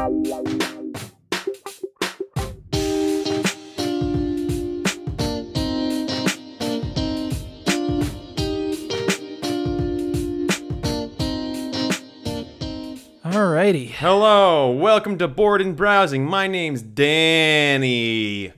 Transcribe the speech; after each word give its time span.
Alrighty. 0.00 0.30
Hello, 13.90 14.70
welcome 14.70 15.18
to 15.18 15.28
Board 15.28 15.60
and 15.60 15.76
Browsing. 15.76 16.24
My 16.24 16.46
name's 16.46 16.80
Danny 16.80 18.54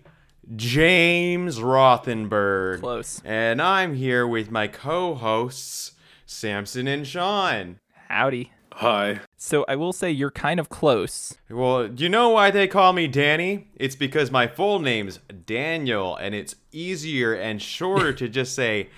James 0.55 1.59
Rothenberg. 1.59 2.79
Close. 2.79 3.21
And 3.25 3.61
I'm 3.61 3.95
here 3.95 4.29
with 4.29 4.53
my 4.53 4.69
co 4.69 5.17
hosts, 5.17 5.95
Samson 6.25 6.87
and 6.87 7.05
Sean. 7.05 7.81
Howdy. 8.07 8.53
Hi. 8.77 9.21
So 9.37 9.65
I 9.69 9.77
will 9.77 9.93
say 9.93 10.11
you're 10.11 10.31
kind 10.31 10.59
of 10.59 10.69
close. 10.69 11.37
Well, 11.51 11.89
do 11.89 12.03
you 12.03 12.09
know 12.09 12.31
why 12.31 12.51
they 12.51 12.67
call 12.67 12.93
me 12.93 13.07
Danny? 13.07 13.69
It's 13.77 13.97
because 13.97 14.31
my 14.31 14.47
full 14.47 14.79
name's 14.79 15.19
Daniel, 15.47 16.17
and 16.17 16.35
it's 16.35 16.57
easier 16.73 17.35
and 17.35 17.61
shorter 17.61 18.13
to 18.15 18.29
just 18.39 18.55
say 18.55 18.89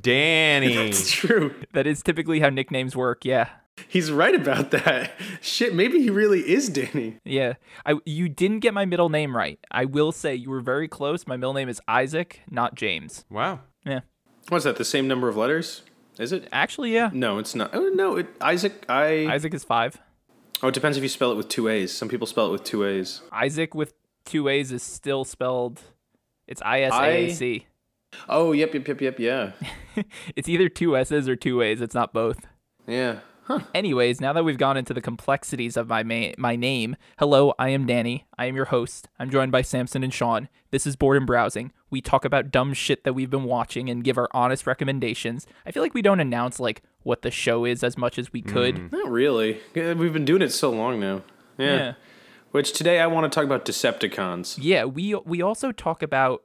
Danny. 0.00 0.74
It's 0.88 1.10
true. 1.10 1.54
That 1.72 1.86
is 1.86 2.02
typically 2.02 2.40
how 2.40 2.48
nicknames 2.48 2.96
work. 2.96 3.24
Yeah. 3.24 3.48
He's 3.88 4.10
right 4.10 4.34
about 4.34 4.72
that. 4.72 5.12
Shit, 5.40 5.74
maybe 5.74 6.02
he 6.02 6.10
really 6.10 6.40
is 6.40 6.68
Danny. 6.68 7.18
Yeah. 7.24 7.54
I 7.86 7.94
you 8.04 8.28
didn't 8.28 8.60
get 8.60 8.74
my 8.74 8.84
middle 8.84 9.08
name 9.08 9.36
right. 9.36 9.58
I 9.70 9.84
will 9.86 10.12
say 10.12 10.34
you 10.34 10.50
were 10.50 10.60
very 10.60 10.88
close. 10.88 11.26
My 11.26 11.36
middle 11.36 11.54
name 11.54 11.68
is 11.68 11.80
Isaac, 11.88 12.40
not 12.50 12.74
James. 12.74 13.24
Wow. 13.30 13.60
Yeah. 13.86 14.00
What's 14.48 14.64
that? 14.64 14.76
The 14.76 14.84
same 14.84 15.08
number 15.08 15.28
of 15.28 15.36
letters? 15.36 15.82
Is 16.20 16.32
it? 16.32 16.48
Actually, 16.52 16.92
yeah. 16.94 17.10
No, 17.12 17.38
it's 17.38 17.54
not. 17.54 17.70
Oh 17.72 17.88
no, 17.94 18.16
it 18.16 18.28
Isaac. 18.40 18.84
I. 18.88 19.26
Isaac 19.26 19.54
is 19.54 19.64
5. 19.64 20.00
Oh, 20.62 20.68
it 20.68 20.74
depends 20.74 20.96
if 20.96 21.02
you 21.02 21.08
spell 21.08 21.32
it 21.32 21.36
with 21.36 21.48
two 21.48 21.68
A's. 21.68 21.92
Some 21.96 22.08
people 22.08 22.26
spell 22.26 22.46
it 22.46 22.52
with 22.52 22.62
two 22.64 22.84
A's. 22.84 23.22
Isaac 23.32 23.74
with 23.74 23.94
two 24.24 24.48
A's 24.48 24.70
is 24.70 24.82
still 24.82 25.24
spelled 25.24 25.80
it's 26.50 26.60
I 26.62 26.80
S 26.82 26.92
A 26.92 27.04
A 27.04 27.30
C. 27.32 27.66
Oh, 28.28 28.50
yep, 28.50 28.74
yep, 28.74 28.86
yep, 28.88 29.00
yep. 29.00 29.18
Yeah, 29.20 29.52
It's 30.36 30.48
either 30.48 30.68
two 30.68 30.96
S's 30.96 31.28
or 31.28 31.36
two 31.36 31.62
A's. 31.62 31.80
It's 31.80 31.94
not 31.94 32.12
both. 32.12 32.44
yeah. 32.86 33.20
Huh. 33.50 33.58
Anyways, 33.74 34.20
now 34.20 34.32
that 34.32 34.44
we've 34.44 34.56
gone 34.56 34.76
into 34.76 34.94
the 34.94 35.00
complexities 35.00 35.76
of 35.76 35.88
my 35.88 36.04
ma- 36.04 36.30
my 36.38 36.54
name, 36.54 36.94
hello, 37.18 37.52
I 37.58 37.70
am 37.70 37.84
Danny. 37.84 38.24
I 38.38 38.46
am 38.46 38.54
your 38.54 38.66
host. 38.66 39.08
I'm 39.18 39.28
joined 39.28 39.50
by 39.50 39.62
Samson 39.62 40.04
and 40.04 40.14
Sean. 40.14 40.48
This 40.70 40.86
is 40.86 40.94
Board 40.94 41.16
and 41.16 41.26
Browsing. 41.26 41.72
We 41.90 42.00
talk 42.00 42.24
about 42.24 42.52
dumb 42.52 42.74
shit 42.74 43.02
that 43.02 43.12
we've 43.12 43.28
been 43.28 43.42
watching 43.42 43.90
and 43.90 44.04
give 44.04 44.18
our 44.18 44.28
honest 44.32 44.68
recommendations. 44.68 45.48
I 45.66 45.72
feel 45.72 45.82
like 45.82 45.94
we 45.94 46.00
don't 46.00 46.20
announce 46.20 46.60
like 46.60 46.82
what 47.02 47.22
the 47.22 47.32
show 47.32 47.64
is 47.64 47.82
as 47.82 47.98
much 47.98 48.20
as 48.20 48.32
we 48.32 48.40
could. 48.40 48.76
Mm. 48.76 48.92
Not 48.92 49.10
really. 49.10 49.60
We've 49.74 50.12
been 50.12 50.24
doing 50.24 50.42
it 50.42 50.52
so 50.52 50.70
long 50.70 51.00
now. 51.00 51.22
Yeah. 51.58 51.74
Yeah. 51.74 51.92
Which 52.52 52.72
today 52.72 53.00
I 53.00 53.08
want 53.08 53.24
to 53.32 53.34
talk 53.34 53.44
about 53.44 53.64
Decepticons. 53.64 54.58
Yeah, 54.60 54.84
we 54.84 55.16
we 55.16 55.42
also 55.42 55.72
talk 55.72 56.04
about 56.04 56.44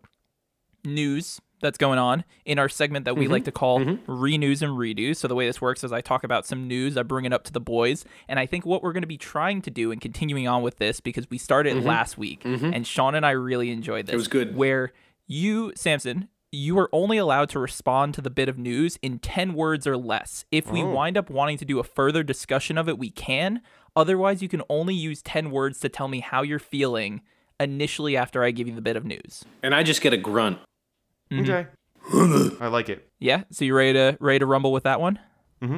news 0.83 1.39
that's 1.65 1.77
going 1.77 1.99
on 1.99 2.23
in 2.45 2.59
our 2.59 2.69
segment 2.69 3.05
that 3.05 3.15
we 3.15 3.25
mm-hmm. 3.25 3.33
like 3.33 3.45
to 3.45 3.51
call 3.51 3.79
mm-hmm. 3.79 4.11
renews 4.11 4.61
and 4.61 4.73
redos. 4.73 5.17
So 5.17 5.27
the 5.27 5.35
way 5.35 5.47
this 5.47 5.59
works 5.59 5.83
is 5.83 5.91
I 5.91 6.01
talk 6.01 6.23
about 6.23 6.45
some 6.45 6.67
news, 6.67 6.97
I 6.97 7.03
bring 7.03 7.25
it 7.25 7.33
up 7.33 7.43
to 7.45 7.53
the 7.53 7.59
boys, 7.59 8.05
and 8.27 8.39
I 8.39 8.45
think 8.45 8.65
what 8.65 8.83
we're 8.83 8.93
going 8.93 9.03
to 9.03 9.07
be 9.07 9.17
trying 9.17 9.61
to 9.63 9.71
do 9.71 9.91
and 9.91 9.99
continuing 9.99 10.47
on 10.47 10.61
with 10.61 10.77
this 10.77 10.99
because 10.99 11.29
we 11.29 11.37
started 11.37 11.75
mm-hmm. 11.75 11.87
last 11.87 12.17
week 12.17 12.43
and 12.45 12.85
Sean 12.85 13.15
and 13.15 13.25
I 13.25 13.31
really 13.31 13.71
enjoyed 13.71 14.05
this. 14.05 14.13
It 14.13 14.17
was 14.17 14.27
good. 14.27 14.55
Where 14.55 14.93
you, 15.27 15.73
Samson, 15.75 16.29
you 16.51 16.77
are 16.79 16.89
only 16.91 17.17
allowed 17.17 17.49
to 17.49 17.59
respond 17.59 18.13
to 18.13 18.21
the 18.21 18.29
bit 18.29 18.47
of 18.47 18.57
news 18.57 18.97
in 19.01 19.19
10 19.19 19.53
words 19.53 19.85
or 19.85 19.97
less. 19.97 20.45
If 20.51 20.71
we 20.71 20.81
oh. 20.81 20.91
wind 20.91 21.17
up 21.17 21.29
wanting 21.29 21.57
to 21.57 21.65
do 21.65 21.79
a 21.79 21.83
further 21.83 22.23
discussion 22.23 22.77
of 22.77 22.87
it, 22.87 22.97
we 22.97 23.09
can. 23.09 23.61
Otherwise, 23.95 24.41
you 24.41 24.49
can 24.49 24.61
only 24.69 24.95
use 24.95 25.21
10 25.21 25.51
words 25.51 25.79
to 25.79 25.89
tell 25.89 26.07
me 26.07 26.19
how 26.19 26.41
you're 26.41 26.59
feeling 26.59 27.21
initially 27.59 28.17
after 28.17 28.43
I 28.43 28.51
give 28.51 28.67
you 28.67 28.75
the 28.75 28.81
bit 28.81 28.95
of 28.95 29.05
news. 29.05 29.45
And 29.63 29.73
I 29.73 29.83
just 29.83 30.01
get 30.01 30.13
a 30.13 30.17
grunt. 30.17 30.59
Okay. 31.31 31.67
I 32.61 32.67
like 32.67 32.89
it. 32.89 33.09
Yeah, 33.19 33.43
so 33.51 33.65
you 33.65 33.75
ready 33.75 33.93
to 33.93 34.17
ready 34.19 34.39
to 34.39 34.45
rumble 34.45 34.71
with 34.71 34.83
that 34.83 35.01
one? 35.01 35.19
Mm-hmm. 35.61 35.77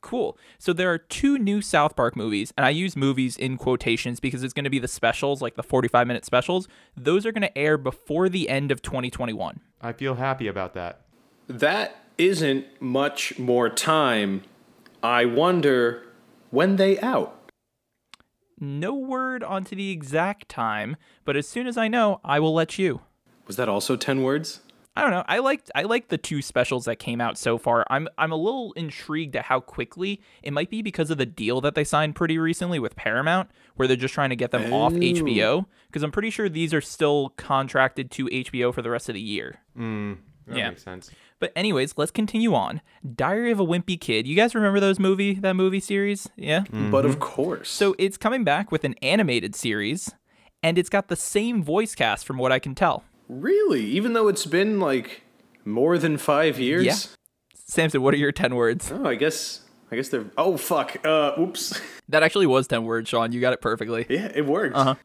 Cool. 0.00 0.38
So 0.58 0.72
there 0.72 0.90
are 0.92 0.98
two 0.98 1.38
new 1.38 1.60
South 1.60 1.94
Park 1.94 2.16
movies, 2.16 2.52
and 2.56 2.64
I 2.64 2.70
use 2.70 2.96
movies 2.96 3.36
in 3.36 3.58
quotations 3.58 4.18
because 4.18 4.42
it's 4.42 4.54
going 4.54 4.64
to 4.64 4.70
be 4.70 4.78
the 4.78 4.88
specials, 4.88 5.42
like 5.42 5.56
the 5.56 5.62
45 5.62 6.06
minute 6.06 6.24
specials. 6.24 6.68
Those 6.96 7.26
are 7.26 7.32
going 7.32 7.42
to 7.42 7.58
air 7.58 7.76
before 7.76 8.28
the 8.28 8.48
end 8.48 8.72
of 8.72 8.80
2021. 8.80 9.60
I 9.82 9.92
feel 9.92 10.14
happy 10.14 10.46
about 10.46 10.74
that. 10.74 11.02
That 11.48 11.96
isn't 12.16 12.66
much 12.80 13.38
more 13.38 13.68
time. 13.68 14.42
I 15.02 15.24
wonder 15.26 16.02
when 16.50 16.76
they 16.76 16.98
out. 17.00 17.36
No 18.58 18.94
word 18.94 19.42
onto 19.42 19.74
the 19.74 19.90
exact 19.90 20.48
time, 20.48 20.96
but 21.24 21.36
as 21.36 21.48
soon 21.48 21.66
as 21.66 21.76
I 21.76 21.88
know, 21.88 22.20
I 22.24 22.40
will 22.40 22.52
let 22.52 22.78
you. 22.78 23.00
Was 23.46 23.56
that 23.56 23.68
also 23.68 23.96
ten 23.96 24.22
words? 24.22 24.60
I 24.96 25.02
don't 25.02 25.12
know. 25.12 25.24
I 25.28 25.38
liked 25.38 25.70
I 25.74 25.82
liked 25.82 26.08
the 26.08 26.18
two 26.18 26.42
specials 26.42 26.84
that 26.86 26.96
came 26.98 27.20
out 27.20 27.38
so 27.38 27.58
far. 27.58 27.86
I'm 27.88 28.08
I'm 28.18 28.32
a 28.32 28.36
little 28.36 28.72
intrigued 28.72 29.36
at 29.36 29.44
how 29.44 29.60
quickly 29.60 30.20
it 30.42 30.52
might 30.52 30.68
be 30.68 30.82
because 30.82 31.10
of 31.10 31.18
the 31.18 31.26
deal 31.26 31.60
that 31.60 31.74
they 31.74 31.84
signed 31.84 32.16
pretty 32.16 32.38
recently 32.38 32.78
with 32.78 32.96
Paramount, 32.96 33.50
where 33.76 33.86
they're 33.86 33.96
just 33.96 34.14
trying 34.14 34.30
to 34.30 34.36
get 34.36 34.50
them 34.50 34.72
off 34.72 34.92
HBO. 34.92 35.66
Because 35.86 36.02
I'm 36.02 36.10
pretty 36.10 36.30
sure 36.30 36.48
these 36.48 36.74
are 36.74 36.80
still 36.80 37.30
contracted 37.36 38.10
to 38.12 38.26
HBO 38.26 38.74
for 38.74 38.82
the 38.82 38.90
rest 38.90 39.08
of 39.08 39.14
the 39.14 39.20
year. 39.20 39.60
Mm, 39.78 40.18
that 40.46 40.56
Yeah. 40.56 40.68
makes 40.70 40.82
sense. 40.82 41.10
But 41.38 41.52
anyways, 41.56 41.94
let's 41.96 42.10
continue 42.10 42.54
on. 42.54 42.82
Diary 43.14 43.50
of 43.50 43.60
a 43.60 43.64
Wimpy 43.64 43.98
Kid. 43.98 44.26
You 44.26 44.36
guys 44.36 44.54
remember 44.54 44.80
those 44.80 44.98
movie 44.98 45.34
that 45.34 45.54
movie 45.54 45.80
series? 45.80 46.28
Yeah. 46.36 46.64
But 46.70 47.06
of 47.06 47.12
mm-hmm. 47.12 47.20
course. 47.20 47.70
So 47.70 47.94
it's 47.98 48.18
coming 48.18 48.44
back 48.44 48.70
with 48.70 48.84
an 48.84 48.94
animated 49.00 49.54
series, 49.54 50.10
and 50.62 50.76
it's 50.76 50.90
got 50.90 51.08
the 51.08 51.16
same 51.16 51.62
voice 51.62 51.94
cast 51.94 52.26
from 52.26 52.38
what 52.38 52.52
I 52.52 52.58
can 52.58 52.74
tell. 52.74 53.04
Really? 53.30 53.84
Even 53.84 54.12
though 54.12 54.26
it's 54.28 54.44
been 54.46 54.80
like 54.80 55.22
more 55.64 55.98
than 55.98 56.18
five 56.18 56.58
years? 56.58 56.84
Yeah. 56.84 56.94
Samson, 57.54 58.02
what 58.02 58.12
are 58.12 58.16
your 58.16 58.32
ten 58.32 58.56
words? 58.56 58.90
Oh, 58.92 59.06
I 59.06 59.14
guess 59.14 59.60
I 59.92 59.96
guess 59.96 60.08
they're 60.08 60.26
oh 60.36 60.56
fuck. 60.56 60.96
Uh 61.04 61.32
oops. 61.38 61.80
That 62.10 62.24
actually 62.24 62.46
was 62.46 62.66
10 62.66 62.82
words, 62.82 63.08
Sean. 63.08 63.30
You 63.30 63.40
got 63.40 63.52
it 63.52 63.60
perfectly. 63.60 64.04
yeah, 64.10 64.32
it 64.34 64.44
worked. 64.44 64.74
Uh-huh. 64.74 64.96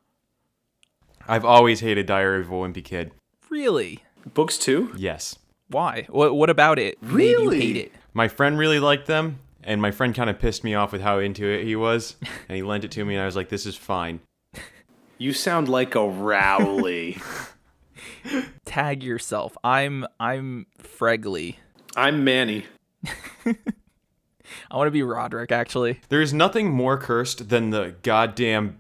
I've 1.28 1.46
always 1.46 1.80
hated 1.81 2.08
Diary 2.08 2.41
of 2.41 2.50
a 2.50 2.53
Wimpy 2.53 2.84
Kid. 2.84 3.12
Really? 3.52 4.03
Books 4.34 4.57
too? 4.57 4.92
Yes. 4.97 5.38
Why? 5.68 6.07
What, 6.09 6.36
what 6.36 6.50
about 6.50 6.80
it 6.80 6.97
really? 7.03 7.18
made 7.18 7.30
you 7.30 7.38
Really? 7.52 7.62
hate 7.62 7.78
it? 7.78 7.92
My 8.16 8.28
friend 8.28 8.57
really 8.57 8.80
liked 8.80 9.06
them, 9.06 9.38
and 9.63 9.80
my 9.80 9.92
friend 9.92 10.16
kind 10.16 10.31
of 10.31 10.40
pissed 10.40 10.63
me 10.63 10.74
off 10.74 10.92
with 10.92 11.02
how 11.02 11.19
into 11.19 11.46
it 11.47 11.63
he 11.63 11.75
was, 11.75 12.16
and 12.50 12.56
he 12.56 12.63
lent 12.63 12.84
it 12.84 12.90
to 12.94 13.06
me, 13.06 13.13
and 13.13 13.22
I 13.22 13.28
was 13.28 13.36
like, 13.36 13.50
this 13.50 13.68
is 13.68 13.75
fine. 13.75 14.19
You 15.19 15.31
sound 15.31 15.69
like 15.69 15.94
a 15.94 16.07
Rowley. 16.09 17.18
Tag 18.66 19.03
yourself. 19.03 19.57
I'm 19.63 20.05
I'm 20.19 20.67
Fregley. 20.81 21.55
I'm 21.95 22.23
Manny. 22.23 22.66
I 23.45 24.77
want 24.77 24.88
to 24.88 24.91
be 24.91 25.03
Roderick, 25.03 25.51
actually. 25.51 25.99
There 26.09 26.21
is 26.21 26.33
nothing 26.33 26.71
more 26.71 26.97
cursed 26.97 27.49
than 27.49 27.69
the 27.69 27.95
goddamn. 28.03 28.77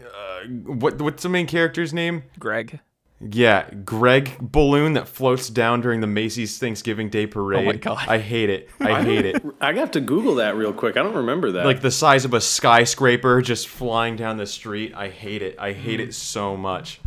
Uh, 0.00 0.46
what 0.46 1.00
what's 1.00 1.22
the 1.22 1.28
main 1.28 1.46
character's 1.46 1.92
name? 1.92 2.24
Greg. 2.38 2.80
Yeah, 3.18 3.70
Greg 3.70 4.36
balloon 4.40 4.92
that 4.92 5.08
floats 5.08 5.48
down 5.48 5.80
during 5.80 6.00
the 6.02 6.06
Macy's 6.06 6.58
Thanksgiving 6.58 7.08
Day 7.08 7.26
parade. 7.26 7.60
Oh 7.60 7.64
my 7.64 7.76
god. 7.76 8.06
I 8.08 8.18
hate 8.18 8.50
it. 8.50 8.68
I 8.78 9.02
hate 9.02 9.24
it. 9.24 9.42
I 9.58 9.72
have 9.72 9.90
to 9.92 10.00
Google 10.00 10.34
that 10.34 10.54
real 10.54 10.72
quick. 10.74 10.98
I 10.98 11.02
don't 11.02 11.14
remember 11.14 11.52
that. 11.52 11.64
Like 11.64 11.80
the 11.80 11.90
size 11.90 12.26
of 12.26 12.34
a 12.34 12.42
skyscraper 12.42 13.40
just 13.40 13.68
flying 13.68 14.16
down 14.16 14.36
the 14.36 14.46
street. 14.46 14.92
I 14.94 15.08
hate 15.08 15.40
it. 15.40 15.56
I 15.58 15.72
hate 15.72 15.98
it 15.98 16.12
so 16.12 16.58
much. 16.58 17.00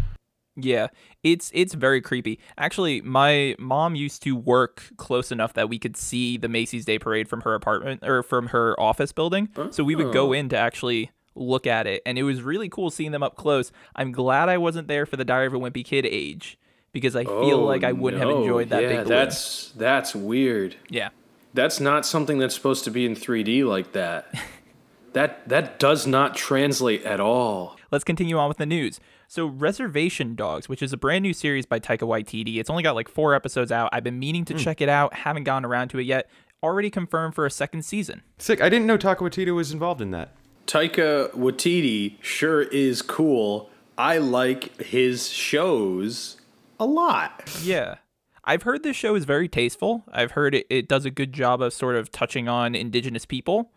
Yeah, 0.62 0.88
it's 1.24 1.52
it's 1.54 1.74
very 1.74 2.02
creepy. 2.02 2.40
Actually, 2.58 3.02
my 3.02 3.56
mom 3.60 3.96
used 3.96 4.24
to 4.24 4.36
work 4.36 4.92
close 4.98 5.32
enough 5.32 5.54
that 5.54 5.70
we 5.70 5.80
could 5.80 5.98
see 5.98 6.38
the 6.38 6.50
Macy's 6.50 6.86
Day 6.86 7.00
Parade 7.00 7.28
from 7.28 7.42
her 7.42 7.54
apartment 7.54 8.04
or 8.04 8.24
from 8.24 8.48
her 8.48 8.80
office 8.80 9.12
building. 9.12 9.50
So 9.72 9.84
we 9.84 9.96
would 9.96 10.14
go 10.14 10.30
oh. 10.30 10.34
in 10.34 10.50
to 10.50 10.58
actually 10.58 11.12
look 11.36 11.66
at 11.68 11.88
it, 11.88 12.02
and 12.06 12.18
it 12.18 12.24
was 12.24 12.42
really 12.42 12.70
cool 12.70 12.90
seeing 12.90 13.12
them 13.12 13.24
up 13.24 13.36
close. 13.36 13.72
I'm 13.96 14.12
glad 14.12 14.50
I 14.50 14.58
wasn't 14.58 14.88
there 14.88 15.06
for 15.06 15.18
the 15.18 15.26
Diary 15.26 15.48
of 15.48 15.54
a 15.54 15.60
Wimpy 15.60 15.86
Kid 15.86 16.06
age 16.06 16.58
because 16.92 17.16
I 17.16 17.24
feel 17.24 17.60
Oh, 17.60 17.66
like 17.66 17.84
I 17.84 17.92
wouldn't 17.92 18.22
have 18.22 18.32
enjoyed 18.32 18.70
that 18.70 18.84
yeah, 18.84 18.90
balloon. 18.90 19.08
That's 19.08 19.72
that's 19.72 20.16
weird. 20.16 20.76
Yeah. 20.90 21.10
That's 21.54 21.80
not 21.80 22.06
something 22.06 22.38
that's 22.38 22.54
supposed 22.54 22.84
to 22.84 22.92
be 22.92 23.06
in 23.06 23.16
3D 23.16 23.66
like 23.66 23.94
that. 23.94 24.34
that 25.14 25.48
that 25.50 25.80
does 25.80 26.06
not 26.06 26.36
translate 26.36 27.04
at 27.04 27.20
all. 27.20 27.78
Let's 27.92 28.04
continue 28.04 28.38
on 28.38 28.48
with 28.48 28.58
the 28.58 28.66
news. 28.66 29.00
So, 29.32 29.46
Reservation 29.46 30.34
Dogs, 30.34 30.68
which 30.68 30.82
is 30.82 30.92
a 30.92 30.98
brand 30.98 31.22
new 31.22 31.34
series 31.34 31.68
by 31.68 31.80
Taika 31.80 32.00
Waititi, 32.00 32.58
it's 32.58 32.68
only 32.68 32.82
got 32.82 32.96
like 32.96 33.08
four 33.08 33.36
episodes 33.36 33.72
out. 33.72 33.90
I've 33.94 34.04
been 34.04 34.18
meaning 34.18 34.44
to 34.46 34.54
hmm. 34.54 34.60
check 34.60 34.82
it 34.82 34.90
out, 34.90 35.14
haven't 35.14 35.44
gotten 35.44 35.66
around 35.66 35.90
to 35.90 36.00
it 36.00 36.08
yet. 36.08 36.28
Already 36.64 36.90
confirmed 36.90 37.36
for 37.36 37.46
a 37.46 37.52
second 37.52 37.84
season. 37.86 38.24
Sick. 38.40 38.60
I 38.60 38.70
didn't 38.70 38.88
know 38.88 38.98
Taika 38.98 39.18
Waititi 39.18 39.54
was 39.54 39.72
involved 39.72 40.02
in 40.02 40.10
that. 40.10 40.36
Taika 40.66 41.30
Waititi 41.36 42.16
sure 42.24 42.64
is 42.64 43.04
cool. 43.04 43.70
I 44.00 44.18
like 44.18 44.76
his 44.82 45.30
shows 45.30 46.38
a 46.80 46.88
lot. 46.88 47.56
Yeah. 47.62 47.98
I've 48.44 48.64
heard 48.64 48.82
this 48.82 48.96
show 48.96 49.14
is 49.14 49.26
very 49.26 49.48
tasteful. 49.48 50.06
I've 50.12 50.32
heard 50.32 50.56
it, 50.56 50.66
it 50.72 50.88
does 50.88 51.06
a 51.06 51.12
good 51.12 51.34
job 51.34 51.62
of 51.62 51.72
sort 51.72 51.96
of 51.96 52.12
touching 52.12 52.48
on 52.50 52.74
indigenous 52.74 53.28
people 53.28 53.72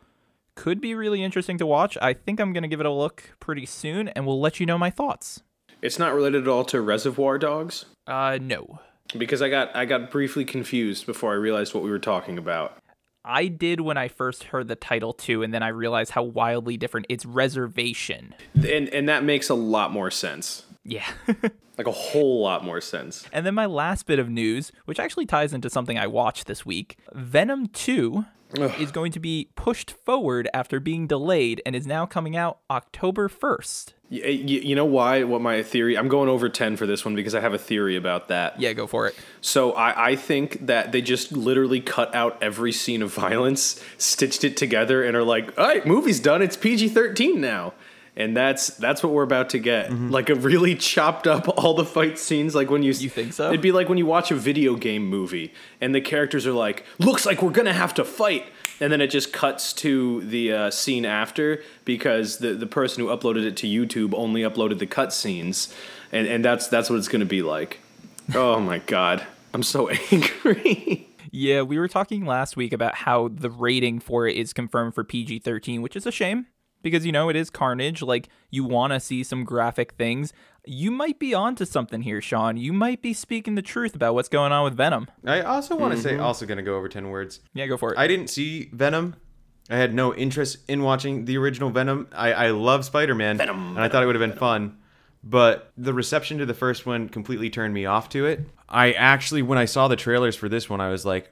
could 0.56 0.80
be 0.80 0.94
really 0.94 1.22
interesting 1.22 1.58
to 1.58 1.66
watch. 1.66 1.96
I 2.02 2.12
think 2.12 2.40
I'm 2.40 2.52
going 2.52 2.62
to 2.62 2.68
give 2.68 2.80
it 2.80 2.86
a 2.86 2.90
look 2.90 3.34
pretty 3.40 3.66
soon 3.66 4.08
and 4.08 4.26
we'll 4.26 4.40
let 4.40 4.60
you 4.60 4.66
know 4.66 4.78
my 4.78 4.90
thoughts. 4.90 5.42
It's 5.80 5.98
not 5.98 6.14
related 6.14 6.42
at 6.42 6.48
all 6.48 6.64
to 6.66 6.80
Reservoir 6.80 7.38
Dogs 7.38 7.86
Uh 8.06 8.38
no. 8.40 8.80
because 9.18 9.42
I 9.42 9.48
got 9.48 9.74
I 9.74 9.84
got 9.84 10.10
briefly 10.10 10.44
confused 10.44 11.06
before 11.06 11.32
I 11.32 11.36
realized 11.36 11.74
what 11.74 11.82
we 11.82 11.90
were 11.90 11.98
talking 11.98 12.38
about. 12.38 12.76
I 13.24 13.46
did 13.46 13.80
when 13.80 13.96
I 13.96 14.08
first 14.08 14.44
heard 14.44 14.68
the 14.68 14.74
title 14.76 15.12
too 15.12 15.42
and 15.42 15.52
then 15.54 15.62
I 15.62 15.68
realized 15.68 16.10
how 16.12 16.22
wildly 16.24 16.76
different 16.76 17.06
it's 17.08 17.24
reservation. 17.26 18.34
And 18.54 18.88
and 18.90 19.08
that 19.08 19.24
makes 19.24 19.48
a 19.48 19.54
lot 19.54 19.92
more 19.92 20.10
sense. 20.10 20.64
Yeah. 20.84 21.06
Like 21.78 21.86
a 21.86 21.90
whole 21.90 22.42
lot 22.42 22.62
more 22.66 22.82
sense. 22.82 23.24
and 23.32 23.46
then 23.46 23.54
my 23.54 23.64
last 23.64 24.04
bit 24.06 24.18
of 24.18 24.28
news, 24.28 24.72
which 24.84 25.00
actually 25.00 25.24
ties 25.24 25.54
into 25.54 25.70
something 25.70 25.98
I 25.98 26.06
watched 26.06 26.46
this 26.46 26.66
week. 26.66 26.98
Venom 27.14 27.66
2 27.68 28.26
is 28.60 28.90
going 28.90 29.12
to 29.12 29.20
be 29.20 29.48
pushed 29.54 29.90
forward 29.90 30.48
after 30.52 30.80
being 30.80 31.06
delayed 31.06 31.62
and 31.64 31.74
is 31.74 31.86
now 31.86 32.06
coming 32.06 32.36
out 32.36 32.58
October 32.70 33.28
1st. 33.28 33.94
You, 34.08 34.22
eh, 34.22 34.28
you 34.28 34.74
know 34.74 34.84
why? 34.84 35.22
What 35.24 35.40
my 35.40 35.62
theory? 35.62 35.96
I'm 35.96 36.08
going 36.08 36.28
over 36.28 36.48
10 36.48 36.76
for 36.76 36.86
this 36.86 37.04
one 37.04 37.14
because 37.14 37.34
I 37.34 37.40
have 37.40 37.54
a 37.54 37.58
theory 37.58 37.96
about 37.96 38.28
that. 38.28 38.60
Yeah, 38.60 38.72
go 38.74 38.86
for 38.86 39.06
it. 39.06 39.14
So 39.40 39.72
I, 39.72 40.10
I 40.10 40.16
think 40.16 40.66
that 40.66 40.92
they 40.92 41.00
just 41.00 41.32
literally 41.32 41.80
cut 41.80 42.14
out 42.14 42.42
every 42.42 42.72
scene 42.72 43.00
of 43.02 43.12
violence, 43.12 43.82
stitched 43.96 44.44
it 44.44 44.56
together, 44.56 45.02
and 45.02 45.16
are 45.16 45.24
like, 45.24 45.58
all 45.58 45.66
right, 45.66 45.86
movie's 45.86 46.20
done. 46.20 46.42
It's 46.42 46.56
PG 46.56 46.90
13 46.90 47.40
now. 47.40 47.72
And 48.14 48.36
that's 48.36 48.68
that's 48.68 49.02
what 49.02 49.14
we're 49.14 49.22
about 49.22 49.50
to 49.50 49.58
get. 49.58 49.90
Like 49.90 50.28
a 50.28 50.34
really 50.34 50.74
chopped 50.74 51.26
up 51.26 51.48
all 51.58 51.72
the 51.74 51.84
fight 51.84 52.18
scenes. 52.18 52.54
Like 52.54 52.70
when 52.70 52.82
you 52.82 52.92
You 52.92 53.08
think 53.08 53.32
so? 53.32 53.48
It'd 53.48 53.62
be 53.62 53.72
like 53.72 53.88
when 53.88 53.96
you 53.96 54.04
watch 54.04 54.30
a 54.30 54.34
video 54.34 54.76
game 54.76 55.06
movie 55.06 55.54
and 55.80 55.94
the 55.94 56.00
characters 56.02 56.46
are 56.46 56.52
like, 56.52 56.84
"Looks 56.98 57.24
like 57.24 57.42
we're 57.42 57.50
gonna 57.52 57.72
have 57.72 57.94
to 57.94 58.04
fight," 58.04 58.44
and 58.80 58.92
then 58.92 59.00
it 59.00 59.06
just 59.06 59.32
cuts 59.32 59.72
to 59.74 60.20
the 60.22 60.52
uh, 60.52 60.70
scene 60.70 61.06
after 61.06 61.62
because 61.86 62.38
the 62.38 62.52
the 62.52 62.66
person 62.66 63.02
who 63.02 63.08
uploaded 63.08 63.46
it 63.46 63.56
to 63.58 63.66
YouTube 63.66 64.12
only 64.14 64.42
uploaded 64.42 64.78
the 64.78 64.86
cut 64.86 65.14
scenes, 65.14 65.72
and 66.12 66.26
and 66.26 66.44
that's 66.44 66.68
that's 66.68 66.90
what 66.90 66.98
it's 66.98 67.08
gonna 67.08 67.24
be 67.24 67.40
like. 67.40 67.78
Oh 68.34 68.60
my 68.60 68.76
god, 68.78 69.26
I'm 69.54 69.62
so 69.62 69.88
angry. 70.10 71.08
Yeah, 71.30 71.62
we 71.62 71.78
were 71.78 71.88
talking 71.88 72.26
last 72.26 72.58
week 72.58 72.74
about 72.74 72.94
how 72.94 73.28
the 73.28 73.48
rating 73.48 74.00
for 74.00 74.26
it 74.26 74.36
is 74.36 74.52
confirmed 74.52 74.94
for 74.94 75.02
PG 75.02 75.38
13, 75.38 75.80
which 75.80 75.96
is 75.96 76.04
a 76.06 76.12
shame 76.12 76.46
because, 76.82 77.06
you 77.06 77.12
know, 77.12 77.28
it 77.28 77.36
is 77.36 77.50
carnage. 77.50 78.02
Like, 78.02 78.28
you 78.50 78.64
want 78.64 78.92
to 78.92 79.00
see 79.00 79.22
some 79.22 79.44
graphic 79.44 79.92
things. 79.92 80.32
You 80.64 80.90
might 80.90 81.18
be 81.18 81.34
onto 81.34 81.64
something 81.64 82.02
here, 82.02 82.20
Sean. 82.20 82.56
You 82.56 82.72
might 82.72 83.02
be 83.02 83.12
speaking 83.12 83.54
the 83.54 83.62
truth 83.62 83.94
about 83.94 84.14
what's 84.14 84.28
going 84.28 84.52
on 84.52 84.64
with 84.64 84.76
Venom. 84.76 85.08
I 85.24 85.40
also 85.40 85.76
want 85.76 85.94
to 85.94 86.00
say, 86.00 86.12
mm-hmm. 86.12 86.22
also 86.22 86.46
going 86.46 86.58
to 86.58 86.62
go 86.62 86.76
over 86.76 86.88
10 86.88 87.10
words. 87.10 87.40
Yeah, 87.54 87.66
go 87.66 87.76
for 87.76 87.92
it. 87.92 87.98
I 87.98 88.06
didn't 88.06 88.28
see 88.28 88.68
Venom. 88.72 89.16
I 89.70 89.76
had 89.76 89.94
no 89.94 90.14
interest 90.14 90.58
in 90.68 90.82
watching 90.82 91.24
the 91.24 91.38
original 91.38 91.70
Venom. 91.70 92.08
I, 92.12 92.32
I 92.32 92.50
love 92.50 92.84
Spider 92.84 93.14
Man. 93.14 93.40
And 93.40 93.78
I 93.78 93.88
thought 93.88 94.02
it 94.02 94.06
would 94.06 94.16
have 94.16 94.28
been 94.28 94.38
fun. 94.38 94.78
But 95.24 95.72
the 95.76 95.94
reception 95.94 96.38
to 96.38 96.46
the 96.46 96.54
first 96.54 96.84
one 96.84 97.08
completely 97.08 97.48
turned 97.48 97.72
me 97.72 97.86
off 97.86 98.08
to 98.10 98.26
it. 98.26 98.40
I 98.68 98.92
actually, 98.92 99.42
when 99.42 99.58
I 99.58 99.66
saw 99.66 99.86
the 99.86 99.96
trailers 99.96 100.34
for 100.34 100.48
this 100.48 100.68
one, 100.68 100.80
I 100.80 100.88
was 100.88 101.04
like, 101.06 101.30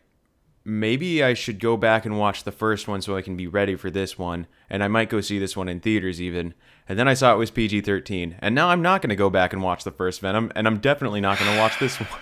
maybe 0.65 1.23
I 1.23 1.35
should 1.35 1.59
go 1.61 1.77
back 1.77 2.05
and 2.05 2.19
watch 2.19 2.45
the 2.45 2.53
first 2.53 2.87
one 2.89 3.03
so 3.03 3.17
I 3.17 3.23
can 3.23 3.37
be 3.37 3.47
ready 3.47 3.77
for 3.77 3.91
this 3.91 4.19
one. 4.19 4.47
And 4.69 4.83
I 4.83 4.89
might 4.89 5.11
go 5.11 5.21
see 5.21 5.39
this 5.39 5.57
one 5.57 5.69
in 5.69 5.81
theaters 5.81 6.21
even. 6.21 6.55
And 6.89 6.99
then 6.99 7.09
I 7.09 7.15
saw 7.15 7.35
it 7.35 7.39
was 7.39 7.51
PG 7.51 7.83
13. 7.83 8.37
And 8.41 8.55
now 8.55 8.69
I'm 8.69 8.83
not 8.83 9.03
going 9.03 9.11
to 9.11 9.17
go 9.17 9.31
back 9.31 9.53
and 9.53 9.62
watch 9.62 9.85
the 9.85 9.91
first 9.91 10.21
Venom. 10.21 10.53
And 10.55 10.67
I'm 10.67 10.79
definitely 10.79 11.21
not 11.21 11.39
going 11.39 11.51
to 11.53 11.59
watch 11.59 11.79
this 11.79 11.99
one. 11.99 12.09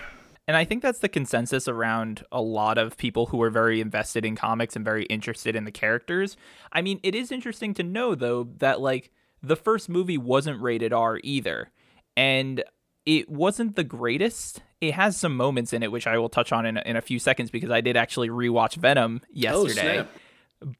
And 0.47 0.57
I 0.57 0.65
think 0.65 0.81
that's 0.81 0.97
the 0.97 1.07
consensus 1.07 1.67
around 1.67 2.25
a 2.31 2.41
lot 2.41 2.79
of 2.79 2.97
people 2.97 3.27
who 3.27 3.39
are 3.43 3.51
very 3.51 3.79
invested 3.79 4.25
in 4.25 4.35
comics 4.35 4.75
and 4.75 4.83
very 4.83 5.03
interested 5.03 5.55
in 5.55 5.63
the 5.63 5.71
characters. 5.71 6.37
I 6.71 6.81
mean, 6.81 6.99
it 7.03 7.13
is 7.13 7.31
interesting 7.31 7.75
to 7.75 7.83
know, 7.83 8.15
though, 8.15 8.49
that 8.57 8.81
like 8.81 9.11
the 9.43 9.55
first 9.55 9.89
movie 9.89 10.17
wasn't 10.17 10.59
rated 10.59 10.91
R 10.91 11.19
either. 11.23 11.69
And 12.17 12.63
it 13.05 13.29
wasn't 13.29 13.75
the 13.75 13.83
greatest. 13.83 14.63
It 14.81 14.93
has 14.93 15.17
some 15.17 15.35
moments 15.35 15.73
in 15.73 15.83
it, 15.83 15.91
which 15.91 16.07
I 16.07 16.17
will 16.17 16.29
touch 16.29 16.51
on 16.51 16.65
in 16.65 16.77
a, 16.77 16.81
in 16.85 16.95
a 16.95 17.01
few 17.01 17.19
seconds 17.19 17.51
because 17.51 17.69
I 17.69 17.81
did 17.81 17.97
actually 17.97 18.29
rewatch 18.29 18.75
Venom 18.75 19.21
oh, 19.23 19.27
yesterday. 19.31 19.95
snap. 19.95 20.09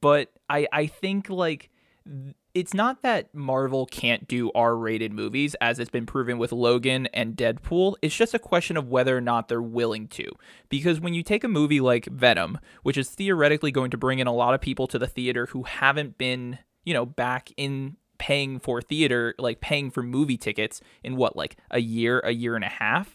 but 0.00 0.32
I, 0.48 0.66
I 0.72 0.86
think 0.86 1.28
like 1.28 1.70
it's 2.54 2.74
not 2.74 3.02
that 3.02 3.32
Marvel 3.34 3.86
can't 3.86 4.26
do 4.26 4.50
R-rated 4.54 5.12
movies 5.12 5.54
as 5.60 5.78
it's 5.78 5.90
been 5.90 6.06
proven 6.06 6.38
with 6.38 6.50
Logan 6.50 7.06
and 7.08 7.36
Deadpool. 7.36 7.94
It's 8.02 8.16
just 8.16 8.34
a 8.34 8.38
question 8.38 8.76
of 8.76 8.88
whether 8.88 9.16
or 9.16 9.20
not 9.20 9.48
they're 9.48 9.62
willing 9.62 10.08
to. 10.08 10.28
Because 10.68 11.00
when 11.00 11.14
you 11.14 11.22
take 11.22 11.44
a 11.44 11.48
movie 11.48 11.80
like 11.80 12.06
Venom, 12.06 12.58
which 12.82 12.98
is 12.98 13.08
theoretically 13.10 13.70
going 13.70 13.90
to 13.92 13.96
bring 13.96 14.18
in 14.18 14.26
a 14.26 14.34
lot 14.34 14.54
of 14.54 14.60
people 14.60 14.86
to 14.88 14.98
the 14.98 15.06
theater 15.06 15.46
who 15.46 15.62
haven't 15.62 16.18
been, 16.18 16.58
you 16.84 16.92
know, 16.92 17.06
back 17.06 17.50
in 17.56 17.96
paying 18.18 18.58
for 18.58 18.82
theater, 18.82 19.34
like 19.38 19.60
paying 19.60 19.90
for 19.90 20.02
movie 20.02 20.36
tickets 20.36 20.80
in 21.04 21.16
what 21.16 21.36
like 21.36 21.56
a 21.70 21.80
year, 21.80 22.18
a 22.20 22.32
year 22.32 22.56
and 22.56 22.64
a 22.64 22.68
half, 22.68 23.14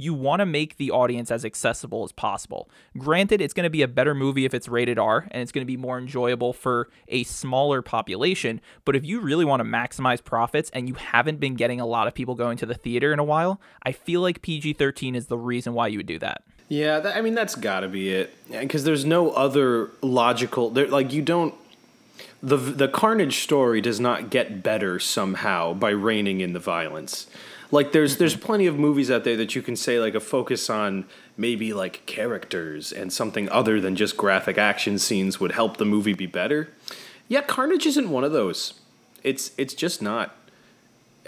you 0.00 0.14
want 0.14 0.40
to 0.40 0.46
make 0.46 0.76
the 0.76 0.90
audience 0.90 1.30
as 1.30 1.44
accessible 1.44 2.04
as 2.04 2.12
possible. 2.12 2.68
Granted, 2.96 3.40
it's 3.40 3.54
going 3.54 3.64
to 3.64 3.70
be 3.70 3.82
a 3.82 3.88
better 3.88 4.14
movie 4.14 4.44
if 4.44 4.54
it's 4.54 4.68
rated 4.68 4.98
R 4.98 5.28
and 5.30 5.42
it's 5.42 5.52
going 5.52 5.62
to 5.62 5.66
be 5.66 5.76
more 5.76 5.98
enjoyable 5.98 6.52
for 6.52 6.88
a 7.08 7.24
smaller 7.24 7.82
population. 7.82 8.60
But 8.84 8.96
if 8.96 9.04
you 9.04 9.20
really 9.20 9.44
want 9.44 9.60
to 9.60 9.64
maximize 9.64 10.22
profits 10.22 10.70
and 10.70 10.88
you 10.88 10.94
haven't 10.94 11.40
been 11.40 11.54
getting 11.54 11.80
a 11.80 11.86
lot 11.86 12.06
of 12.06 12.14
people 12.14 12.34
going 12.34 12.56
to 12.58 12.66
the 12.66 12.74
theater 12.74 13.12
in 13.12 13.18
a 13.18 13.24
while, 13.24 13.60
I 13.82 13.92
feel 13.92 14.20
like 14.20 14.42
PG 14.42 14.74
13 14.74 15.14
is 15.14 15.26
the 15.26 15.38
reason 15.38 15.74
why 15.74 15.88
you 15.88 15.98
would 15.98 16.06
do 16.06 16.18
that. 16.18 16.42
Yeah, 16.68 17.00
that, 17.00 17.16
I 17.16 17.20
mean 17.20 17.34
that's 17.34 17.56
got 17.56 17.80
to 17.80 17.88
be 17.88 18.10
it. 18.10 18.32
Because 18.48 18.84
there's 18.84 19.04
no 19.04 19.32
other 19.32 19.90
logical. 20.00 20.70
There, 20.70 20.86
like 20.86 21.12
you 21.12 21.20
don't. 21.20 21.54
The 22.42 22.56
the 22.56 22.88
Carnage 22.88 23.42
story 23.42 23.80
does 23.80 24.00
not 24.00 24.30
get 24.30 24.62
better 24.62 24.98
somehow 24.98 25.74
by 25.74 25.90
reining 25.90 26.40
in 26.40 26.52
the 26.52 26.60
violence. 26.60 27.26
Like 27.70 27.92
there's 27.92 28.16
there's 28.16 28.36
plenty 28.36 28.66
of 28.66 28.78
movies 28.78 29.10
out 29.10 29.24
there 29.24 29.36
that 29.36 29.54
you 29.54 29.62
can 29.62 29.76
say 29.76 30.00
like 30.00 30.14
a 30.14 30.20
focus 30.20 30.68
on 30.68 31.06
maybe 31.36 31.72
like 31.72 32.04
characters 32.06 32.92
and 32.92 33.12
something 33.12 33.48
other 33.50 33.80
than 33.80 33.96
just 33.96 34.16
graphic 34.16 34.58
action 34.58 34.98
scenes 34.98 35.38
would 35.38 35.52
help 35.52 35.76
the 35.76 35.84
movie 35.84 36.14
be 36.14 36.26
better. 36.26 36.68
Yeah, 37.28 37.42
Carnage 37.42 37.86
isn't 37.86 38.10
one 38.10 38.24
of 38.24 38.32
those. 38.32 38.74
It's 39.22 39.52
it's 39.56 39.74
just 39.74 40.02
not. 40.02 40.34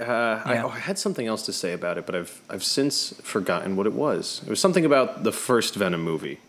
Uh, 0.01 0.43
I, 0.45 0.59
oh, 0.59 0.71
I 0.71 0.79
had 0.79 0.99
something 0.99 1.27
else 1.27 1.45
to 1.47 1.53
say 1.53 1.73
about 1.73 1.99
it, 1.99 2.07
but 2.07 2.15
I've 2.15 2.41
I've 2.51 2.65
since 2.65 3.13
forgotten 3.23 3.77
what 3.77 3.87
it 3.87 3.93
was. 3.93 4.41
It 4.45 4.51
was 4.51 4.61
something 4.61 4.85
about 4.85 5.23
the 5.23 5.33
first 5.33 5.75
Venom 5.75 6.03
movie. 6.03 6.41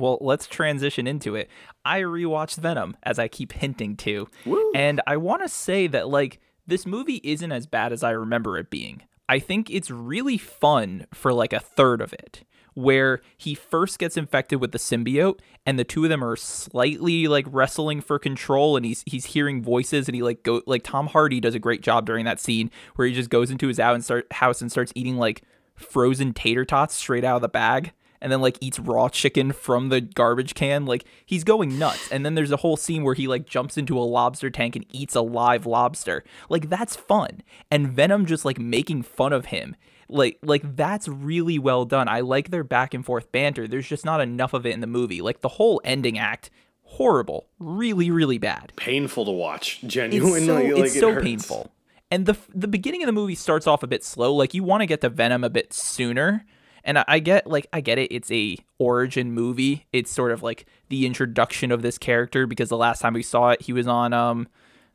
Well, 0.00 0.16
let's 0.22 0.46
transition 0.46 1.06
into 1.06 1.36
it. 1.36 1.50
I 1.84 2.00
rewatched 2.00 2.56
Venom, 2.56 2.96
as 3.02 3.18
I 3.18 3.28
keep 3.28 3.52
hinting 3.52 3.96
to. 3.98 4.28
Woo. 4.46 4.72
And 4.74 5.02
I 5.06 5.18
want 5.18 5.42
to 5.42 5.48
say 5.48 5.86
that, 5.88 6.08
like, 6.08 6.40
this 6.66 6.86
movie 6.86 7.20
isn't 7.22 7.52
as 7.52 7.66
bad 7.66 7.92
as 7.92 8.02
I 8.02 8.12
remember 8.12 8.56
it 8.56 8.70
being. 8.70 9.02
I 9.30 9.38
think 9.38 9.70
it's 9.70 9.92
really 9.92 10.38
fun 10.38 11.06
for 11.14 11.32
like 11.32 11.52
a 11.52 11.60
third 11.60 12.00
of 12.00 12.12
it, 12.12 12.42
where 12.74 13.20
he 13.36 13.54
first 13.54 14.00
gets 14.00 14.16
infected 14.16 14.60
with 14.60 14.72
the 14.72 14.78
symbiote, 14.78 15.38
and 15.64 15.78
the 15.78 15.84
two 15.84 16.02
of 16.02 16.10
them 16.10 16.24
are 16.24 16.34
slightly 16.34 17.28
like 17.28 17.46
wrestling 17.48 18.00
for 18.00 18.18
control, 18.18 18.76
and 18.76 18.84
he's 18.84 19.04
he's 19.06 19.26
hearing 19.26 19.62
voices, 19.62 20.08
and 20.08 20.16
he 20.16 20.22
like 20.24 20.42
go 20.42 20.62
like 20.66 20.82
Tom 20.82 21.06
Hardy 21.06 21.38
does 21.38 21.54
a 21.54 21.60
great 21.60 21.80
job 21.80 22.06
during 22.06 22.24
that 22.24 22.40
scene 22.40 22.72
where 22.96 23.06
he 23.06 23.14
just 23.14 23.30
goes 23.30 23.52
into 23.52 23.68
his 23.68 23.78
out 23.78 23.94
and 23.94 24.02
start 24.02 24.26
house 24.32 24.60
and 24.60 24.68
starts 24.68 24.92
eating 24.96 25.16
like 25.16 25.44
frozen 25.76 26.34
tater 26.34 26.64
tots 26.64 26.96
straight 26.96 27.22
out 27.22 27.36
of 27.36 27.42
the 27.42 27.48
bag 27.48 27.92
and 28.20 28.30
then 28.30 28.40
like 28.40 28.58
eats 28.60 28.78
raw 28.78 29.08
chicken 29.08 29.52
from 29.52 29.88
the 29.88 30.00
garbage 30.00 30.54
can 30.54 30.86
like 30.86 31.04
he's 31.24 31.44
going 31.44 31.78
nuts. 31.78 32.10
And 32.10 32.24
then 32.24 32.34
there's 32.34 32.52
a 32.52 32.58
whole 32.58 32.76
scene 32.76 33.02
where 33.02 33.14
he 33.14 33.26
like 33.26 33.46
jumps 33.46 33.76
into 33.76 33.98
a 33.98 34.00
lobster 34.00 34.50
tank 34.50 34.76
and 34.76 34.84
eats 34.90 35.14
a 35.14 35.20
live 35.20 35.66
lobster. 35.66 36.24
Like 36.48 36.68
that's 36.68 36.96
fun. 36.96 37.42
And 37.70 37.88
venom 37.88 38.26
just 38.26 38.44
like 38.44 38.58
making 38.58 39.02
fun 39.02 39.32
of 39.32 39.46
him. 39.46 39.76
Like 40.08 40.38
like 40.42 40.76
that's 40.76 41.08
really 41.08 41.58
well 41.58 41.84
done. 41.84 42.08
I 42.08 42.20
like 42.20 42.50
their 42.50 42.64
back 42.64 42.94
and 42.94 43.04
forth 43.04 43.30
banter. 43.32 43.66
There's 43.68 43.88
just 43.88 44.04
not 44.04 44.20
enough 44.20 44.52
of 44.52 44.66
it 44.66 44.74
in 44.74 44.80
the 44.80 44.86
movie. 44.86 45.22
Like 45.22 45.40
the 45.40 45.48
whole 45.48 45.80
ending 45.84 46.18
act 46.18 46.50
horrible. 46.82 47.46
Really 47.58 48.10
really 48.10 48.38
bad. 48.38 48.72
Painful 48.76 49.24
to 49.24 49.30
watch, 49.30 49.78
it's 49.82 49.94
so, 49.94 50.54
like, 50.54 50.64
it's 50.66 50.96
it 50.96 51.00
so 51.00 51.12
hurts. 51.14 51.24
painful. 51.24 51.70
And 52.10 52.26
the 52.26 52.36
the 52.52 52.68
beginning 52.68 53.02
of 53.02 53.06
the 53.06 53.12
movie 53.12 53.36
starts 53.36 53.66
off 53.68 53.82
a 53.82 53.86
bit 53.86 54.04
slow. 54.04 54.34
Like 54.34 54.52
you 54.52 54.64
want 54.64 54.80
to 54.80 54.86
get 54.86 55.00
to 55.02 55.08
Venom 55.08 55.44
a 55.44 55.50
bit 55.50 55.72
sooner. 55.72 56.44
And 56.84 56.98
I, 56.98 57.04
I 57.06 57.18
get 57.18 57.46
like 57.46 57.66
I 57.72 57.80
get 57.80 57.98
it. 57.98 58.12
It's 58.12 58.30
a 58.30 58.56
origin 58.78 59.32
movie. 59.32 59.86
It's 59.92 60.10
sort 60.10 60.32
of 60.32 60.42
like 60.42 60.66
the 60.88 61.06
introduction 61.06 61.70
of 61.70 61.82
this 61.82 61.98
character 61.98 62.46
because 62.46 62.68
the 62.68 62.76
last 62.76 63.00
time 63.00 63.14
we 63.14 63.22
saw 63.22 63.50
it, 63.50 63.62
he 63.62 63.72
was 63.72 63.86
on 63.86 64.12
um, 64.12 64.48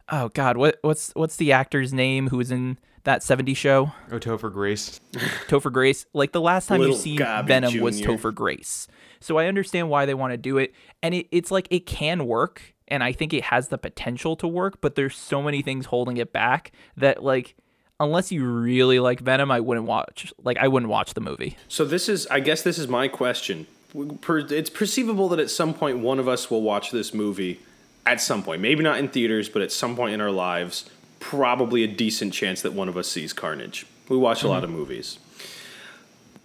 oh 0.09 0.29
god, 0.29 0.57
what 0.57 0.77
what's 0.81 1.11
what's 1.15 1.35
the 1.37 1.51
actor's 1.51 1.93
name 1.93 2.29
who 2.29 2.37
was 2.37 2.51
in 2.51 2.77
that 3.03 3.23
70 3.23 3.53
show? 3.53 3.91
Oh, 4.11 4.19
Topher 4.19 4.51
Grace. 4.51 4.99
Topher 5.47 5.71
Grace. 5.71 6.05
Like 6.13 6.31
the 6.31 6.41
last 6.41 6.67
time 6.67 6.79
Little 6.79 6.95
you 6.95 7.01
see 7.01 7.15
Gabby 7.17 7.47
Venom 7.47 7.79
was 7.79 8.01
Jr.. 8.01 8.09
Topher 8.09 8.33
Grace. 8.33 8.87
So 9.19 9.37
I 9.37 9.45
understand 9.45 9.89
why 9.89 10.05
they 10.05 10.13
want 10.13 10.33
to 10.33 10.37
do 10.37 10.57
it. 10.57 10.73
And 11.01 11.13
it, 11.13 11.27
it's 11.31 11.51
like 11.51 11.67
it 11.71 11.85
can 11.85 12.25
work. 12.25 12.73
And 12.87 13.03
I 13.03 13.13
think 13.13 13.33
it 13.33 13.45
has 13.45 13.69
the 13.69 13.77
potential 13.79 14.35
to 14.35 14.47
work, 14.47 14.79
but 14.81 14.93
there's 14.95 15.15
so 15.15 15.41
many 15.41 15.63
things 15.63 15.87
holding 15.87 16.17
it 16.17 16.31
back 16.31 16.71
that 16.97 17.23
like 17.23 17.55
unless 17.99 18.31
you 18.31 18.45
really 18.45 18.99
like 18.99 19.19
Venom, 19.19 19.51
I 19.51 19.59
wouldn't 19.59 19.85
watch 19.85 20.33
like 20.43 20.57
I 20.57 20.67
wouldn't 20.67 20.89
watch 20.89 21.13
the 21.13 21.21
movie. 21.21 21.57
So 21.67 21.85
this 21.85 22.09
is, 22.09 22.27
I 22.27 22.39
guess, 22.39 22.61
this 22.61 22.77
is 22.77 22.87
my 22.87 23.07
question. 23.07 23.67
It's 23.93 24.69
perceivable 24.69 25.29
that 25.29 25.39
at 25.39 25.49
some 25.49 25.73
point 25.73 25.99
one 25.99 26.19
of 26.19 26.27
us 26.27 26.51
will 26.51 26.61
watch 26.61 26.91
this 26.91 27.13
movie 27.13 27.59
at 28.05 28.19
some 28.21 28.43
point. 28.43 28.61
Maybe 28.61 28.83
not 28.83 28.99
in 28.99 29.07
theaters, 29.07 29.47
but 29.47 29.61
at 29.61 29.71
some 29.71 29.95
point 29.95 30.13
in 30.13 30.21
our 30.21 30.31
lives, 30.31 30.89
probably 31.19 31.83
a 31.83 31.87
decent 31.87 32.33
chance 32.33 32.61
that 32.61 32.73
one 32.73 32.89
of 32.89 32.97
us 32.97 33.07
sees 33.07 33.33
Carnage. 33.33 33.85
We 34.09 34.17
watch 34.17 34.43
a 34.43 34.47
lot 34.47 34.63
of 34.63 34.69
mm-hmm. 34.69 34.79
movies. 34.79 35.19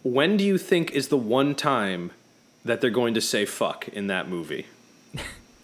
When 0.02 0.36
do 0.36 0.44
you 0.44 0.56
think 0.56 0.92
is 0.92 1.08
the 1.08 1.18
one 1.18 1.54
time 1.54 2.12
that 2.64 2.80
they're 2.80 2.88
going 2.88 3.14
to 3.14 3.20
say 3.20 3.44
fuck 3.44 3.88
in 3.88 4.06
that 4.06 4.28
movie? 4.28 4.66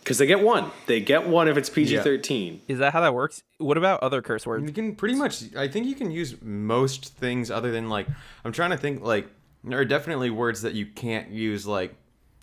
Because 0.07 0.19
they 0.19 0.27
get 0.27 0.41
one. 0.41 0.71
They 0.87 1.01
get 1.01 1.27
one 1.27 1.49
if 1.49 1.57
it's 1.57 1.69
PG 1.69 1.99
13. 1.99 2.61
Is 2.69 2.79
that 2.79 2.93
how 2.93 3.01
that 3.01 3.13
works? 3.13 3.43
What 3.59 3.77
about 3.77 4.05
other 4.05 4.23
curse 4.23 4.47
words? 4.47 4.65
You 4.65 4.73
can 4.73 4.95
pretty 4.95 5.17
much. 5.17 5.43
I 5.57 5.67
think 5.67 5.85
you 5.89 5.97
can 5.97 6.13
use 6.13 6.37
most 6.41 7.17
things 7.17 7.51
other 7.51 7.73
than 7.73 7.89
like. 7.89 8.07
I'm 8.45 8.53
trying 8.53 8.71
to 8.71 8.77
think 8.77 9.03
like 9.03 9.27
there 9.65 9.81
are 9.81 9.85
definitely 9.85 10.31
words 10.31 10.63
that 10.63 10.75
you 10.75 10.87
can't 10.87 11.31
use. 11.31 11.67
Like 11.67 11.97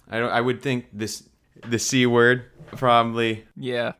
I 0.10 0.20
don't. 0.20 0.29
I 0.29 0.41
would 0.41 0.62
think 0.62 0.88
this 0.91 1.24
the 1.65 1.79
c 1.79 2.05
word 2.05 2.48
probably. 2.75 3.46
Yeah. 3.55 3.93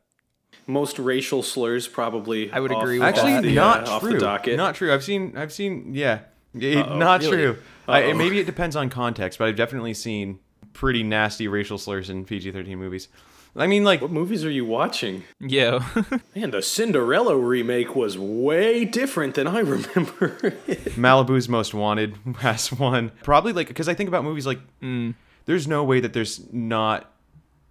Most 0.68 1.00
racial 1.00 1.42
slurs 1.42 1.88
probably. 1.88 2.52
I 2.52 2.60
would 2.60 2.74
off- 2.74 2.84
agree 2.84 3.00
with 3.00 3.08
off 3.08 3.16
Actually, 3.16 3.34
that. 3.36 3.44
the, 3.44 3.56
not 3.56 3.88
uh, 3.88 3.92
off 3.92 4.02
true. 4.02 4.12
the 4.12 4.20
docket. 4.20 4.58
Not 4.58 4.76
true. 4.76 4.94
I've 4.94 5.06
seen. 5.06 5.38
I've 5.38 5.54
seen. 5.54 5.94
Yeah, 5.96 6.20
It- 6.54 6.76
not 6.98 7.22
Really? 7.22 7.32
true. 7.38 7.58
I, 7.88 8.12
maybe 8.12 8.40
it 8.40 8.46
depends 8.46 8.76
on 8.76 8.90
context, 8.90 9.40
but 9.40 9.48
I've 9.48 9.56
definitely 9.56 9.94
seen 9.94 10.40
pretty 10.74 11.02
nasty 11.04 11.48
racial 11.48 11.78
slurs 11.78 12.10
in 12.10 12.26
PG-13 12.26 12.78
movies. 12.78 13.08
I 13.56 13.68
mean, 13.68 13.84
like 13.84 14.02
what 14.02 14.12
movies 14.12 14.44
are 14.44 14.50
you 14.50 14.66
watching? 14.66 15.24
Yeah. 15.40 15.88
Man, 16.36 16.52
the 16.52 16.62
Cinderella 16.62 17.38
remake 17.38 17.96
was 17.96 18.18
way 18.18 18.84
different 18.84 19.36
than 19.36 19.48
I 19.48 19.60
remember. 19.60 20.52
Malibu's 20.96 21.48
Most 21.48 21.74
Wanted 21.74 22.18
has 22.40 22.72
one. 22.72 23.12
Probably 23.24 23.54
like 23.54 23.68
because 23.68 23.88
I 23.88 23.94
think 23.94 24.08
about 24.08 24.24
movies 24.24 24.48
like 24.48 24.60
mm. 24.82 25.14
there's 25.46 25.68
no 25.68 25.84
way 25.84 26.00
that 26.00 26.14
there's 26.14 26.52
not 26.52 27.12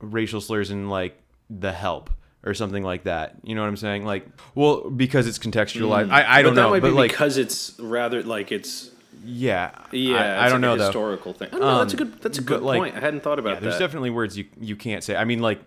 racial 0.01 0.41
slurs 0.41 0.71
in 0.71 0.89
like 0.89 1.21
The 1.51 1.73
Help 1.73 2.11
or 2.45 2.55
something 2.55 2.85
like 2.85 3.05
that. 3.05 3.37
You 3.43 3.55
know 3.55 3.63
what 3.63 3.69
I'm 3.69 3.77
saying? 3.77 4.05
Like, 4.05 4.27
well, 4.55 4.89
because 4.89 5.27
it's 5.27 5.39
contextualized. 5.39 6.09
Mm. 6.09 6.13
I, 6.13 6.39
I 6.39 6.43
don't 6.43 6.53
but 6.53 6.57
that 6.57 6.63
know, 6.63 6.71
might 6.71 6.83
but 6.83 6.89
be 6.91 6.95
like, 6.95 7.11
because 7.11 7.37
it's 7.39 7.79
rather 7.81 8.23
like 8.23 8.53
it's 8.53 8.92
yeah, 9.25 9.71
yeah. 9.93 10.17
I, 10.41 10.47
I 10.47 10.49
don't 10.49 10.61
like 10.61 10.61
know 10.61 10.75
a 10.75 10.79
though. 10.79 10.85
historical 10.87 11.33
thing. 11.33 11.49
I 11.49 11.51
don't 11.53 11.61
know. 11.61 11.79
That's 11.79 11.95
a 11.95 12.01
Um, 12.03 12.09
good. 12.11 12.23
That's 12.23 12.39
a 12.39 12.43
good 12.43 12.63
like, 12.63 12.79
point. 12.79 12.97
I 12.97 13.01
hadn't 13.01 13.23
thought 13.23 13.39
about 13.39 13.55
Yeah, 13.55 13.61
there's 13.61 13.75
that. 13.75 13.81
definitely 13.81 14.11
words 14.11 14.37
you 14.37 14.47
you 14.61 14.77
can't 14.77 15.03
say. 15.05 15.17
I 15.17 15.25
mean, 15.25 15.41
like, 15.41 15.61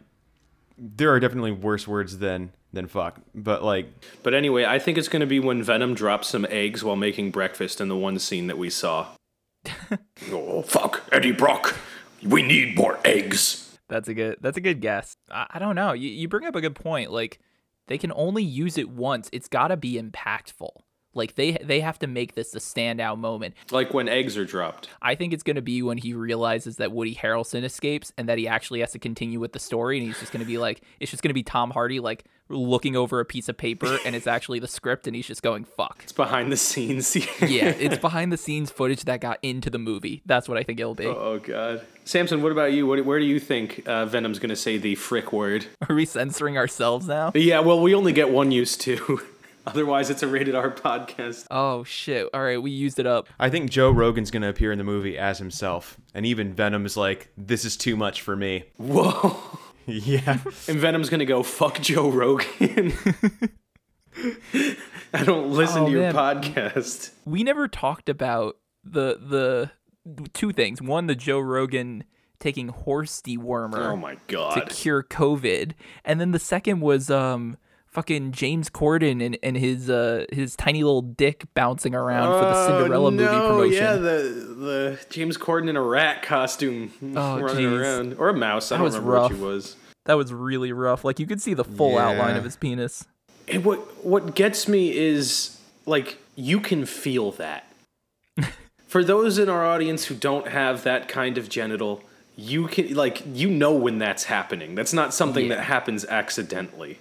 there 0.78 1.12
are 1.14 1.20
definitely 1.20 1.52
worse 1.52 1.88
words 1.88 2.18
than 2.20 2.52
than 2.74 2.88
fuck. 2.88 3.20
But 3.34 3.64
like, 3.64 3.88
But 4.24 4.34
anyway, 4.34 4.66
I 4.66 4.80
think 4.80 4.98
it's 4.98 5.08
going 5.08 5.22
to 5.22 5.26
be 5.26 5.40
when 5.40 5.64
Venom 5.64 5.94
drops 5.96 6.28
some 6.28 6.46
eggs 6.50 6.84
while 6.84 6.96
making 6.98 7.32
breakfast 7.32 7.80
in 7.80 7.88
the 7.88 7.96
one 7.96 8.20
scene 8.20 8.48
that 8.48 8.58
we 8.58 8.70
saw. 8.70 9.08
oh 10.32 10.62
fuck, 10.62 11.04
Eddie 11.12 11.32
Brock! 11.32 11.76
We 12.24 12.42
need 12.44 12.76
more 12.76 13.00
eggs. 13.06 13.78
That's 13.88 14.08
a 14.08 14.14
good. 14.14 14.38
That's 14.42 14.58
a 14.58 14.62
good 14.62 14.82
guess. 14.82 15.16
I, 15.32 15.48
I 15.52 15.60
don't 15.60 15.76
know. 15.76 15.94
You 15.94 16.10
you 16.10 16.28
bring 16.28 16.46
up 16.46 16.56
a 16.56 16.62
good 16.62 16.76
point. 16.76 17.12
Like 17.12 17.40
they 17.88 17.98
can 17.98 18.12
only 18.16 18.44
use 18.44 18.78
it 18.78 18.90
once. 18.90 19.30
It's 19.32 19.48
got 19.48 19.68
to 19.70 19.78
be 19.78 20.02
impactful. 20.02 20.72
Like 21.15 21.36
they 21.36 21.53
they 21.53 21.79
have 21.79 21.98
to 22.00 22.07
make 22.07 22.36
this 22.36 22.53
a 22.53 22.60
standout 22.60 23.17
moment. 23.17 23.55
Like 23.72 23.93
when 23.93 24.07
eggs 24.07 24.38
are 24.38 24.45
dropped. 24.45 24.89
I 25.01 25.15
think 25.15 25.34
it's 25.34 25.43
going 25.43 25.55
to 25.55 25.62
be 25.62 25.81
when 25.81 25.98
he 25.98 26.13
realizes 26.13 26.75
that 26.77 26.91
Woody 26.91 27.15
Harrelson 27.15 27.63
escapes 27.63 28.13
and 28.17 28.29
that 28.29 28.38
he 28.38 28.48
actually 28.48 28.81
has 28.81 28.91
to 28.91 29.00
continue 29.00 29.39
with 29.39 29.53
the 29.53 29.60
story 29.60 29.98
and 29.98 30.05
he's 30.05 30.19
just 30.19 30.31
going 30.31 30.43
to 30.43 30.48
be 30.48 30.57
like 30.57 30.81
it's 31.00 31.10
just 31.12 31.24
going 31.24 31.29
to 31.29 31.34
be 31.34 31.43
Tom 31.43 31.72
Hardy 31.72 32.00
like 32.00 32.25
looking 32.48 32.95
over 32.95 33.19
a 33.19 33.25
piece 33.25 33.50
of 33.50 33.57
paper 33.57 33.98
and 34.05 34.15
it's 34.15 34.27
actually 34.27 34.60
the 34.60 34.67
script 34.67 35.07
and 35.07 35.15
he's 35.15 35.25
just 35.25 35.41
going 35.41 35.63
fuck. 35.63 36.01
It's 36.03 36.12
behind 36.12 36.51
the 36.51 36.57
scenes. 36.57 37.15
Yeah, 37.41 37.69
it's 37.69 37.98
behind 37.98 38.31
the 38.31 38.38
scenes 38.38 38.69
footage 38.69 39.05
that 39.05 39.19
got 39.22 39.39
into 39.41 39.69
the 39.69 39.77
movie. 39.79 40.22
That's 40.25 40.48
what 40.50 40.57
I 40.57 40.63
think 40.63 40.79
it'll 40.79 40.93
be. 40.95 41.05
oh 41.07 41.39
god. 41.39 41.81
Samson, 42.03 42.43
what 42.43 42.51
about 42.51 42.72
you? 42.74 42.86
What, 42.86 43.03
where 43.03 43.17
do 43.19 43.25
you 43.25 43.39
think 43.39 43.81
uh, 43.88 44.05
Venom's 44.05 44.38
going 44.38 44.50
to 44.50 44.55
say 44.55 44.77
the 44.77 44.93
frick 44.93 45.34
word? 45.34 45.65
Are 45.89 45.95
we 45.95 46.05
censoring 46.05 46.55
ourselves 46.55 47.07
now? 47.07 47.31
Yeah, 47.34 47.62
well, 47.62 47.81
we 47.81 47.95
only 47.95 48.13
get 48.13 48.29
one 48.29 48.51
use 48.51 48.77
too. 48.77 49.22
Otherwise, 49.67 50.10
it's 50.10 50.24
a 50.24 50.27
rated 50.27 50.55
R 50.55 50.72
podcast. 50.72 51.48
Oh 51.51 51.84
shit. 51.84 52.27
All 52.34 52.41
right, 52.43 52.62
we 52.62 52.72
used 52.72 53.00
it 53.00 53.05
up. 53.07 53.27
I 53.39 53.50
think 53.50 53.69
Joe 53.72 53.89
Rogan's 53.91 54.31
gonna 54.31 54.50
appear 54.50 54.72
in 54.72 54.77
the 54.77 54.84
movie 54.84 55.17
as 55.17 55.39
himself, 55.39 55.98
and 56.13 56.25
even 56.25 56.53
Venom 56.53 56.86
is 56.86 56.95
like, 56.98 57.29
"This 57.38 57.65
is 57.65 57.75
too 57.77 57.95
much 57.95 58.22
for 58.22 58.36
me." 58.36 58.65
Whoa. 58.77 59.38
yeah, 59.88 60.39
And 60.67 60.77
Venom's 60.79 61.10
gonna 61.10 61.25
go 61.25 61.43
fuck 61.43 61.79
Joe 61.81 62.10
Rogan. 62.10 62.93
I 65.13 65.24
don't 65.24 65.51
listen 65.51 65.84
Oh, 65.84 65.86
to 65.86 65.91
your 65.91 66.01
man. 66.01 66.13
podcast. 66.13 67.12
we 67.25 67.43
never 67.43 67.67
talked 67.67 68.10
about 68.10 68.57
the 68.84 69.17
the 69.22 69.72
two 70.34 70.51
things. 70.51 70.81
One, 70.81 71.07
the 71.07 71.15
Joe 71.15 71.39
Rogan 71.39 72.03
taking 72.39 72.67
horse 72.67 73.22
dewormer 73.22 73.91
Oh 73.91 73.95
my 73.95 74.17
god! 74.27 74.55
to 74.55 74.62
cure 74.74 75.03
COVID, 75.03 75.74
and 76.03 76.19
then 76.19 76.31
the 76.31 76.39
second 76.39 76.81
was 76.81 77.10
um 77.10 77.57
fucking 77.96 78.32
James 78.34 78.70
Corden 78.70 79.25
and, 79.25 79.38
and 79.42 79.56
his 79.58 79.90
uh 79.90 80.25
his 80.32 80.56
tiny 80.56 80.84
little 80.84 81.02
dick 81.02 81.46
bouncing 81.54 81.96
around 81.96 82.40
for 82.40 82.46
the 82.46 82.68
Cinderella 82.68 83.10
movie 83.12 83.25
promotion. 83.25 83.60
Oh, 83.60 83.64
Yeah, 83.64 83.94
the 83.96 84.20
the 84.58 85.00
James 85.10 85.38
Corden 85.38 85.70
in 85.70 85.75
a 85.78 85.82
rat 85.82 86.22
costume 86.22 86.92
Oh, 87.16 87.40
running 87.40 87.66
jeez. 87.66 87.80
around, 87.82 88.14
or 88.20 88.30
a 88.30 88.34
mouse. 88.34 88.72
I 88.72 88.75
That 88.75 88.80
don't 88.80 88.84
was 88.86 88.96
remember 88.96 89.12
rough. 89.14 89.32
which 89.32 89.40
he 89.40 89.44
was. 89.46 89.75
That 90.06 90.14
was 90.18 90.32
really 90.34 90.72
rough. 90.72 91.04
Like 91.04 91.20
you 91.20 91.25
could 91.25 91.42
see 91.42 91.54
the 91.56 91.64
full 91.64 91.98
outline 91.98 92.36
of 92.36 92.44
his 92.44 92.58
penis. 92.58 93.06
And 93.48 93.64
what 93.66 93.80
what 94.06 94.36
gets 94.36 94.68
me 94.68 94.96
is 94.96 95.60
like 95.86 96.18
you 96.36 96.60
can 96.60 96.86
feel 96.86 97.32
that. 97.34 97.66
For 98.88 99.04
those 99.04 99.38
in 99.40 99.50
our 99.50 99.66
audience 99.66 100.06
who 100.06 100.16
don't 100.16 100.48
have 100.50 100.84
that 100.84 101.08
kind 101.08 101.38
of 101.38 101.50
genital, 101.50 102.04
you 102.36 102.68
can 102.68 102.94
like 102.94 103.24
you 103.34 103.50
know 103.50 103.74
when 103.74 103.98
that's 103.98 104.25
happening. 104.25 104.75
That's 104.75 104.94
not 104.94 105.14
something 105.14 105.48
Yeah. 105.48 105.56
that 105.56 105.64
happens 105.64 106.06
accidentally. 106.06 107.00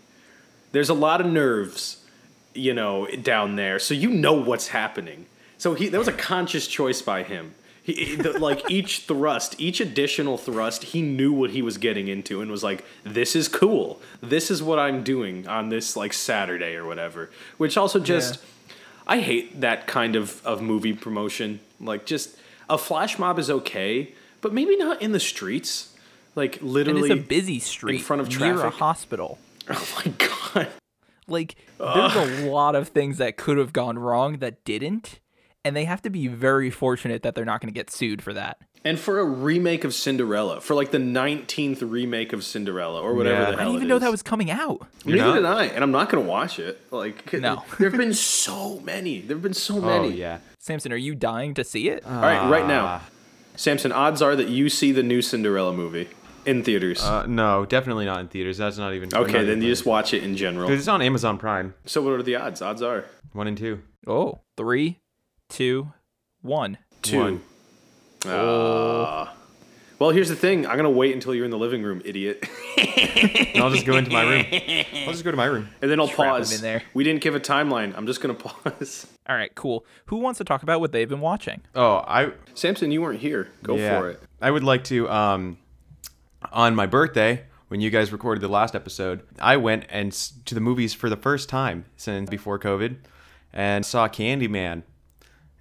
There's 0.74 0.88
a 0.90 0.94
lot 0.94 1.20
of 1.20 1.28
nerves, 1.28 2.04
you 2.52 2.74
know, 2.74 3.06
down 3.06 3.54
there, 3.54 3.78
so 3.78 3.94
you 3.94 4.10
know 4.10 4.32
what's 4.32 4.68
happening. 4.68 5.26
So 5.56 5.74
he 5.74 5.88
that 5.88 5.98
was 5.98 6.08
a 6.08 6.12
conscious 6.12 6.66
choice 6.66 7.00
by 7.00 7.22
him. 7.22 7.54
He, 7.80 7.92
he- 7.92 8.16
the, 8.16 8.38
like 8.40 8.68
each 8.78 9.00
thrust, 9.06 9.54
each 9.60 9.80
additional 9.80 10.36
thrust, 10.36 10.82
he 10.82 11.00
knew 11.00 11.32
what 11.32 11.50
he 11.50 11.62
was 11.62 11.78
getting 11.78 12.08
into 12.08 12.40
and 12.40 12.50
was 12.50 12.64
like, 12.64 12.84
"This 13.04 13.36
is 13.36 13.46
cool. 13.46 14.00
This 14.20 14.50
is 14.50 14.64
what 14.64 14.80
I'm 14.80 15.04
doing 15.04 15.46
on 15.46 15.68
this 15.68 15.94
like 15.96 16.12
Saturday 16.12 16.74
or 16.74 16.84
whatever." 16.84 17.30
Which 17.56 17.76
also 17.76 18.00
just, 18.00 18.40
I 19.06 19.20
hate 19.20 19.60
that 19.60 19.86
kind 19.86 20.16
of 20.16 20.44
of 20.44 20.60
movie 20.60 20.92
promotion. 20.92 21.60
Like, 21.80 22.04
just 22.04 22.36
a 22.68 22.78
flash 22.78 23.16
mob 23.16 23.38
is 23.38 23.48
okay, 23.48 24.12
but 24.40 24.52
maybe 24.52 24.76
not 24.76 25.00
in 25.00 25.12
the 25.12 25.20
streets. 25.20 25.94
Like 26.34 26.60
And 26.60 26.70
literally, 26.72 27.10
it's 27.12 27.20
a 27.20 27.22
busy 27.22 27.60
street 27.60 27.98
in 28.00 28.02
front 28.02 28.22
of 28.22 28.28
near 28.40 28.60
a 28.60 28.70
hospital. 28.70 29.38
oh 29.70 30.02
my 30.04 30.12
god. 30.18 30.68
Like 31.26 31.56
there's 31.78 32.16
a 32.42 32.50
lot 32.50 32.74
of 32.74 32.88
things 32.88 33.18
that 33.18 33.36
could 33.36 33.56
have 33.58 33.72
gone 33.72 33.98
wrong 33.98 34.38
that 34.38 34.64
didn't, 34.64 35.20
and 35.64 35.74
they 35.74 35.84
have 35.86 36.02
to 36.02 36.10
be 36.10 36.28
very 36.28 36.70
fortunate 36.70 37.22
that 37.22 37.34
they're 37.34 37.44
not 37.46 37.60
going 37.60 37.72
to 37.72 37.78
get 37.78 37.90
sued 37.90 38.20
for 38.20 38.32
that. 38.34 38.58
And 38.86 38.98
for 38.98 39.18
a 39.18 39.24
remake 39.24 39.84
of 39.84 39.94
Cinderella, 39.94 40.60
for 40.60 40.74
like 40.74 40.90
the 40.90 40.98
19th 40.98 41.78
remake 41.90 42.34
of 42.34 42.44
Cinderella 42.44 43.00
or 43.00 43.14
whatever 43.14 43.40
Yeah. 43.40 43.50
the 43.52 43.56
I 43.56 43.60
hell 43.60 43.60
I 43.60 43.64
didn't 43.64 43.72
it 43.72 43.76
even 43.76 43.88
know 43.88 43.96
is. 43.96 44.02
that 44.02 44.10
was 44.10 44.22
coming 44.22 44.50
out. 44.50 44.86
Neither 45.06 45.16
not? 45.18 45.34
did 45.36 45.44
I, 45.46 45.64
and 45.64 45.82
I'm 45.82 45.90
not 45.90 46.10
gonna 46.10 46.26
watch 46.26 46.58
it. 46.58 46.78
Like, 46.90 47.32
No. 47.32 47.64
there 47.78 47.88
have 47.88 47.98
been 47.98 48.12
so 48.12 48.80
many. 48.80 49.22
There 49.22 49.36
have 49.36 49.42
been 49.42 49.54
so 49.54 49.80
many. 49.80 49.86
oh 49.86 50.02
many. 50.02 50.16
yeah. 50.18 50.40
Samson, 50.58 50.92
are 50.92 50.96
you 50.96 51.14
dying 51.14 51.54
to 51.54 51.64
see 51.64 51.88
it? 51.88 52.04
All 52.04 52.12
right, 52.20 52.46
right 52.50 52.66
now, 52.66 52.84
Ah. 52.84 53.08
Samson. 53.56 53.90
Odds 53.92 54.20
are 54.20 54.36
that 54.36 54.48
you 54.48 54.68
see 54.68 54.92
the 54.92 55.02
new 55.02 55.22
Cinderella 55.22 55.72
movie 55.72 56.08
in 56.46 56.62
theaters. 56.62 57.02
Uh, 57.02 57.26
no, 57.26 57.64
definitely 57.66 58.04
not 58.04 58.20
in 58.20 58.28
theaters. 58.28 58.58
That's 58.58 58.78
not 58.78 58.92
even. 58.94 59.14
okay, 59.14 59.44
then 59.44 59.62
you 59.62 59.68
just 59.68 59.86
watch 59.86 60.12
it 60.14 60.22
in 60.22 60.36
general. 60.36 60.66
because 60.68 60.80
it's 60.80 60.88
on 60.88 61.02
Amazon 61.02 61.38
Prime. 61.38 61.74
So, 61.86 62.02
what 62.02 62.12
are 62.14 62.22
the 62.22 62.36
odds? 62.36 62.60
Odds 62.62 62.82
are 62.82 63.04
One 63.32 63.46
and 63.46 63.56
two. 63.58 63.80
oh, 64.06 64.40
three, 64.56 65.00
two, 65.48 65.92
one. 66.42 66.78
two. 67.02 67.18
One. 67.20 67.40
Ah. 68.26 69.34
well, 69.98 70.10
here's 70.10 70.28
the 70.30 70.36
thing. 70.36 70.66
I'm 70.66 70.76
gonna 70.76 70.90
wait 70.90 71.12
until 71.14 71.34
you're 71.34 71.44
in 71.44 71.50
the 71.50 71.58
living 71.58 71.82
room, 71.82 72.00
idiot, 72.04 72.46
And 72.78 73.62
I'll 73.62 73.70
just 73.70 73.84
go 73.86 73.96
into 73.96 74.10
my 74.10 74.22
room. 74.22 74.46
I'll 75.06 75.12
just 75.12 75.24
go 75.24 75.30
to 75.30 75.36
my 75.36 75.44
room. 75.46 75.68
and 75.82 75.90
then 75.90 76.00
I'll 76.00 76.08
Trap 76.08 76.28
pause. 76.36 76.54
in 76.54 76.62
there. 76.62 76.82
We 76.94 77.04
didn't 77.04 77.20
give 77.22 77.34
a 77.34 77.40
timeline. 77.40 77.94
I'm 77.96 78.06
just 78.06 78.20
gonna 78.22 78.34
pause. 78.72 79.06
All 79.28 79.36
right, 79.36 79.54
cool. 79.54 79.84
Who 80.06 80.16
wants 80.16 80.38
to 80.38 80.44
talk 80.44 80.62
about 80.62 80.80
what 80.80 80.92
they've 80.92 81.08
been 81.08 81.20
watching? 81.20 81.60
Oh, 81.74 81.96
I 82.06 82.32
Samson, 82.54 82.90
you 82.90 83.02
weren't 83.02 83.20
here. 83.20 83.48
Go 83.62 83.76
yeah. 83.76 83.98
for 84.00 84.10
it. 84.10 84.22
I 84.40 84.50
would 84.50 84.64
like 84.64 84.84
to 84.84 85.08
um 85.10 85.58
on 86.52 86.74
my 86.74 86.86
birthday 86.86 87.44
when 87.68 87.80
you 87.80 87.90
guys 87.90 88.12
recorded 88.12 88.40
the 88.40 88.48
last 88.48 88.74
episode, 88.74 89.22
I 89.40 89.56
went 89.56 89.86
and 89.88 90.12
to 90.44 90.54
the 90.54 90.60
movies 90.60 90.94
for 90.94 91.08
the 91.08 91.16
first 91.16 91.48
time 91.48 91.86
since 91.96 92.30
before 92.30 92.58
COVID 92.58 92.96
and 93.52 93.84
saw 93.84 94.08
Candyman. 94.08 94.82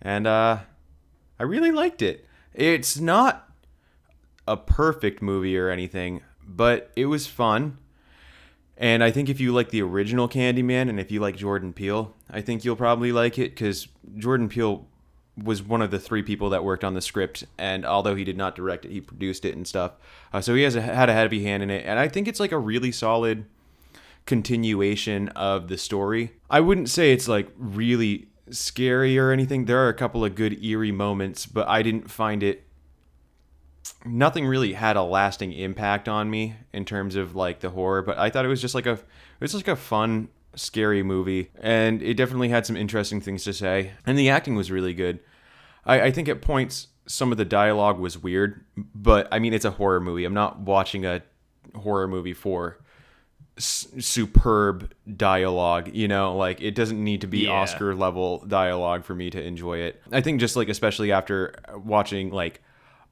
And 0.02 0.28
uh 0.28 0.60
I 1.40 1.44
really 1.44 1.72
liked 1.72 2.02
it. 2.02 2.28
It's 2.54 3.00
not 3.00 3.50
a 4.48 4.56
perfect 4.56 5.22
movie 5.22 5.58
or 5.58 5.70
anything, 5.70 6.22
but 6.46 6.92
it 6.96 7.08
was 7.08 7.26
fun. 7.26 7.80
And 8.78 9.04
I 9.04 9.12
think 9.12 9.30
if 9.30 9.40
you 9.40 9.52
like 9.52 9.70
the 9.70 9.82
original 9.82 10.28
Candyman 10.28 10.90
and 10.90 11.00
if 11.00 11.12
you 11.12 11.20
like 11.20 11.36
Jordan 11.36 11.74
Peele, 11.74 12.14
I 12.30 12.42
think 12.42 12.64
you'll 12.64 12.76
probably 12.76 13.12
like 13.12 13.40
it 13.40 13.56
cuz 13.56 13.88
Jordan 14.18 14.50
Peele 14.50 14.88
was 15.42 15.64
one 15.64 15.82
of 15.82 15.92
the 15.92 16.00
three 16.00 16.22
people 16.22 16.50
that 16.52 16.64
worked 16.64 16.84
on 16.84 16.94
the 16.94 17.02
script, 17.02 17.44
and 17.58 17.86
although 17.86 18.16
he 18.16 18.24
did 18.24 18.38
not 18.38 18.56
direct 18.56 18.86
it, 18.86 18.92
he 18.92 19.02
produced 19.02 19.46
it 19.46 19.56
and 19.56 19.68
stuff. 19.68 19.94
Uh, 20.32 20.42
so 20.42 20.54
he 20.54 20.62
has 20.64 20.76
a, 20.76 20.82
had 20.82 21.10
a 21.10 21.14
heavy 21.14 21.44
hand 21.44 21.64
in 21.64 21.70
it, 21.70 21.86
and 21.86 21.98
I 21.98 22.08
think 22.08 22.28
it's 22.28 22.40
like 22.40 22.52
a 22.52 22.58
really 22.60 22.92
solid 22.92 23.46
continuation 24.26 25.30
of 25.30 25.68
the 25.68 25.78
story. 25.78 26.34
I 26.50 26.60
wouldn't 26.60 26.90
say 26.90 27.12
it's 27.12 27.28
like 27.28 27.50
really 27.58 28.28
scary 28.50 29.18
or 29.18 29.32
anything. 29.32 29.66
There 29.66 29.80
are 29.80 29.90
a 29.90 29.94
couple 29.94 30.24
of 30.24 30.36
good 30.36 30.64
eerie 30.64 30.92
moments, 30.92 31.46
but 31.46 31.68
I 31.68 31.82
didn't 31.82 32.12
find 32.12 32.44
it 32.44 32.64
nothing 34.06 34.46
really 34.46 34.74
had 34.74 34.96
a 34.96 35.04
lasting 35.04 35.54
impact 35.54 36.08
on 36.08 36.30
me 36.30 36.56
in 36.74 36.86
terms 36.86 37.16
of 37.16 37.36
like 37.36 37.60
the 37.60 37.70
horror, 37.70 38.02
but 38.02 38.18
I 38.18 38.30
thought 38.30 38.46
it 38.46 38.50
was 38.50 38.62
just 38.62 38.76
like 38.76 38.86
a 38.86 38.94
it 38.94 39.40
was 39.40 39.52
just 39.52 39.68
like 39.68 39.78
a 39.78 39.80
fun 39.80 40.30
scary 40.56 41.04
movie 41.04 41.50
and 41.62 42.02
it 42.04 42.14
definitely 42.16 42.50
had 42.50 42.66
some 42.66 42.76
interesting 42.78 43.20
things 43.22 43.44
to 43.44 43.54
say 43.54 43.92
and 44.06 44.18
the 44.18 44.30
acting 44.30 44.56
was 44.56 44.70
really 44.72 44.94
good. 44.94 45.20
I, 45.86 46.02
I 46.02 46.12
think 46.12 46.28
at 46.30 46.42
points 46.42 46.88
some 47.06 47.32
of 47.32 47.38
the 47.38 47.46
dialogue 47.46 48.00
was 48.00 48.18
weird, 48.18 48.64
but 48.96 49.28
I 49.32 49.40
mean 49.40 49.54
it's 49.54 49.66
a 49.66 49.72
horror 49.72 50.00
movie. 50.00 50.26
I'm 50.26 50.34
not 50.34 50.60
watching 50.60 51.06
a 51.06 51.22
horror 51.76 52.08
movie 52.08 52.34
for 52.34 52.78
s- 53.58 53.88
superb 54.00 54.92
dialogue 55.18 55.90
you 55.94 56.08
know 56.08 56.36
like 56.36 56.62
it 56.62 56.76
doesn't 56.76 57.04
need 57.04 57.22
to 57.22 57.28
be 57.28 57.40
Yeah. 57.46 57.52
oscar 57.52 57.94
level 57.96 58.44
dialogue 58.48 59.04
for 59.06 59.14
me 59.16 59.30
to 59.30 59.42
enjoy 59.44 59.78
it 59.80 60.02
i 60.12 60.22
think 60.22 60.40
just 60.40 60.56
like 60.56 60.70
especially 60.70 61.12
after 61.12 61.56
watching 61.76 62.32
like 62.32 62.62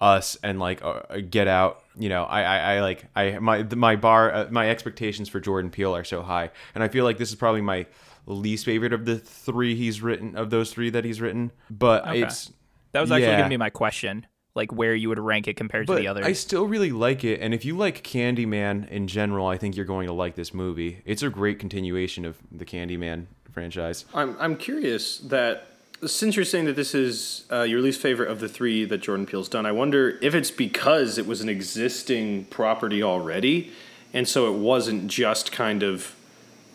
us 0.02 0.36
and 0.44 0.60
like 0.60 0.84
uh, 0.84 1.02
get 1.30 1.48
out 1.48 1.84
you 1.96 2.10
know 2.10 2.24
i 2.24 2.42
i, 2.42 2.58
I 2.76 2.82
like 2.82 3.06
i 3.16 3.38
my 3.40 3.62
my 3.64 3.96
bar 3.96 4.34
uh, 4.34 4.48
my 4.50 4.68
expectations 4.70 5.30
for 5.30 5.40
jordan 5.40 5.70
peele 5.70 5.96
are 5.96 6.04
so 6.04 6.24
high 6.24 6.50
and 6.74 6.84
i 6.84 6.88
feel 6.88 7.06
like 7.06 7.20
this 7.20 7.30
is 7.30 7.36
probably 7.36 7.62
my 7.62 7.86
least 8.26 8.66
favorite 8.66 8.94
of 8.94 9.06
the 9.06 9.20
three 9.20 9.76
he's 9.76 10.02
written 10.02 10.36
of 10.36 10.50
those 10.50 10.72
three 10.74 10.90
that 10.90 11.06
he's 11.06 11.22
written 11.22 11.52
but 11.70 12.04
Okay. 12.08 12.24
it's 12.24 12.52
That 12.94 13.02
was 13.02 13.12
actually 13.12 13.28
Yeah. 13.32 13.38
going 13.38 13.44
to 13.50 13.54
be 13.54 13.58
my 13.58 13.70
question, 13.70 14.26
like 14.56 14.72
where 14.74 14.94
you 14.96 15.08
would 15.10 15.20
rank 15.20 15.48
it 15.48 15.56
compared 15.56 15.88
to 15.88 15.96
the 15.96 16.08
others. 16.08 16.26
I 16.26 16.34
still 16.34 16.66
really 16.68 16.92
like 16.92 17.24
it, 17.24 17.40
and 17.40 17.54
if 17.54 17.64
you 17.64 17.78
like 17.78 18.04
Candyman 18.04 18.90
in 18.90 19.08
general, 19.08 19.48
I 19.48 19.58
think 19.58 19.76
you're 19.78 19.86
going 19.86 20.08
to 20.08 20.14
like 20.14 20.36
this 20.36 20.54
movie. 20.54 21.02
It's 21.06 21.24
a 21.24 21.30
great 21.30 21.58
continuation 21.58 22.26
of 22.26 22.38
the 22.52 22.66
Candyman 22.66 23.28
franchise. 23.52 24.06
I'm 24.14 24.36
I'm 24.40 24.56
curious 24.58 25.20
that 25.20 25.68
since 26.06 26.36
you're 26.36 26.46
saying 26.46 26.66
that 26.66 26.76
this 26.76 26.96
is 26.96 27.46
uh, 27.52 27.62
your 27.62 27.82
least 27.82 28.02
favorite 28.02 28.30
of 28.30 28.40
the 28.40 28.50
three 28.50 28.86
that 28.86 29.00
Jordan 29.00 29.26
Peele's 29.26 29.50
done, 29.50 29.66
I 29.66 29.72
wonder 29.72 30.18
if 30.22 30.34
it's 30.34 30.52
because 30.52 31.18
it 31.18 31.28
was 31.28 31.42
an 31.42 31.50
existing 31.50 32.46
property 32.46 33.04
already, 33.04 33.72
and 34.14 34.28
so 34.28 34.54
it 34.54 34.58
wasn't 34.58 35.08
just 35.08 35.52
kind 35.52 35.84
of 35.84 36.16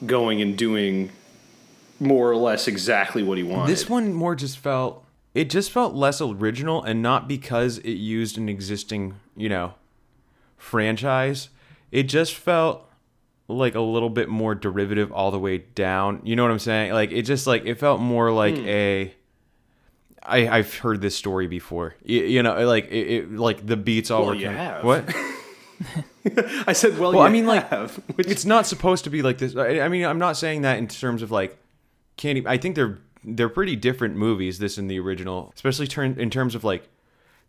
going 0.04 0.40
and 0.40 0.56
doing 0.56 1.11
more 1.99 2.30
or 2.30 2.37
less 2.37 2.68
exactly 2.68 3.23
what 3.23 3.38
he 3.38 3.45
wanted. 3.45 3.71
This 3.73 3.88
one 3.88 4.12
more 4.12 4.35
just 4.35 4.59
felt 4.59 5.04
it 5.35 5.50
just 5.50 5.71
felt 5.71 5.95
less 5.95 6.21
original, 6.21 6.83
and 6.83 7.02
not 7.02 7.26
because 7.28 7.78
it 7.78 7.92
used 7.92 8.38
an 8.38 8.49
existing 8.49 9.14
you 9.37 9.49
know 9.49 9.75
franchise. 10.56 11.49
It 11.90 12.04
just 12.04 12.35
felt 12.35 12.86
like 13.49 13.75
a 13.75 13.81
little 13.81 14.11
bit 14.11 14.29
more 14.29 14.55
derivative 14.55 15.12
all 15.12 15.31
the 15.31 15.38
way 15.38 15.59
down. 15.59 16.21
You 16.25 16.35
know 16.37 16.43
what 16.43 16.50
I'm 16.50 16.59
saying? 16.59 16.93
Like 16.93 17.12
it 17.12 17.23
just 17.23 17.47
like 17.47 17.65
it 17.65 17.76
felt 17.76 18.00
more 18.00 18.31
like 18.33 18.57
Hmm. 18.57 18.69
a. 18.69 19.15
I, 20.29 20.49
I've 20.49 20.75
heard 20.79 21.00
this 21.00 21.15
story 21.15 21.47
before. 21.47 21.95
You, 22.05 22.25
you 22.25 22.43
know, 22.43 22.67
like 22.67 22.87
it, 22.91 23.07
it, 23.07 23.33
like 23.33 23.65
the 23.65 23.76
beats 23.76 24.11
all 24.11 24.23
Well, 24.26 24.35
were 24.35 24.43
kind- 24.43 24.57
have. 24.57 24.85
what? 24.85 25.05
I 26.67 26.73
said, 26.73 26.99
well, 26.99 27.12
Well, 27.12 27.23
I 27.23 27.29
mean, 27.29 27.47
like, 27.47 27.69
have, 27.69 27.95
which 28.17 28.26
it's 28.26 28.45
not 28.45 28.67
supposed 28.67 29.05
to 29.05 29.11
be 29.11 29.23
like 29.23 29.38
this. 29.38 29.55
I, 29.55 29.81
I 29.81 29.88
mean, 29.88 30.05
I'm 30.05 30.19
not 30.19 30.37
saying 30.37 30.62
that 30.62 30.79
in 30.79 30.88
terms 30.88 31.23
of 31.23 31.31
like 31.31 31.57
candy. 32.17 32.43
I 32.47 32.57
think 32.59 32.75
they're 32.75 32.99
they're 33.23 33.49
pretty 33.49 33.76
different 33.76 34.17
movies. 34.17 34.59
This 34.59 34.79
and 34.79 34.91
the 34.91 34.99
original, 34.99 35.53
especially 35.55 35.87
turn 35.87 36.17
in 36.19 36.31
terms 36.31 36.55
of 36.57 36.65
like 36.65 36.88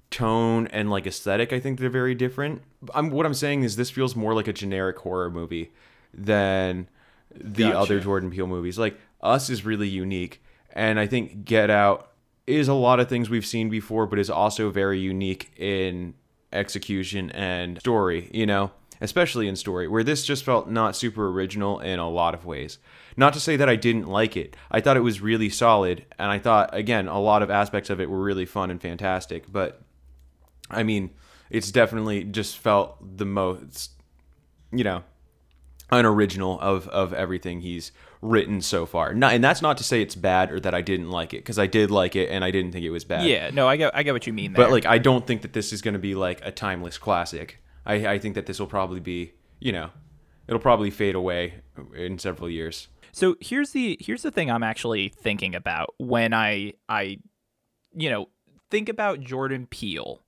tone 0.10 0.68
and 0.68 0.90
like 0.90 1.06
aesthetic. 1.06 1.52
I 1.52 1.60
think 1.60 1.80
they're 1.80 1.90
very 1.90 2.16
different. 2.16 2.62
I'm 2.94 3.10
what 3.10 3.26
I'm 3.26 3.34
saying 3.34 3.64
is 3.64 3.76
this 3.76 3.90
feels 3.90 4.16
more 4.16 4.34
like 4.34 4.48
a 4.48 4.54
generic 4.54 4.98
horror 5.00 5.30
movie 5.30 5.72
than 6.14 6.88
the 7.34 7.64
Gotcha. 7.64 7.78
other 7.78 8.00
Jordan 8.00 8.32
Peele 8.32 8.48
movies. 8.48 8.80
Like 8.80 9.00
Us 9.22 9.50
is 9.50 9.66
really 9.66 9.88
unique, 9.88 10.42
and 10.74 11.00
I 11.00 11.08
think 11.08 11.46
Get 11.46 11.70
Out 11.70 12.12
is 12.46 12.68
a 12.68 12.74
lot 12.74 13.00
of 13.00 13.10
things 13.10 13.30
we've 13.30 13.46
seen 13.46 13.70
before, 13.70 14.08
but 14.08 14.20
is 14.20 14.30
also 14.30 14.70
very 14.70 15.00
unique 15.00 15.52
in 15.58 16.14
execution 16.54 17.30
and 17.32 17.78
story, 17.80 18.30
you 18.34 18.46
know, 18.46 18.72
especially 19.02 19.48
in 19.50 19.56
story, 19.56 19.88
where 19.88 20.04
this 20.04 20.26
just 20.26 20.46
felt 20.46 20.70
not 20.70 20.96
super 20.96 21.30
original 21.30 21.80
in 21.80 22.00
a 22.00 22.10
lot 22.10 22.34
of 22.34 22.46
ways. 22.46 22.80
Not 23.18 23.34
to 23.34 23.40
say 23.40 23.58
that 23.58 23.68
I 23.68 23.76
didn't 23.76 24.08
like 24.08 24.38
it. 24.38 24.56
I 24.72 24.80
thought 24.80 24.96
it 24.96 25.02
was 25.02 25.20
really 25.20 25.50
solid, 25.50 26.06
and 26.18 26.32
I 26.32 26.40
thought, 26.40 26.74
again, 26.74 27.08
a 27.08 27.20
lot 27.20 27.42
of 27.42 27.52
aspects 27.52 27.90
of 27.90 28.00
it 28.00 28.10
were 28.10 28.22
really 28.22 28.46
fun 28.46 28.72
and 28.72 28.82
fantastic, 28.82 29.52
but 29.52 29.82
I 30.70 30.84
mean, 30.84 31.12
it's 31.50 31.72
definitely 31.72 32.24
just 32.24 32.58
felt 32.58 33.18
the 33.18 33.26
most, 33.26 33.92
you 34.72 34.84
know, 34.84 35.04
unoriginal 35.92 36.60
of 36.60 36.88
of 36.90 37.14
everything 37.14 37.62
he's 37.62 37.92
written 38.22 38.62
so 38.62 38.86
far. 38.86 39.14
Not, 39.14 39.34
and 39.34 39.44
that's 39.44 39.62
not 39.62 39.78
to 39.78 39.84
say 39.84 40.02
it's 40.02 40.16
bad 40.16 40.52
or 40.52 40.60
that 40.60 40.74
I 40.74 40.82
didn't 40.82 41.10
like 41.10 41.34
it 41.34 41.38
because 41.38 41.60
I 41.60 41.68
did 41.68 41.92
like 41.92 42.16
it 42.16 42.30
and 42.30 42.44
I 42.44 42.52
didn't 42.52 42.72
think 42.72 42.84
it 42.84 42.90
was 42.90 43.06
bad. 43.06 43.26
yeah, 43.26 43.50
no, 43.52 43.68
I 43.68 43.78
get 43.78 43.96
I 43.96 44.04
get 44.04 44.14
what 44.14 44.28
you 44.28 44.34
mean 44.34 44.54
there. 44.54 44.66
But 44.66 44.72
like, 44.72 44.86
I 44.86 44.98
don't 44.98 45.26
think 45.26 45.42
that 45.44 45.54
this 45.54 45.72
is 45.72 45.82
going 45.82 45.94
to 45.94 46.00
be 46.00 46.16
like 46.16 46.42
a 46.44 46.52
timeless 46.52 46.98
classic. 46.98 47.60
I 47.86 48.08
I 48.08 48.20
think 48.20 48.36
that 48.36 48.46
this 48.46 48.60
will 48.60 48.68
probably 48.68 49.00
be, 49.00 49.34
you 49.60 49.72
know, 49.72 49.92
it'll 50.48 50.60
probably 50.60 50.90
fade 50.90 51.16
away 51.16 51.56
in 51.96 52.20
several 52.20 52.50
years. 52.50 52.88
So 53.12 53.36
here's 53.40 53.72
the 53.72 53.98
here's 54.02 54.24
the 54.24 54.32
thing 54.32 54.52
I'm 54.52 54.64
actually 54.64 55.10
thinking 55.10 55.56
about 55.56 55.94
when 55.98 56.34
I 56.34 56.74
I 56.90 57.18
you 57.96 58.10
know 58.10 58.30
think 58.70 58.90
about 58.90 59.22
Jordan 59.22 59.68
Peele. 59.68 60.22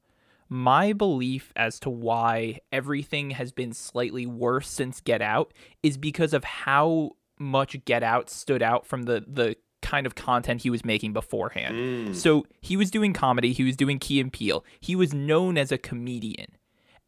My 0.49 0.93
belief 0.93 1.53
as 1.55 1.79
to 1.81 1.89
why 1.89 2.59
everything 2.71 3.31
has 3.31 3.51
been 3.51 3.71
slightly 3.71 4.25
worse 4.25 4.67
since 4.67 4.99
Get 4.99 5.21
Out 5.21 5.53
is 5.83 5.97
because 5.97 6.33
of 6.33 6.43
how 6.43 7.11
much 7.37 7.77
Get 7.85 8.03
Out 8.03 8.29
stood 8.29 8.63
out 8.63 8.85
from 8.85 9.03
the 9.03 9.23
the 9.27 9.55
kind 9.81 10.05
of 10.05 10.15
content 10.15 10.61
he 10.61 10.69
was 10.69 10.83
making 10.83 11.13
beforehand. 11.13 11.75
Mm. 11.75 12.15
So 12.15 12.45
he 12.61 12.75
was 12.75 12.91
doing 12.91 13.13
comedy, 13.13 13.53
he 13.53 13.63
was 13.63 13.75
doing 13.75 13.99
Key 13.99 14.19
and 14.19 14.31
Peele. 14.31 14.65
He 14.79 14.95
was 14.95 15.13
known 15.13 15.57
as 15.57 15.71
a 15.71 15.77
comedian. 15.77 16.57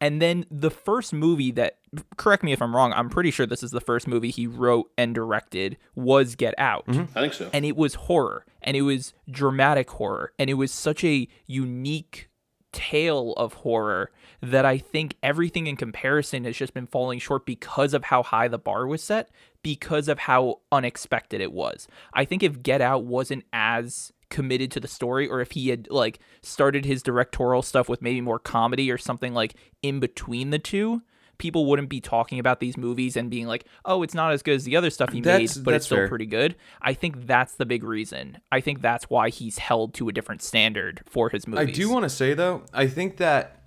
And 0.00 0.20
then 0.20 0.46
the 0.50 0.70
first 0.70 1.12
movie 1.12 1.52
that, 1.52 1.78
correct 2.16 2.42
me 2.42 2.52
if 2.52 2.60
I'm 2.60 2.74
wrong, 2.74 2.92
I'm 2.92 3.08
pretty 3.08 3.30
sure 3.30 3.46
this 3.46 3.62
is 3.62 3.70
the 3.70 3.80
first 3.80 4.08
movie 4.08 4.30
he 4.30 4.48
wrote 4.48 4.90
and 4.98 5.14
directed 5.14 5.76
was 5.94 6.34
Get 6.34 6.54
Out. 6.58 6.86
Mm-hmm. 6.86 7.16
I 7.16 7.20
think 7.20 7.34
so. 7.34 7.48
And 7.52 7.64
it 7.64 7.76
was 7.76 7.94
horror, 7.94 8.44
and 8.62 8.76
it 8.76 8.82
was 8.82 9.14
dramatic 9.30 9.88
horror, 9.90 10.32
and 10.40 10.50
it 10.50 10.54
was 10.54 10.72
such 10.72 11.04
a 11.04 11.28
unique 11.46 12.28
tale 12.72 13.34
of 13.36 13.54
horror 13.54 14.10
that 14.40 14.64
I 14.64 14.78
think 14.78 15.16
everything 15.22 15.66
in 15.66 15.76
comparison 15.76 16.44
has 16.44 16.56
just 16.56 16.74
been 16.74 16.86
falling 16.86 17.18
short 17.18 17.46
because 17.46 17.94
of 17.94 18.04
how 18.04 18.22
high 18.22 18.48
the 18.48 18.58
bar 18.58 18.86
was 18.86 19.02
set, 19.02 19.30
because 19.62 20.08
of 20.08 20.18
how 20.18 20.60
unexpected 20.72 21.40
it 21.40 21.52
was. 21.52 21.86
I 22.12 22.24
think 22.24 22.42
if 22.42 22.62
Get 22.62 22.80
Out 22.80 23.04
wasn't 23.04 23.44
as 23.52 24.12
committed 24.30 24.70
to 24.72 24.80
the 24.80 24.88
story 24.88 25.28
or 25.28 25.40
if 25.40 25.50
he 25.50 25.68
had 25.68 25.88
like 25.90 26.18
started 26.40 26.86
his 26.86 27.02
directorial 27.02 27.60
stuff 27.60 27.88
with 27.88 28.00
maybe 28.00 28.20
more 28.22 28.38
comedy 28.38 28.90
or 28.90 28.96
something 28.96 29.34
like 29.34 29.54
in 29.82 30.00
between 30.00 30.48
the 30.48 30.58
two 30.58 31.02
people 31.42 31.66
wouldn't 31.66 31.90
be 31.90 32.00
talking 32.00 32.38
about 32.38 32.60
these 32.60 32.76
movies 32.76 33.16
and 33.16 33.28
being 33.28 33.46
like 33.46 33.66
oh 33.84 34.02
it's 34.02 34.14
not 34.14 34.32
as 34.32 34.42
good 34.42 34.54
as 34.54 34.64
the 34.64 34.76
other 34.76 34.88
stuff 34.88 35.12
he 35.12 35.20
That's- 35.20 35.56
made 35.56 35.64
but 35.64 35.74
it's 35.74 35.84
still 35.84 35.98
fair. 35.98 36.08
pretty 36.08 36.26
good 36.26 36.56
i 36.80 36.94
think 36.94 37.26
that's 37.26 37.54
the 37.56 37.66
big 37.66 37.84
reason 37.84 38.38
i 38.50 38.60
think 38.60 38.80
that's 38.80 39.10
why 39.10 39.28
he's 39.28 39.58
held 39.58 39.92
to 39.94 40.08
a 40.08 40.12
different 40.12 40.42
standard 40.42 41.02
for 41.04 41.28
his 41.28 41.46
movies 41.46 41.68
I 41.68 41.72
do 41.72 41.90
want 41.90 42.04
to 42.04 42.08
say 42.08 42.34
though, 42.34 42.62
I 42.72 42.86
think 42.86 43.16
that 43.18 43.62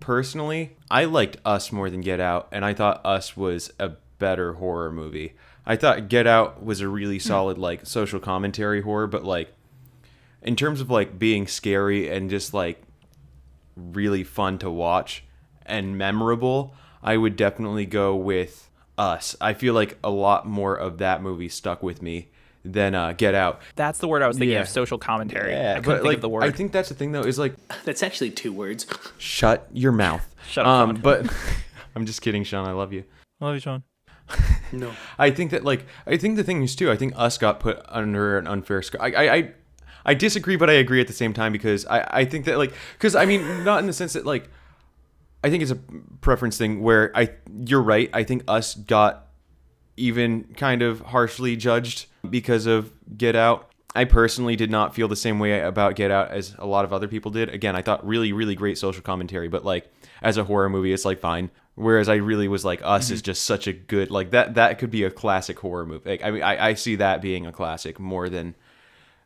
personally, 0.00 0.76
I 0.90 1.04
liked 1.04 1.36
Us 1.44 1.72
more 1.72 1.90
than 1.90 2.00
Get 2.00 2.20
Out, 2.20 2.48
and 2.52 2.64
I 2.64 2.74
thought 2.74 3.04
Us 3.04 3.36
was 3.36 3.72
a 3.78 3.92
better 4.18 4.54
horror 4.54 4.92
movie. 4.92 5.34
I 5.66 5.76
thought 5.76 6.08
Get 6.08 6.26
Out 6.26 6.64
was 6.64 6.80
a 6.80 6.88
really 6.88 7.18
hmm. 7.18 7.28
solid 7.28 7.58
like 7.58 7.86
social 7.86 8.20
commentary 8.20 8.82
horror, 8.82 9.06
but 9.06 9.24
like 9.24 9.52
in 10.42 10.56
terms 10.56 10.80
of 10.80 10.90
like 10.90 11.18
being 11.18 11.46
scary 11.46 12.08
and 12.08 12.30
just 12.30 12.54
like 12.54 12.82
really 13.76 14.24
fun 14.24 14.58
to 14.58 14.70
watch 14.70 15.24
and 15.66 15.98
memorable, 15.98 16.74
I 17.02 17.16
would 17.16 17.36
definitely 17.36 17.86
go 17.86 18.14
with 18.16 18.68
Us. 18.96 19.36
I 19.40 19.54
feel 19.54 19.74
like 19.74 19.96
a 20.02 20.10
lot 20.10 20.46
more 20.46 20.74
of 20.74 20.98
that 20.98 21.22
movie 21.22 21.48
stuck 21.48 21.82
with 21.82 22.02
me 22.02 22.28
than 22.64 22.94
uh, 22.94 23.12
Get 23.12 23.34
Out. 23.34 23.62
that's 23.76 24.00
the 24.00 24.08
word 24.08 24.20
i 24.22 24.26
was 24.26 24.36
thinking 24.36 24.54
Yeah. 24.54 24.62
of 24.62 24.68
social 24.68 24.98
commentary 24.98 25.52
Yeah, 25.52 25.74
i 25.76 25.80
couldn't 25.80 25.84
but 25.84 25.94
think 25.98 26.04
like 26.04 26.14
of 26.16 26.20
the 26.22 26.28
word 26.28 26.42
I 26.44 26.50
think 26.50 26.72
that's 26.72 26.88
the 26.88 26.94
thing 26.96 27.12
though 27.12 27.22
is 27.22 27.38
like 27.38 27.54
That's 27.84 28.02
actually 28.02 28.30
two 28.32 28.52
words. 28.52 28.84
Shut 29.16 29.68
your 29.72 29.92
mouth. 29.92 30.26
Shut 30.50 30.66
up, 30.66 30.88
Um, 30.88 30.96
but 30.96 31.32
I'm 31.94 32.04
just 32.04 32.20
kidding, 32.20 32.42
Sean. 32.44 32.66
I 32.68 32.72
love 32.72 32.92
you. 32.92 33.04
I 33.40 33.44
love 33.46 33.54
you 33.54 33.60
sean 33.60 33.84
No. 34.72 34.90
I 35.18 35.30
think 35.30 35.52
that 35.52 35.64
like 35.64 35.86
I 36.06 36.16
think 36.16 36.36
the 36.36 36.44
thing 36.44 36.62
is 36.62 36.74
too. 36.74 36.90
I 36.90 36.96
think 36.96 37.12
us 37.16 37.38
got 37.38 37.60
put 37.60 37.80
under 37.88 38.36
an 38.38 38.46
unfair 38.48 38.82
score. 38.82 39.00
I 39.02 39.10
I. 39.12 39.34
I 39.34 39.52
I 40.06 40.14
disagree, 40.14 40.56
but 40.56 40.70
I 40.70 40.74
agree 40.74 41.02
at 41.02 41.06
the 41.06 41.12
same 41.12 41.34
time 41.34 41.52
because 41.52 41.84
I, 41.84 42.20
I 42.20 42.24
think 42.24 42.46
that 42.46 42.56
like 42.56 42.72
because 42.94 43.14
I 43.14 43.26
mean 43.26 43.62
not 43.62 43.80
in 43.80 43.86
the 43.86 43.92
sense 43.92 44.14
that 44.14 44.24
like 44.24 44.48
I 45.42 45.50
think 45.50 45.62
it's 45.62 45.72
a 45.72 45.78
preference 46.20 46.58
thing 46.58 46.82
where 46.82 47.16
I 47.16 47.30
you're 47.64 47.82
right. 47.82 48.10
I 48.12 48.24
think 48.24 48.44
us 48.48 48.74
got 48.74 49.26
even 49.96 50.44
kind 50.56 50.82
of 50.82 51.00
harshly 51.00 51.56
judged 51.56 52.06
because 52.28 52.66
of 52.66 52.92
Get 53.16 53.36
Out. 53.36 53.70
I 53.94 54.04
personally 54.04 54.54
did 54.54 54.70
not 54.70 54.94
feel 54.94 55.08
the 55.08 55.16
same 55.16 55.38
way 55.38 55.60
about 55.60 55.96
Get 55.96 56.10
Out 56.10 56.30
as 56.30 56.54
a 56.58 56.66
lot 56.66 56.84
of 56.84 56.92
other 56.92 57.08
people 57.08 57.30
did. 57.30 57.48
Again, 57.48 57.74
I 57.74 57.82
thought 57.82 58.06
really, 58.06 58.32
really 58.32 58.54
great 58.54 58.78
social 58.78 59.02
commentary, 59.02 59.48
but 59.48 59.64
like 59.64 59.90
as 60.22 60.36
a 60.36 60.44
horror 60.44 60.68
movie, 60.68 60.92
it's 60.92 61.04
like 61.04 61.18
fine. 61.18 61.50
Whereas 61.74 62.08
I 62.08 62.16
really 62.16 62.48
was 62.48 62.64
like, 62.64 62.80
Us 62.82 63.10
is 63.10 63.20
mm-hmm. 63.20 63.26
just 63.26 63.44
such 63.44 63.66
a 63.66 63.72
good 63.72 64.10
like 64.10 64.30
that. 64.30 64.54
That 64.54 64.78
could 64.78 64.90
be 64.90 65.04
a 65.04 65.10
classic 65.10 65.58
horror 65.58 65.86
movie. 65.86 66.10
Like, 66.10 66.24
I 66.24 66.30
mean, 66.30 66.42
I, 66.42 66.68
I 66.68 66.74
see 66.74 66.96
that 66.96 67.22
being 67.22 67.46
a 67.46 67.52
classic 67.52 68.00
more 68.00 68.28
than 68.28 68.56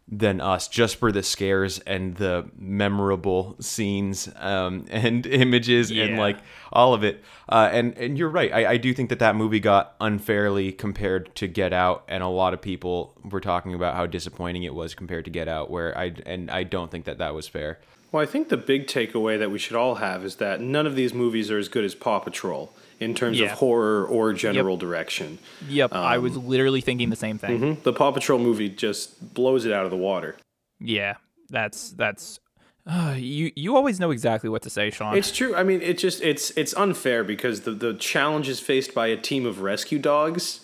than 0.08 0.40
us 0.40 0.68
just 0.68 0.96
for 0.96 1.10
the 1.10 1.22
scares 1.22 1.78
and 1.80 2.16
the 2.16 2.48
memorable 2.58 3.56
scenes 3.60 4.28
um, 4.36 4.84
and 4.90 5.26
images 5.26 5.90
and 5.90 6.18
like 6.18 6.38
all 6.72 6.94
of 6.94 7.04
it. 7.04 7.22
Uh, 7.48 7.68
and 7.72 7.96
and 7.96 8.18
you're 8.18 8.28
right. 8.28 8.52
I, 8.52 8.72
I 8.72 8.76
do 8.76 8.92
think 8.92 9.08
that 9.10 9.20
that 9.20 9.36
movie 9.36 9.60
got 9.60 9.94
unfairly 10.00 10.72
compared 10.72 11.34
to 11.36 11.46
get 11.46 11.72
out 11.72 12.04
and 12.08 12.22
a 12.22 12.28
lot 12.28 12.54
of 12.54 12.60
people 12.60 13.14
were 13.24 13.40
talking 13.40 13.74
about 13.74 13.94
how 13.94 14.06
disappointing 14.06 14.64
it 14.64 14.74
was 14.74 14.94
compared 14.94 15.24
to 15.24 15.30
get 15.30 15.48
out 15.48 15.70
where 15.70 15.96
i 15.96 16.12
and 16.26 16.50
i 16.50 16.62
don't 16.62 16.90
think 16.90 17.04
that 17.04 17.18
that 17.18 17.34
was 17.34 17.48
fair. 17.48 17.78
Well, 18.10 18.22
I 18.22 18.26
think 18.26 18.50
the 18.50 18.58
big 18.58 18.86
takeaway 18.86 19.38
that 19.38 19.50
we 19.50 19.58
should 19.58 19.76
all 19.76 19.94
have 19.96 20.22
is 20.22 20.36
that 20.36 20.60
none 20.60 20.86
of 20.86 20.94
these 20.94 21.14
movies 21.14 21.50
are 21.50 21.58
as 21.58 21.70
good 21.70 21.82
as 21.82 21.94
Paw 21.94 22.18
Patrol 22.18 22.70
in 23.02 23.14
terms 23.14 23.38
Yeah. 23.38 23.46
of 23.52 23.58
horror 23.58 24.06
or 24.06 24.32
general 24.32 24.76
direction. 24.76 25.38
Yep, 25.68 25.92
I 25.92 26.18
was 26.18 26.36
Um, 26.36 26.46
literally 26.48 26.80
thinking 26.80 27.10
the 27.10 27.16
same 27.16 27.38
thing. 27.38 27.60
Mhm. 27.60 27.82
The 27.82 27.92
Paw 27.92 28.12
Patrol 28.12 28.38
movie 28.38 28.68
just 28.68 29.34
blows 29.34 29.64
it 29.64 29.72
out 29.72 29.84
of 29.84 29.90
the 29.90 29.96
water. 29.96 30.36
Yeah, 30.80 31.16
that's 31.50 31.90
that's. 31.90 32.38
Uh, 32.84 33.14
you 33.16 33.52
you 33.54 33.76
always 33.76 34.00
know 34.00 34.10
exactly 34.10 34.48
what 34.50 34.62
to 34.62 34.70
say, 34.70 34.90
Sean. 34.90 35.16
It's 35.16 35.30
true. 35.30 35.54
I 35.54 35.62
mean, 35.62 35.80
it 35.82 35.98
just 35.98 36.20
it's 36.22 36.50
it's 36.56 36.74
unfair 36.74 37.22
because 37.22 37.60
the 37.60 37.70
the 37.70 37.94
challenges 37.94 38.58
faced 38.58 38.92
by 38.94 39.06
a 39.06 39.16
team 39.16 39.46
of 39.46 39.60
rescue 39.60 39.98
dogs 40.00 40.60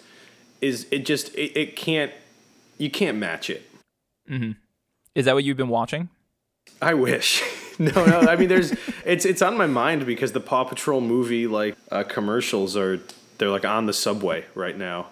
is 0.61 0.87
it 0.91 1.07
just 1.07 1.33
it, 1.37 1.57
it 1.57 1.77
can't 1.77 2.11
you 2.77 2.91
can't 2.91 3.19
match 3.19 3.49
it. 3.51 3.63
Is 5.15 5.25
that 5.25 5.35
what 5.35 5.45
you've 5.45 5.57
been 5.57 5.69
watching? 5.69 6.09
I 6.81 6.95
wish. 6.95 7.43
no, 7.79 7.91
no. 8.07 8.21
I 8.21 8.37
mean, 8.37 8.49
there's 8.49 8.73
it's 9.05 9.25
it's 9.25 9.43
on 9.43 9.57
my 9.57 9.67
mind 9.67 10.07
because 10.07 10.33
the 10.33 10.41
Paw 10.41 10.65
Patrol 10.65 11.01
movie 11.01 11.47
like 11.47 11.77
uh, 11.91 12.05
commercials 12.05 12.77
are 12.77 13.01
they're 13.39 13.51
like 13.51 13.65
on 13.65 13.87
the 13.87 13.93
subway 13.93 14.45
right 14.55 14.77
now, 14.77 15.07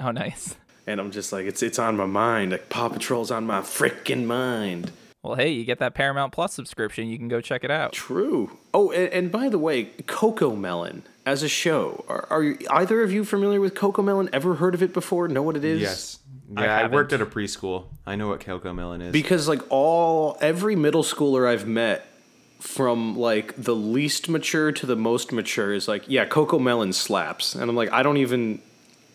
Oh, 0.00 0.10
nice. 0.10 0.54
and 0.86 1.00
I'm 1.00 1.10
just 1.10 1.32
like 1.32 1.46
it's 1.46 1.62
it's 1.62 1.78
on 1.78 1.96
my 1.96 2.06
mind. 2.06 2.52
Like 2.52 2.68
Paw 2.68 2.88
Patrol's 2.88 3.30
on 3.30 3.46
my 3.46 3.60
freaking 3.60 4.24
mind. 4.26 4.92
Well, 5.22 5.34
hey, 5.34 5.50
you 5.50 5.64
get 5.64 5.80
that 5.80 5.94
Paramount 5.94 6.32
Plus 6.32 6.54
subscription, 6.54 7.08
you 7.08 7.18
can 7.18 7.26
go 7.26 7.40
check 7.40 7.64
it 7.64 7.70
out. 7.70 7.92
True. 7.92 8.58
Oh, 8.72 8.92
and, 8.92 9.12
and 9.12 9.32
by 9.32 9.48
the 9.48 9.58
way, 9.58 9.86
CoComelon 10.30 11.02
as 11.24 11.42
a 11.42 11.48
show. 11.48 12.04
Are, 12.08 12.26
are 12.30 12.42
you, 12.44 12.58
either 12.70 13.02
of 13.02 13.10
you 13.10 13.24
familiar 13.24 13.60
with 13.60 13.74
CoComelon? 13.74 14.28
Ever 14.32 14.54
heard 14.56 14.74
of 14.74 14.82
it 14.84 14.92
before? 14.92 15.26
Know 15.26 15.42
what 15.42 15.56
it 15.56 15.64
is? 15.64 15.80
yes 15.80 16.18
I 16.24 16.25
yeah 16.54 16.76
I, 16.78 16.86
worked 16.86 17.12
at 17.12 17.20
a 17.20 17.26
preschool 17.26 17.86
i 18.06 18.14
know 18.16 18.28
what 18.28 18.40
CoComelon 18.40 19.02
is 19.02 19.12
Because 19.12 19.48
like 19.48 19.62
all 19.70 20.36
every 20.40 20.76
middle 20.76 21.02
schooler 21.02 21.48
I've 21.48 21.66
met 21.66 22.06
from 22.60 23.16
like 23.18 23.54
the 23.56 23.74
least 23.74 24.28
mature 24.28 24.72
to 24.72 24.86
the 24.86 24.96
most 24.96 25.30
mature 25.30 25.74
is 25.74 25.86
like, 25.88 26.04
yeah, 26.08 26.24
CoComelon 26.26 26.94
slaps. 26.94 27.54
And 27.54 27.68
I'm 27.68 27.76
like, 27.76 27.92
I 27.92 28.02
don't 28.02 28.16
even 28.16 28.62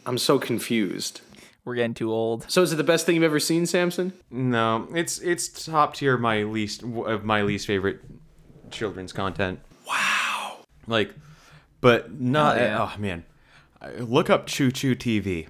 I'm 0.06 0.18
so 0.20 0.38
confused. 0.38 1.22
We're 1.66 1.76
getting 1.76 1.94
too 1.96 2.12
old. 2.14 2.46
So 2.50 2.62
is 2.62 2.72
it 2.72 2.76
the 2.76 2.84
best 2.84 3.06
thing 3.06 3.16
you've 3.16 3.24
ever 3.24 3.40
seen, 3.40 3.66
Samson? 3.66 4.14
no 4.30 4.88
it's 4.94 5.18
it's 5.20 5.66
top 5.66 5.96
tier 5.96 6.18
my 6.18 6.44
least 6.44 6.84
of 6.84 7.24
my 7.24 7.42
least 7.42 7.66
favorite 7.68 8.00
children's 8.70 9.12
content 9.14 9.60
Wow. 9.88 10.58
like 10.88 11.14
but 11.82 12.12
not 12.20 12.58
Oh, 12.58 12.62
yeah. 12.62 12.90
oh 12.96 13.00
man 13.02 13.26
look 14.00 14.30
up 14.30 14.48
ChuChu 14.48 14.96
TV 14.96 15.48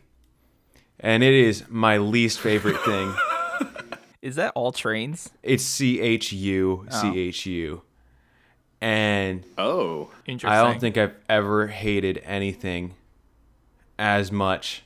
and 1.02 1.24
it 1.24 1.34
is 1.34 1.66
my 1.70 1.98
least 1.98 2.40
favorite 2.40 2.80
thing 2.84 3.14
Is 4.22 4.36
that 4.36 4.54
all 4.56 4.72
trains? 4.72 5.30
it's 5.44 5.64
c-h-u 5.64 6.86
c-h-u 6.90 7.82
oh. 7.84 7.88
and 8.82 9.44
Oh. 9.58 10.12
Interesting. 10.26 10.58
i 10.60 10.64
don't 10.64 10.80
think 10.80 10.98
i've 10.98 11.16
ever 11.28 11.68
hated 11.68 12.22
anything 12.24 12.94
as 13.98 14.32
much 14.32 14.84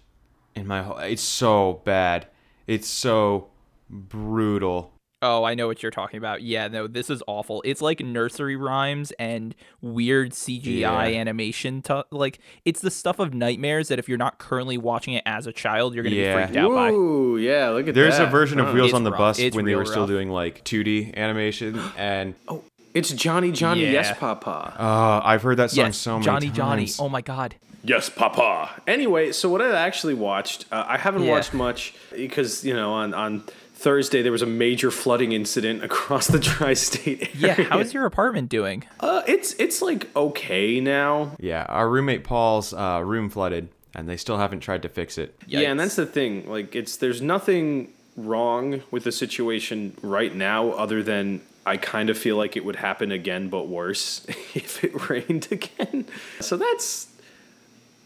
in 0.55 0.65
my 0.67 0.81
whole 0.83 0.97
it's 0.99 1.21
so 1.21 1.81
bad 1.85 2.27
it's 2.67 2.87
so 2.87 3.47
brutal 3.89 4.91
Oh, 5.21 5.43
I 5.43 5.55
know 5.55 5.65
what 5.67 5.81
you're 5.81 5.91
talking 5.91 6.17
about. 6.17 6.41
Yeah, 6.43 6.67
no, 6.67 6.87
this 6.87 7.09
is 7.09 7.23
awful. 7.25 7.61
It's 7.65 7.81
like 7.81 7.99
nursery 8.01 8.55
rhymes 8.57 9.11
and 9.17 9.55
weird 9.81 10.31
CGI 10.33 10.79
Yeah. 10.81 11.19
animation. 11.19 11.81
To, 11.83 12.05
like, 12.11 12.39
it's 12.65 12.81
the 12.81 12.91
stuff 12.91 13.17
of 13.19 13.33
nightmares 13.33 13.87
that 13.87 13.97
if 13.97 14.09
you're 14.09 14.17
not 14.17 14.37
currently 14.39 14.77
watching 14.77 15.13
it 15.13 15.23
as 15.25 15.47
a 15.47 15.53
child, 15.53 15.95
you're 15.95 16.03
going 16.03 16.13
to 16.13 16.21
Yeah. 16.21 16.35
be 16.35 16.43
freaked 16.43 16.57
out 16.57 16.75
by. 16.75 16.89
Ooh, 16.91 17.37
yeah, 17.37 17.69
look 17.69 17.81
at 17.81 17.85
that. 17.87 17.93
there's 17.95 18.17
that. 18.17 18.27
a 18.27 18.31
version 18.31 18.59
of 18.59 18.73
wheels 18.73 18.87
It's 18.89 18.93
on 18.93 19.03
the 19.03 19.11
rough. 19.11 19.19
bus 19.19 19.39
It's 19.39 19.55
when 19.55 19.65
they 19.65 19.71
real 19.71 19.79
were 19.79 19.85
still 19.85 20.05
doing 20.05 20.29
like 20.29 20.63
2d 20.65 21.13
animation 21.15 21.79
and 21.97 22.35
Oh, 22.47 22.63
it's 22.93 23.09
Johnny 23.11 23.51
Johnny 23.51 23.83
Yeah. 23.85 23.91
Yes 23.91 24.17
Papa. 24.19 24.75
uh, 24.77 25.21
i've 25.25 25.41
heard 25.43 25.57
that 25.57 25.71
song 25.71 25.85
Yes, 25.85 25.97
so 25.97 26.13
many 26.15 26.25
Johnny, 26.25 26.45
times 26.47 26.57
Johnny. 26.57 26.89
Oh 26.99 27.09
my 27.09 27.21
God. 27.21 27.55
Yes, 27.87 28.09
Papa. 28.09 28.81
Anyway, 28.87 29.31
so 29.31 29.47
what 29.47 29.61
I 29.61 29.69
actually 29.77 30.15
watched, 30.15 30.65
uh, 30.71 30.83
I 30.87 30.97
haven't 30.97 31.23
Yeah. 31.23 31.31
watched 31.33 31.53
much 31.53 31.93
because 32.15 32.65
you 32.65 32.73
know 32.73 32.93
on 32.93 33.13
on 33.13 33.43
Thursday 33.85 34.23
there 34.23 34.31
was 34.31 34.41
a 34.41 34.47
major 34.47 34.89
flooding 34.89 35.31
incident 35.31 35.83
across 35.83 36.25
the 36.25 36.39
tri-state 36.55 37.21
Area. 37.21 37.29
Yeah, 37.35 37.51
area. 37.51 37.67
how's 37.69 37.93
your 37.93 38.07
apartment 38.07 38.49
doing? 38.49 38.83
Uh, 38.99 39.21
it's 39.27 39.53
it's 39.59 39.79
like 39.79 40.09
okay 40.15 40.79
now. 40.79 41.35
Yeah, 41.39 41.67
our 41.69 41.87
roommate 41.87 42.23
Paul's 42.23 42.73
uh, 42.73 43.03
room 43.05 43.29
flooded, 43.29 43.69
and 43.93 44.09
they 44.09 44.17
still 44.17 44.39
haven't 44.39 44.61
tried 44.61 44.81
to 44.81 44.89
fix 44.89 45.19
it. 45.19 45.39
Yeah, 45.45 45.69
and 45.69 45.79
that's 45.79 45.95
the 45.97 46.07
thing. 46.07 46.49
Like, 46.49 46.75
it's 46.75 46.97
there's 46.97 47.21
nothing 47.21 47.93
wrong 48.17 48.81
with 48.89 49.03
the 49.03 49.11
situation 49.11 49.95
right 50.01 50.33
now, 50.33 50.71
other 50.71 51.03
than 51.03 51.41
I 51.63 51.77
kind 51.77 52.09
of 52.09 52.17
feel 52.17 52.37
like 52.37 52.57
it 52.57 52.65
would 52.65 52.77
happen 52.77 53.11
again, 53.11 53.49
but 53.49 53.67
worse 53.67 54.25
if 54.55 54.83
it 54.83 55.11
rained 55.11 55.47
again. 55.51 56.07
So 56.39 56.57
that's 56.57 57.07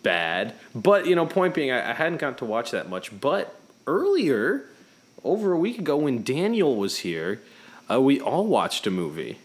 bad. 0.04 0.56
But 0.76 1.06
you 1.06 1.16
know, 1.16 1.26
point 1.26 1.56
being, 1.56 1.72
I, 1.72 1.92
I 1.92 1.94
hadn't 1.94 2.18
gotten 2.18 2.36
to 2.40 2.46
watch 2.46 2.72
that 2.72 2.90
much. 2.90 3.18
But 3.18 3.56
earlier, 3.88 4.66
over 5.24 5.52
a 5.54 5.58
week 5.60 5.78
ago, 5.80 5.98
when 5.98 6.24
Daniel 6.24 6.76
was 6.76 7.00
here, 7.00 7.42
uh, 7.90 8.00
we 8.02 8.20
all 8.20 8.46
watched 8.46 8.86
a 8.88 8.92
movie, 8.92 9.40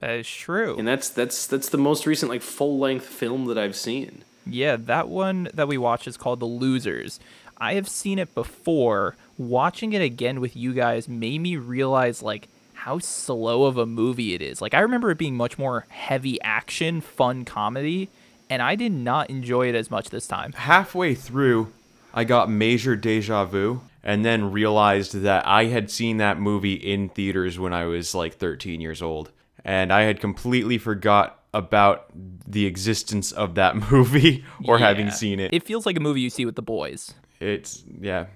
That 0.00 0.10
is 0.12 0.28
true. 0.28 0.76
and 0.78 0.86
that's 0.88 1.08
that's 1.08 1.46
that's 1.46 1.68
the 1.68 1.78
most 1.78 2.06
recent 2.06 2.30
like 2.30 2.42
full 2.42 2.78
length 2.78 3.06
film 3.06 3.44
that 3.46 3.58
I've 3.58 3.76
seen. 3.76 4.24
Yeah, 4.46 4.76
that 4.76 5.08
one 5.08 5.48
that 5.54 5.68
we 5.68 5.76
watched 5.78 6.08
is 6.08 6.16
called 6.16 6.40
The 6.40 6.46
Losers. 6.46 7.20
I 7.58 7.74
have 7.74 7.88
seen 7.88 8.18
it 8.18 8.34
before. 8.34 9.16
Watching 9.36 9.92
it 9.92 10.02
again 10.02 10.40
with 10.40 10.56
you 10.56 10.72
guys 10.72 11.08
made 11.08 11.40
me 11.40 11.56
realize 11.56 12.22
like 12.22 12.48
how 12.72 12.98
slow 12.98 13.64
of 13.64 13.76
a 13.76 13.84
movie 13.86 14.32
it 14.34 14.40
is. 14.42 14.60
Like 14.62 14.72
I 14.74 14.80
remember 14.80 15.10
it 15.10 15.18
being 15.18 15.36
much 15.36 15.58
more 15.58 15.84
heavy 15.90 16.40
action, 16.40 17.00
fun 17.02 17.44
comedy, 17.44 18.08
and 18.48 18.62
I 18.62 18.74
did 18.76 18.92
not 18.92 19.28
enjoy 19.28 19.68
it 19.68 19.74
as 19.74 19.90
much 19.90 20.08
this 20.10 20.26
time. 20.26 20.52
Halfway 20.52 21.14
through, 21.14 21.70
I 22.14 22.24
got 22.24 22.50
major 22.50 22.96
deja 22.96 23.44
vu, 23.44 23.82
and 24.02 24.24
then 24.24 24.50
realized 24.52 25.14
that 25.22 25.46
I 25.46 25.66
had 25.66 25.90
seen 25.90 26.16
that 26.18 26.38
movie 26.40 26.74
in 26.74 27.08
theaters 27.10 27.58
when 27.58 27.72
I 27.72 27.84
was 27.86 28.14
like 28.14 28.34
13 28.34 28.80
years 28.80 29.02
old, 29.02 29.30
and 29.64 29.92
I 29.92 30.02
had 30.02 30.20
completely 30.20 30.78
forgot 30.78 31.38
about 31.52 32.06
the 32.46 32.66
existence 32.66 33.32
of 33.32 33.56
that 33.56 33.74
movie 33.90 34.44
or 34.64 34.78
having 34.78 35.10
seen 35.10 35.40
it. 35.40 35.52
It 35.52 35.64
feels 35.64 35.84
like 35.86 35.96
a 35.96 36.00
movie 36.00 36.20
you 36.20 36.30
see 36.30 36.44
with 36.44 36.54
the 36.56 36.62
boys. 36.62 37.12
It's 37.40 37.82
yeah. 38.00 38.26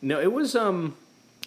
No, 0.00 0.20
it 0.20 0.32
was 0.32 0.54
um 0.56 0.96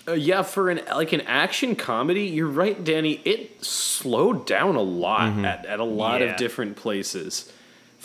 uh, 0.08 0.14
yeah, 0.14 0.44
for 0.44 0.70
an 0.70 0.82
like 0.94 1.14
an 1.14 1.22
action 1.22 1.76
comedy, 1.76 2.26
you're 2.26 2.48
right, 2.48 2.82
Danny. 2.84 3.22
It 3.26 3.66
slowed 3.66 4.46
down 4.46 4.76
a 4.76 4.82
lot 4.82 5.44
at, 5.44 5.66
at 5.66 5.80
a 5.80 5.84
lot 5.84 6.22
Yeah. 6.22 6.28
of 6.28 6.38
different 6.38 6.76
places 6.76 7.52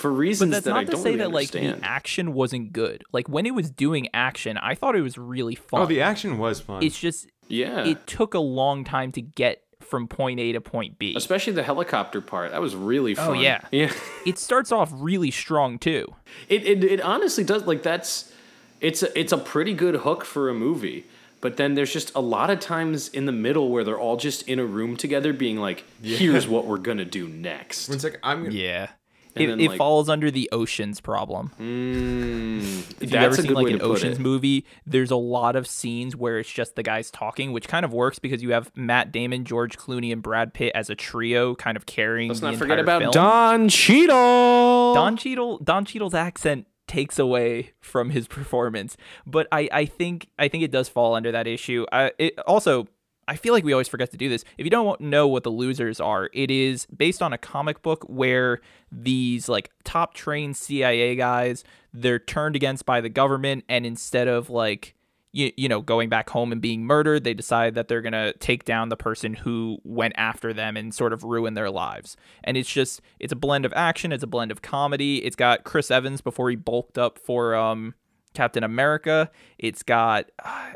for 0.01 0.11
But 0.11 0.17
reasons 0.17 0.51
that's 0.53 0.65
that 0.65 0.73
I 0.73 0.81
not 0.81 0.87
to 0.87 0.93
don't 0.93 1.03
say 1.03 1.11
really 1.11 1.19
that 1.19 1.31
like 1.31 1.51
the 1.51 1.79
action 1.83 2.33
wasn't 2.33 2.73
good. 2.73 3.05
Like 3.13 3.29
when 3.29 3.47
it 3.47 3.55
was 3.55 3.71
doing 3.71 4.09
action, 4.15 4.57
I 4.59 4.75
thought 4.75 4.97
it 4.97 5.03
was 5.03 5.19
really 5.19 5.55
fun. 5.55 5.83
Oh, 5.83 5.87
the 5.87 6.01
action 6.01 6.39
was 6.39 6.61
fun. 6.61 6.83
it's 6.83 6.99
just 6.99 7.29
yeah, 7.49 7.85
it 7.85 8.07
took 8.07 8.35
a 8.35 8.41
long 8.41 8.85
time 8.85 9.13
to 9.13 9.23
get 9.23 9.63
from 9.81 10.07
point 10.07 10.39
A 10.39 10.53
to 10.53 10.61
point 10.61 10.99
B. 10.99 11.15
especially 11.17 11.53
the 11.53 11.63
helicopter 11.63 12.21
part. 12.21 12.53
That 12.53 12.61
was 12.61 12.75
really 12.77 13.13
oh, 13.13 13.17
fun. 13.17 13.29
Oh, 13.29 13.41
yeah. 13.41 13.61
yeah. 13.71 13.93
It 14.25 14.39
starts 14.39 14.71
off 14.73 14.91
really 14.93 15.31
strong 15.31 15.79
too. 15.79 16.15
It, 16.49 16.65
it 16.65 16.85
it 16.85 17.01
honestly 17.01 17.45
does. 17.45 17.67
Like 17.67 17.83
that's 17.83 18.33
it's 18.81 19.03
a, 19.03 19.19
it's 19.19 19.33
a 19.33 19.39
pretty 19.39 19.75
good 19.75 19.97
hook 19.97 20.25
for 20.25 20.49
a 20.49 20.55
movie. 20.55 21.05
But 21.41 21.57
then 21.57 21.75
there's 21.75 21.93
just 21.93 22.15
a 22.15 22.21
lot 22.21 22.51
of 22.51 22.61
times 22.61 23.09
in 23.09 23.25
the 23.25 23.33
middle 23.33 23.71
where 23.71 23.83
they're 23.83 23.99
all 23.99 24.19
just 24.19 24.47
in 24.47 24.59
a 24.59 24.65
room 24.65 24.97
together, 24.97 25.33
being 25.33 25.57
like, 25.57 25.85
"Here's 26.03 26.47
what 26.47 26.67
we're 26.67 26.77
gonna 26.77 27.07
do 27.07 27.29
next." 27.29 27.89
it's 27.89 28.05
like 28.05 28.19
I'm 28.23 28.45
gonna, 28.45 28.55
Yeah. 28.55 28.89
And 29.37 29.45
It, 29.45 29.47
then, 29.49 29.61
it 29.61 29.69
like- 29.71 29.79
falls 29.79 30.09
under 30.09 30.31
the 30.31 30.49
oceans 30.53 31.01
problem. 31.01 31.53
Mm, 31.61 32.61
If 33.01 33.03
you've 33.03 33.15
ever 33.15 33.37
seen 33.37 33.53
like 33.53 33.71
an 33.71 33.81
oceans 33.83 34.19
it. 34.19 34.21
movie, 34.21 34.65
there's 34.87 35.11
a 35.11 35.17
lot 35.17 35.57
of 35.57 35.67
scenes 35.67 36.17
where 36.17 36.39
it's 36.39 36.51
just 36.53 36.75
the 36.77 36.83
guys 36.83 37.11
talking, 37.11 37.53
which 37.53 37.69
kind 37.69 37.85
of 37.85 37.93
works 37.93 38.19
because 38.19 38.43
you 38.43 38.53
have 38.53 38.71
Matt 38.77 39.13
Damon, 39.13 39.45
George 39.45 39.79
Clooney, 39.79 40.13
and 40.13 40.23
Brad 40.23 40.53
Pitt 40.55 40.73
as 40.75 40.91
a 40.91 40.95
trio, 40.95 41.55
kind 41.55 41.77
of 41.77 41.87
carrying. 41.87 42.29
Let's 42.29 42.41
the 42.41 42.51
not 42.51 42.59
forget 42.59 42.79
about 42.79 43.01
film. 43.03 43.13
Don 43.13 43.69
Cheadle. 43.69 44.95
Don 44.95 45.17
Cheadle. 45.17 45.59
Don 45.59 45.85
Cheadle's 45.85 46.15
accent 46.15 46.67
takes 46.87 47.19
away 47.19 47.73
from 47.81 48.11
his 48.11 48.27
performance. 48.27 48.97
But 49.27 49.47
I, 49.53 49.69
I 49.73 49.85
think 49.85 50.27
I 50.39 50.49
think 50.49 50.65
it 50.65 50.71
does 50.73 50.89
fall 50.89 51.15
under 51.15 51.31
that 51.33 51.47
issue. 51.47 51.87
I, 51.93 52.13
it 52.19 52.39
also 52.41 52.89
I 53.31 53.37
feel 53.37 53.55
like 53.55 53.65
we 53.65 53.73
always 53.73 53.87
forget 53.87 54.11
to 54.11 54.17
do 54.17 54.29
this. 54.29 54.45
If 54.59 54.67
you 54.67 54.71
don't 54.71 55.01
know 55.01 55.29
what 55.29 55.45
the 55.45 55.51
losers 55.51 56.01
are, 56.01 56.29
it 56.33 56.51
is 56.51 56.87
based 56.87 57.23
on 57.23 57.33
a 57.33 57.39
comic 57.39 57.81
book 57.81 58.05
where 58.09 58.61
these 58.91 59.49
like 59.49 59.71
top 59.85 60.15
trained 60.15 60.57
CIA 60.57 61.15
guys 61.15 61.63
they're 61.93 62.19
turned 62.19 62.57
against 62.57 62.85
by 62.87 63.01
the 63.01 63.09
government, 63.09 63.65
and 63.69 63.87
instead 63.87 64.29
of 64.29 64.51
like 64.51 64.95
you, 65.33 65.53
you 65.57 65.69
know 65.69 65.81
going 65.81 66.09
back 66.09 66.31
home 66.31 66.51
and 66.51 66.61
being 66.61 66.85
murdered, 66.85 67.23
they 67.23 67.35
decide 67.35 67.75
that 67.77 67.87
they're 67.87 68.03
gonna 68.03 68.33
take 68.35 68.65
down 68.65 68.89
the 68.89 68.97
person 68.97 69.35
who 69.35 69.79
went 69.85 70.15
after 70.17 70.53
them 70.53 70.77
and 70.77 70.93
sort 70.93 71.13
of 71.13 71.23
ruin 71.23 71.55
their 71.55 71.71
lives. 71.71 72.17
And 72.43 72.57
it's 72.57 72.71
just 72.71 73.01
it's 73.21 73.33
a 73.33 73.37
blend 73.37 73.65
of 73.65 73.73
action, 73.75 74.13
it's 74.13 74.25
a 74.25 74.29
blend 74.29 74.51
of 74.51 74.63
comedy. 74.63 75.25
It's 75.25 75.37
got 75.37 75.65
Chris 75.65 75.91
Evans 75.91 76.21
before 76.21 76.51
he 76.51 76.57
bulked 76.57 76.99
up 76.99 77.19
for 77.19 77.55
um 77.55 77.95
Captain 78.35 78.63
America. 78.63 79.31
It's 79.59 79.83
got 79.83 80.27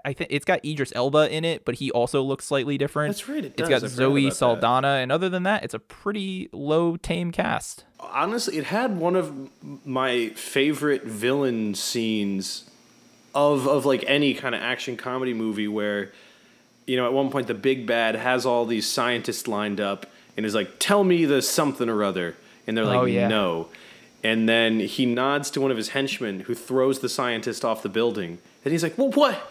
I 0.04 0.12
think 0.12 0.28
it's 0.32 0.44
got 0.44 0.64
Idris 0.64 0.92
Elba 0.94 1.30
in 1.34 1.44
it, 1.44 1.64
but 1.64 1.76
he 1.76 1.90
also 1.92 2.22
looks 2.22 2.44
slightly 2.44 2.76
different. 2.78 3.14
That's 3.14 3.28
right, 3.28 3.44
it 3.44 3.54
It's 3.56 3.56
does. 3.56 3.68
got 3.68 3.76
I 3.76 3.78
forgot 3.80 3.90
Zoe 3.90 4.22
about 4.24 4.30
that. 4.30 4.36
Saldana, 4.36 4.88
and 4.88 5.12
other 5.12 5.28
than 5.28 5.42
that, 5.44 5.62
it's 5.64 5.74
a 5.74 5.78
pretty 5.78 6.48
low 6.52 6.96
tame 6.96 7.30
cast. 7.32 7.84
honestly, 8.00 8.58
it 8.58 8.64
had 8.64 8.96
one 8.98 9.16
of 9.16 9.32
my 9.86 10.28
favorite 10.30 11.04
villain 11.04 11.74
scenes 11.74 12.68
of 13.34 13.66
of 13.66 13.84
like 13.86 14.04
any 14.06 14.34
kind 14.34 14.54
of 14.54 14.60
action 14.60 14.96
comedy 14.96 15.34
movie 15.34 15.66
where 15.68 16.12
you 16.86 16.96
know 16.96 17.06
at 17.06 17.12
one 17.12 17.30
point 17.30 17.46
the 17.46 17.54
big 17.54 17.86
bad 17.86 18.14
has 18.14 18.44
all 18.46 18.64
these 18.66 18.86
scientists 18.88 19.48
lined 19.48 19.80
up 19.80 20.06
and 20.36 20.44
is 20.46 20.54
like 20.54 20.70
tell 20.78 21.02
me 21.04 21.24
the 21.24 21.40
something 21.42 21.88
or 21.88 22.04
other 22.04 22.36
and 22.66 22.76
they're 22.76 22.84
oh, 22.84 22.88
like 22.88 22.98
Oh, 22.98 23.04
yeah. 23.06 23.26
no 23.28 23.68
and 24.24 24.48
then 24.48 24.80
he 24.80 25.06
nods 25.06 25.50
to 25.52 25.60
one 25.60 25.70
of 25.70 25.76
his 25.76 25.90
henchmen 25.90 26.40
who 26.40 26.54
throws 26.54 26.98
the 27.00 27.08
scientist 27.08 27.64
off 27.64 27.82
the 27.82 27.88
building 27.88 28.38
and 28.64 28.72
he's 28.72 28.82
like 28.82 28.96
well 28.98 29.10
what 29.12 29.50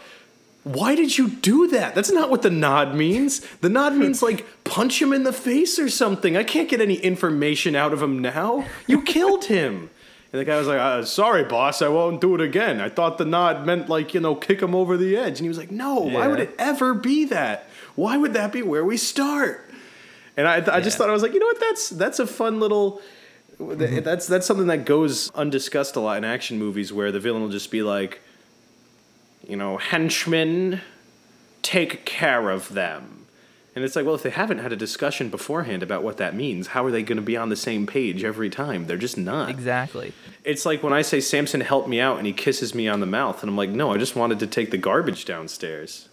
why 0.64 0.94
did 0.94 1.18
you 1.18 1.28
do 1.28 1.68
that? 1.68 1.94
That's 1.94 2.10
not 2.10 2.30
what 2.30 2.40
the 2.40 2.48
nod 2.48 2.94
means. 2.94 3.40
The 3.60 3.68
nod 3.68 3.92
means 4.02 4.22
like 4.22 4.46
punch 4.64 5.00
him 5.02 5.12
in 5.12 5.22
the 5.22 5.32
face 5.32 5.78
or 5.78 5.90
something. 5.90 6.38
I 6.38 6.42
can't 6.42 6.70
get 6.70 6.80
any 6.80 6.94
information 6.94 7.76
out 7.76 7.92
of 7.92 8.00
him 8.02 8.20
now. 8.20 8.64
You 8.86 9.02
killed 9.02 9.44
him. 9.44 9.90
And 10.32 10.40
the 10.40 10.44
guy 10.46 10.56
was 10.56 10.66
like, 10.66 10.80
uh, 10.80 11.04
"Sorry, 11.04 11.44
boss, 11.44 11.82
I 11.82 11.88
won't 11.88 12.18
do 12.22 12.34
it 12.34 12.40
again. 12.40 12.80
I 12.80 12.88
thought 12.88 13.18
the 13.18 13.26
nod 13.26 13.66
meant 13.66 13.90
like 13.90 14.14
you 14.14 14.20
know 14.20 14.34
kick 14.34 14.62
him 14.62 14.74
over 14.74 14.96
the 14.96 15.18
edge." 15.18 15.38
And 15.38 15.40
he 15.44 15.48
was 15.48 15.58
like, 15.58 15.70
"No, 15.70 15.96
why 16.00 16.28
would 16.28 16.40
it 16.40 16.54
ever 16.58 16.94
be 16.94 17.26
that? 17.26 17.68
Why 17.94 18.16
would 18.16 18.32
that 18.32 18.50
be 18.50 18.62
where 18.62 18.86
we 18.86 18.96
start?" 18.96 19.70
And 20.34 20.48
I, 20.48 20.56
I 20.56 20.80
just 20.80 20.94
Yeah. 20.94 20.98
thought 20.98 21.10
I 21.10 21.12
was 21.12 21.22
like, 21.22 21.34
you 21.34 21.40
know 21.40 21.46
what? 21.46 21.60
That's 21.60 21.90
that's 21.90 22.18
a 22.20 22.26
fun 22.26 22.58
little. 22.58 23.02
Mm-hmm. 23.58 24.02
That's 24.02 24.26
that's 24.26 24.46
something 24.46 24.66
that 24.66 24.84
goes 24.84 25.30
undiscussed 25.32 25.96
a 25.96 26.00
lot 26.00 26.18
in 26.18 26.24
action 26.24 26.58
movies, 26.58 26.92
where 26.92 27.12
the 27.12 27.20
villain 27.20 27.42
will 27.42 27.50
just 27.50 27.70
be 27.70 27.82
like, 27.82 28.20
you 29.46 29.56
know, 29.56 29.76
henchmen, 29.76 30.80
take 31.62 32.04
care 32.04 32.50
of 32.50 32.70
them. 32.74 33.26
And 33.74 33.84
it's 33.84 33.96
like, 33.96 34.06
well, 34.06 34.14
if 34.14 34.22
they 34.22 34.30
haven't 34.30 34.58
had 34.58 34.72
a 34.72 34.76
discussion 34.76 35.30
beforehand 35.30 35.82
about 35.82 36.04
what 36.04 36.16
that 36.18 36.36
means, 36.36 36.68
how 36.68 36.84
are 36.84 36.92
they 36.92 37.02
going 37.02 37.16
to 37.16 37.22
be 37.22 37.36
on 37.36 37.48
the 37.48 37.56
same 37.56 37.88
page 37.88 38.22
every 38.22 38.48
time? 38.48 38.86
They're 38.86 38.96
just 38.96 39.18
not. 39.18 39.50
Exactly. 39.50 40.12
It's 40.44 40.64
like 40.64 40.84
when 40.84 40.92
I 40.92 41.02
say, 41.02 41.20
Samson, 41.20 41.60
help 41.60 41.88
me 41.88 42.00
out, 42.00 42.18
and 42.18 42.26
he 42.26 42.32
kisses 42.32 42.72
me 42.72 42.86
on 42.86 43.00
the 43.00 43.06
mouth, 43.06 43.42
and 43.42 43.50
I'm 43.50 43.56
like, 43.56 43.70
no, 43.70 43.92
I 43.92 43.98
just 43.98 44.14
wanted 44.14 44.38
to 44.38 44.46
take 44.46 44.70
the 44.70 44.78
garbage 44.78 45.24
downstairs. 45.24 46.08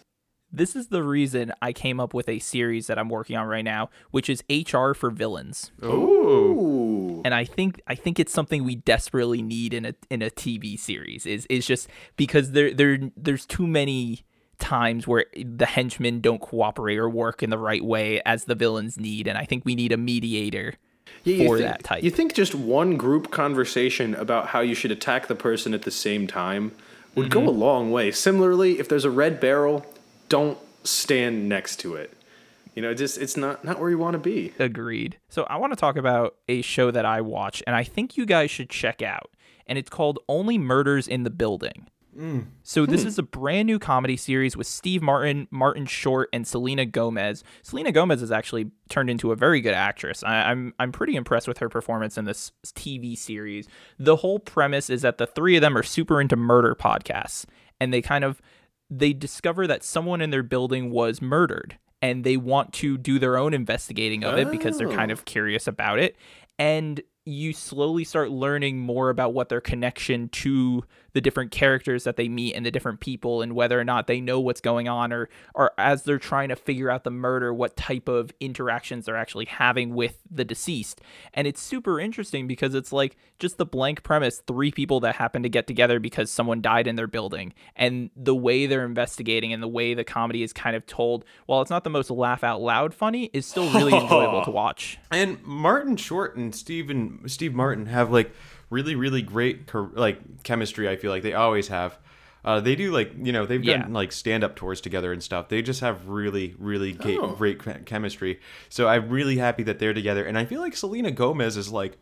This 0.52 0.76
is 0.76 0.88
the 0.88 1.04
reason 1.04 1.54
I 1.62 1.72
came 1.72 2.00
up 2.00 2.16
with 2.16 2.28
a 2.28 2.40
series 2.40 2.88
that 2.88 2.98
I'm 2.98 3.10
working 3.10 3.38
on 3.38 3.48
right 3.48 3.64
now, 3.64 3.90
which 4.10 4.28
is 4.28 4.44
HR 4.50 4.94
for 4.94 5.12
villains. 5.12 5.72
Ooh. 5.84 6.81
And 7.26 7.34
I 7.34 7.44
think 7.46 7.82
I 7.88 7.96
think 7.96 8.20
it's 8.20 8.32
something 8.34 8.64
we 8.64 8.76
desperately 8.76 9.42
need 9.42 9.74
in 9.74 9.86
a 9.86 9.94
in 10.10 10.22
a 10.22 10.30
TV 10.30 10.78
series. 10.80 11.26
Is 11.26 11.46
is 11.48 11.66
just 11.66 11.88
because 12.18 12.52
there 12.52 12.74
there 12.74 12.98
there's 13.18 13.46
too 13.46 13.68
many 13.68 14.22
times 14.60 15.08
where 15.08 15.26
the 15.36 15.66
henchmen 15.66 16.22
don't 16.22 16.40
cooperate 16.42 16.98
or 16.98 17.10
work 17.10 17.42
in 17.42 17.50
the 17.50 17.58
right 17.58 17.84
way 17.84 18.22
as 18.26 18.46
the 18.46 18.56
villains 18.56 19.00
need, 19.00 19.28
and 19.28 19.38
I 19.38 19.44
think 19.46 19.66
we 19.66 19.74
need 19.76 19.92
a 19.92 19.98
mediator 19.98 20.76
Yeah, 21.24 21.46
for 21.48 21.58
think- 21.58 21.70
that 21.70 21.84
type. 21.84 22.04
You 22.04 22.12
think 22.12 22.34
just 22.36 22.54
one 22.54 22.96
group 22.96 23.32
conversation 23.32 24.14
about 24.16 24.48
how 24.48 24.60
you 24.60 24.76
should 24.76 24.92
attack 24.92 25.28
the 25.28 25.36
person 25.36 25.74
at 25.74 25.82
the 25.82 25.92
same 25.92 26.28
time 26.28 26.72
would 27.16 27.30
Mm-hmm. 27.32 27.46
go 27.46 27.50
a 27.50 27.52
long 27.52 27.92
way. 27.92 28.12
Similarly, 28.12 28.80
if 28.80 28.88
there's 28.88 29.04
a 29.06 29.10
red 29.10 29.40
barrel, 29.40 29.86
don't 30.30 30.58
stand 30.84 31.50
next 31.50 31.78
to 31.82 31.96
it. 31.96 32.14
You 32.76 32.82
know, 32.82 32.94
just 32.94 33.18
it's 33.18 33.36
not 33.36 33.66
not 33.66 33.80
where 33.80 33.90
you 33.90 33.98
want 33.98 34.14
to 34.14 34.20
be. 34.20 34.54
Agreed. 34.60 35.18
So 35.30 35.44
I 35.44 35.58
want 35.58 35.74
to 35.74 35.78
talk 35.78 35.98
about 35.98 36.36
a 36.48 36.62
show 36.62 36.92
that 36.92 37.06
I 37.06 37.22
watch, 37.22 37.62
and 37.68 37.76
I 37.76 37.84
think 37.84 38.18
you 38.18 38.26
guys 38.26 38.50
should 38.50 38.70
check 38.70 39.02
out. 39.02 39.32
And 39.68 39.78
it's 39.78 39.90
called 39.90 40.20
Only 40.28 40.58
Murders 40.58 41.08
in 41.08 41.24
the 41.24 41.30
Building. 41.30 41.88
Hmm. 42.16 42.40
So 42.64 42.86
this 42.86 43.04
hmm. 43.04 43.08
is 43.08 43.18
a 43.18 43.24
brand 43.24 43.68
new 43.68 43.80
comedy 43.80 44.18
series 44.18 44.58
with 44.58 44.68
Steve 44.68 45.02
Martin, 45.02 45.48
Martin 45.50 45.86
Short, 45.86 46.30
and 46.34 46.46
Selena 46.46 46.86
Gomez. 46.86 47.44
Selena 47.62 47.92
Gomez 47.92 48.20
has 48.20 48.32
actually 48.32 48.72
turned 48.90 49.10
into 49.10 49.32
a 49.32 49.36
very 49.36 49.62
good 49.62 49.74
actress. 49.74 50.24
I, 50.24 50.52
I'm 50.52 50.74
I'm 50.80 50.92
pretty 50.92 51.16
impressed 51.16 51.48
with 51.48 51.60
her 51.60 51.70
performance 51.70 52.18
in 52.18 52.26
this 52.26 52.52
TV 52.66 53.18
series. 53.18 53.68
The 53.98 54.18
whole 54.18 54.40
premise 54.40 54.90
is 54.90 55.04
that 55.04 55.18
the 55.18 55.28
three 55.28 55.56
of 55.56 55.62
them 55.62 55.78
are 55.78 55.84
super 55.84 56.20
into 56.20 56.36
murder 56.36 56.76
podcasts, 56.76 57.46
and 57.80 57.94
they 57.94 58.02
kind 58.02 58.24
of 58.24 58.42
they 58.90 59.14
discover 59.14 59.68
that 59.68 59.84
someone 59.84 60.22
in 60.22 60.32
their 60.32 60.44
building 60.44 60.92
was 60.92 61.22
murdered 61.22 61.78
and 62.02 62.24
they 62.24 62.38
want 62.38 62.74
to 62.74 62.98
do 62.98 63.20
their 63.20 63.38
own 63.38 63.54
investigating 63.54 64.24
of 64.24 64.38
it 64.38 64.50
because 64.50 64.78
they're 64.78 64.90
kind 64.90 65.12
oh. 65.12 65.14
of 65.14 65.26
curious 65.26 65.68
about 65.68 66.00
it. 66.00 66.16
And 66.58 67.02
you 67.26 67.54
slowly 67.54 68.04
start 68.04 68.32
learning 68.32 68.80
more 68.80 69.10
about 69.10 69.34
what 69.34 69.50
their 69.50 69.62
connection 69.62 70.28
to 70.30 70.84
the 71.14 71.22
different 71.22 71.52
characters 71.52 72.04
that 72.04 72.16
they 72.16 72.28
meet 72.28 72.54
and 72.54 72.66
the 72.66 72.72
different 72.72 73.00
people 73.00 73.42
and 73.42 73.54
whether 73.54 73.80
or 73.80 73.84
not 73.84 74.08
they 74.08 74.22
know 74.22 74.40
what's 74.40 74.62
going 74.62 74.88
on 74.88 75.12
or 75.12 75.30
or 75.54 75.72
as 75.78 76.04
they're 76.04 76.18
trying 76.18 76.50
to 76.50 76.56
figure 76.56 76.90
out 76.90 77.04
the 77.04 77.12
murder 77.12 77.54
what 77.54 77.76
type 77.76 78.08
of 78.08 78.32
interactions 78.40 79.06
they're 79.06 79.18
actually 79.18 79.46
having 79.46 79.94
with 79.94 80.18
the 80.30 80.46
deceased. 80.46 81.02
And 81.34 81.48
it's 81.48 81.62
super 81.62 82.00
interesting 82.00 82.48
because 82.48 82.74
it's 82.74 82.92
like 82.92 83.18
just 83.40 83.58
the 83.58 83.66
blank 83.66 84.04
premise 84.04 84.42
three 84.48 84.72
people 84.72 85.00
that 85.02 85.16
happen 85.16 85.44
to 85.44 85.50
get 85.50 85.68
together 85.68 86.00
because 86.00 86.32
someone 86.32 86.62
died 86.62 86.88
in 86.88 86.96
their 86.96 87.08
building. 87.08 87.54
And 87.76 88.10
the 88.16 88.36
way 88.36 88.66
they're 88.66 88.86
investigating 88.86 89.54
and 89.54 89.62
the 89.62 89.68
way 89.68 89.94
the 89.94 90.04
comedy 90.04 90.44
is 90.44 90.54
kind 90.54 90.76
of 90.76 90.86
told 90.86 91.26
while 91.46 91.62
it's 91.62 91.72
not 91.72 91.84
the 91.84 91.90
most 91.90 92.10
laugh 92.10 92.44
out 92.44 92.62
loud 92.62 92.94
funny 92.94 93.30
is 93.34 93.46
still 93.46 93.72
really 93.74 93.94
enjoyable 93.98 94.44
to 94.46 94.52
watch. 94.52 94.98
And 95.12 95.44
Martin 95.44 95.98
Short 95.98 96.36
and 96.36 96.56
Steven 97.19 97.30
Steve 97.30 97.54
Martin 97.54 97.86
have 97.88 98.12
like 98.12 98.32
really 98.69 98.95
really 98.95 99.21
great 99.21 99.69
like 99.93 100.43
chemistry. 100.43 100.88
I 100.89 100.95
feel 100.95 101.12
like 101.12 101.24
they 101.24 101.34
always 101.34 101.67
have. 101.69 101.97
Uh, 102.43 102.60
they 102.60 102.76
do 102.76 102.91
like 102.91 103.12
you 103.21 103.32
know 103.32 103.45
they've 103.45 103.63
Yeah. 103.63 103.78
done 103.78 103.93
like 103.93 104.12
stand 104.12 104.43
up 104.43 104.56
tours 104.56 104.82
together 104.82 105.13
and 105.13 105.21
stuff. 105.21 105.50
They 105.50 105.62
just 105.62 105.82
have 105.82 106.08
really 106.08 106.56
really 106.58 106.91
great, 106.93 107.19
Oh. 107.19 107.36
great 107.36 107.63
che- 107.63 107.82
chemistry. 107.86 108.39
So 108.69 108.88
I'm 108.88 109.10
really 109.10 109.38
happy 109.38 109.63
that 109.63 109.78
they're 109.80 109.93
together. 109.93 110.26
And 110.26 110.38
I 110.38 110.45
feel 110.45 110.60
like 110.62 110.76
Selena 110.76 111.12
Gomez 111.12 111.58
is 111.58 111.71
like. 111.71 111.97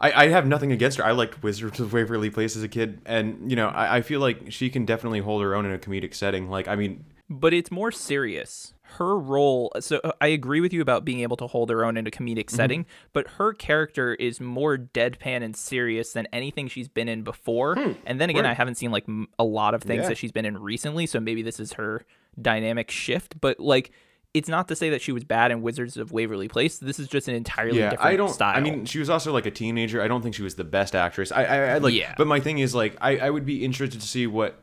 I, 0.00 0.24
I 0.24 0.28
have 0.28 0.44
nothing 0.46 0.72
against 0.72 0.98
her. 0.98 1.04
I 1.04 1.12
liked 1.12 1.42
Wizards 1.42 1.78
of 1.78 1.92
Waverly 1.92 2.28
Place 2.28 2.56
as 2.56 2.64
a 2.64 2.68
kid, 2.68 3.00
and 3.06 3.48
you 3.48 3.54
know 3.56 3.68
I, 3.68 3.98
I 3.98 4.02
feel 4.02 4.18
like 4.20 4.50
she 4.50 4.68
can 4.68 4.84
definitely 4.84 5.20
hold 5.20 5.40
her 5.42 5.54
own 5.54 5.64
in 5.66 5.72
a 5.72 5.78
comedic 5.78 6.14
setting. 6.14 6.50
Like 6.50 6.66
I 6.66 6.74
mean, 6.74 7.04
but 7.30 7.54
it's 7.54 7.70
more 7.70 7.92
serious. 7.92 8.74
Her 8.98 9.18
role, 9.18 9.72
so 9.80 10.00
uh, 10.04 10.12
I 10.20 10.28
agree 10.28 10.60
with 10.60 10.72
you 10.72 10.80
about 10.80 11.04
being 11.04 11.20
able 11.20 11.36
to 11.38 11.46
hold 11.46 11.70
her 11.70 11.84
own 11.84 11.96
in 11.96 12.06
a 12.06 12.10
comedic 12.10 12.50
setting, 12.50 12.86
but 13.12 13.26
her 13.38 13.52
character 13.52 14.14
is 14.14 14.40
more 14.40 14.76
deadpan 14.76 15.42
and 15.42 15.56
serious 15.56 16.12
than 16.12 16.26
anything 16.32 16.68
she's 16.68 16.88
been 16.88 17.08
in 17.08 17.22
before. 17.22 17.76
And 18.06 18.20
then 18.20 18.30
again, 18.30 18.46
I 18.46 18.54
haven't 18.54 18.76
seen 18.76 18.90
like 18.92 19.06
a 19.38 19.44
lot 19.44 19.74
of 19.74 19.82
things 19.82 20.02
Yeah. 20.02 20.08
that 20.10 20.18
she's 20.18 20.32
been 20.32 20.44
in 20.44 20.58
recently, 20.58 21.06
so 21.06 21.18
maybe 21.20 21.42
this 21.42 21.58
is 21.58 21.72
her 21.74 22.04
dynamic 22.40 22.90
shift. 22.90 23.40
But 23.40 23.58
like, 23.60 23.90
it's 24.32 24.48
not 24.48 24.66
to 24.68 24.76
say 24.76 24.90
that 24.90 25.00
she 25.00 25.12
was 25.12 25.22
bad 25.24 25.50
in 25.52 25.62
Wizards 25.62 25.96
of 25.96 26.10
Waverly 26.10 26.48
Place. 26.48 26.78
This 26.78 26.98
is 26.98 27.06
just 27.08 27.28
an 27.28 27.34
entirely 27.36 27.78
yeah, 27.78 27.90
different 27.90 28.12
I 28.12 28.16
don't. 28.16 28.30
style. 28.30 28.56
I 28.56 28.60
mean, 28.60 28.84
she 28.84 28.98
was 28.98 29.08
also 29.08 29.32
like 29.32 29.46
a 29.46 29.50
teenager. 29.50 30.02
I 30.02 30.08
don't 30.08 30.22
think 30.22 30.34
she 30.34 30.42
was 30.42 30.56
the 30.56 30.64
best 30.64 30.94
actress. 30.96 31.30
I, 31.30 31.44
I, 31.44 31.56
I 31.74 31.78
like. 31.78 31.94
Yeah. 31.94 32.14
But 32.18 32.26
my 32.26 32.40
thing 32.40 32.58
is 32.58 32.74
like, 32.74 32.96
I, 33.00 33.18
I 33.18 33.30
would 33.30 33.46
be 33.46 33.64
interested 33.64 34.00
to 34.00 34.06
see 34.06 34.26
what 34.26 34.60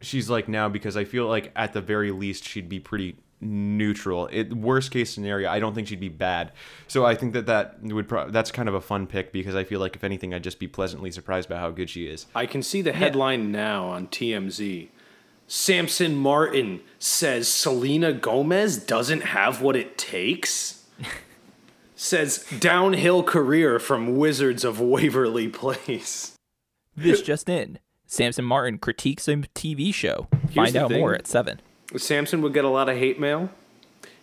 she's 0.00 0.30
like 0.30 0.48
now 0.48 0.68
because 0.68 0.96
I 0.96 1.04
feel 1.04 1.26
like 1.26 1.52
at 1.56 1.72
the 1.72 1.80
very 1.80 2.10
least 2.12 2.44
she'd 2.44 2.68
be 2.68 2.80
pretty 2.80 3.16
neutral. 3.40 4.28
It 4.32 4.52
worst 4.52 4.90
case 4.90 5.12
scenario, 5.12 5.50
I 5.50 5.60
don't 5.60 5.74
think 5.74 5.88
she'd 5.88 6.00
be 6.00 6.08
bad. 6.08 6.52
So 6.86 7.06
I 7.06 7.14
think 7.14 7.32
that 7.34 7.46
that 7.46 7.82
would 7.82 8.08
pro- 8.08 8.30
that's 8.30 8.50
kind 8.50 8.68
of 8.68 8.74
a 8.74 8.80
fun 8.80 9.06
pick 9.06 9.32
because 9.32 9.54
I 9.54 9.64
feel 9.64 9.80
like 9.80 9.96
if 9.96 10.04
anything, 10.04 10.34
I'd 10.34 10.44
just 10.44 10.58
be 10.58 10.68
pleasantly 10.68 11.10
surprised 11.10 11.48
by 11.48 11.56
how 11.56 11.70
good 11.70 11.90
she 11.90 12.06
is. 12.06 12.26
I 12.34 12.46
can 12.46 12.62
see 12.62 12.82
the 12.82 12.92
headline 12.92 13.52
now 13.52 13.86
on 13.86 14.08
TMZ. 14.08 14.88
Samson 15.46 16.14
Martin 16.14 16.80
says 16.98 17.48
Selena 17.48 18.12
Gomez 18.12 18.76
doesn't 18.76 19.22
have 19.22 19.62
what 19.62 19.76
it 19.76 19.96
takes. 19.96 20.84
says 21.96 22.46
downhill 22.60 23.22
career 23.22 23.78
from 23.78 24.16
Wizards 24.16 24.62
of 24.64 24.80
Waverly 24.80 25.48
Place. 25.48 26.36
this 26.96 27.22
just 27.22 27.48
in: 27.48 27.78
Samson 28.06 28.44
Martin 28.44 28.78
critiques 28.78 29.26
a 29.26 29.36
TV 29.36 29.92
show. 29.94 30.28
Find 30.54 30.74
the 30.74 30.84
out 30.84 30.90
more 30.90 31.14
at 31.14 31.26
seven. 31.26 31.60
Samson 31.96 32.42
would 32.42 32.52
get 32.54 32.64
a 32.64 32.68
lot 32.68 32.88
of 32.88 32.96
hate 32.96 33.18
mail. 33.18 33.50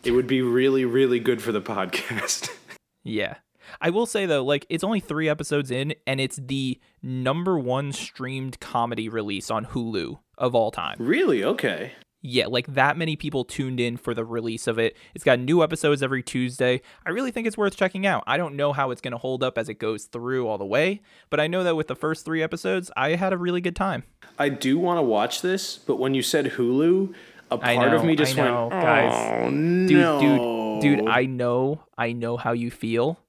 It 0.03 0.11
would 0.11 0.27
be 0.27 0.41
really, 0.41 0.85
really 0.85 1.19
good 1.19 1.41
for 1.41 1.51
the 1.51 1.61
podcast. 1.61 2.49
Yeah. 3.07 3.35
I 3.79 3.91
will 3.91 4.07
say 4.07 4.25
though, 4.25 4.43
like 4.43 4.65
it's 4.67 4.83
only 4.83 4.99
three 4.99 5.29
episodes 5.29 5.69
in, 5.69 5.93
and 6.07 6.19
it's 6.19 6.37
the 6.37 6.79
number 7.03 7.59
one 7.59 7.91
streamed 7.93 8.59
comedy 8.59 9.07
release 9.09 9.51
on 9.51 9.63
Hulu 9.63 10.17
of 10.39 10.55
all 10.55 10.71
time. 10.71 10.97
Really? 10.99 11.43
Okay. 11.43 11.91
Yeah, 12.23 12.47
like 12.47 12.65
that 12.73 12.97
many 12.97 13.15
people 13.15 13.45
tuned 13.45 13.79
in 13.79 13.97
for 13.97 14.15
the 14.15 14.25
release 14.25 14.65
of 14.65 14.79
it. 14.79 14.97
It's 15.13 15.23
got 15.23 15.37
new 15.37 15.61
episodes 15.61 16.01
every 16.01 16.23
Tuesday. 16.23 16.81
I 17.05 17.11
really 17.11 17.29
think 17.29 17.45
it's 17.45 17.59
worth 17.59 17.75
checking 17.75 18.07
out. 18.07 18.23
I 18.25 18.37
don't 18.37 18.55
know 18.55 18.73
how 18.73 18.89
it's 18.89 19.01
going 19.01 19.11
to 19.11 19.19
hold 19.19 19.43
up 19.43 19.59
as 19.59 19.69
it 19.69 19.75
goes 19.75 20.05
through 20.05 20.47
all 20.47 20.57
the 20.57 20.65
way, 20.65 21.01
but 21.29 21.39
I 21.39 21.45
know 21.45 21.63
that 21.63 21.75
with 21.75 21.85
the 21.85 21.95
first 21.95 22.25
three 22.25 22.41
episodes, 22.41 22.89
I 22.97 23.09
had 23.11 23.31
a 23.31 23.37
really 23.37 23.61
good 23.61 23.75
time. 23.75 24.05
I 24.39 24.49
do 24.49 24.79
want 24.79 24.97
to 24.97 25.03
watch 25.03 25.43
this, 25.43 25.77
but 25.77 25.97
when 25.99 26.15
you 26.15 26.23
said 26.23 26.53
Hulu, 26.53 27.13
a 27.51 27.59
I 27.61 27.75
part 27.75 27.93
of 27.93 28.03
me 28.03 28.15
just 28.15 28.37
I 28.37 28.43
know, 28.43 28.67
went, 28.67 28.81
guys. 28.81 29.13
"Oh 29.13 29.49
Dude, 29.49 29.91
no, 29.91 30.79
dude, 30.81 30.99
dude, 30.99 31.07
I 31.07 31.25
know, 31.25 31.83
I 31.97 32.11
know 32.11 32.37
how 32.37 32.53
you 32.53 32.71
feel, 32.71 33.19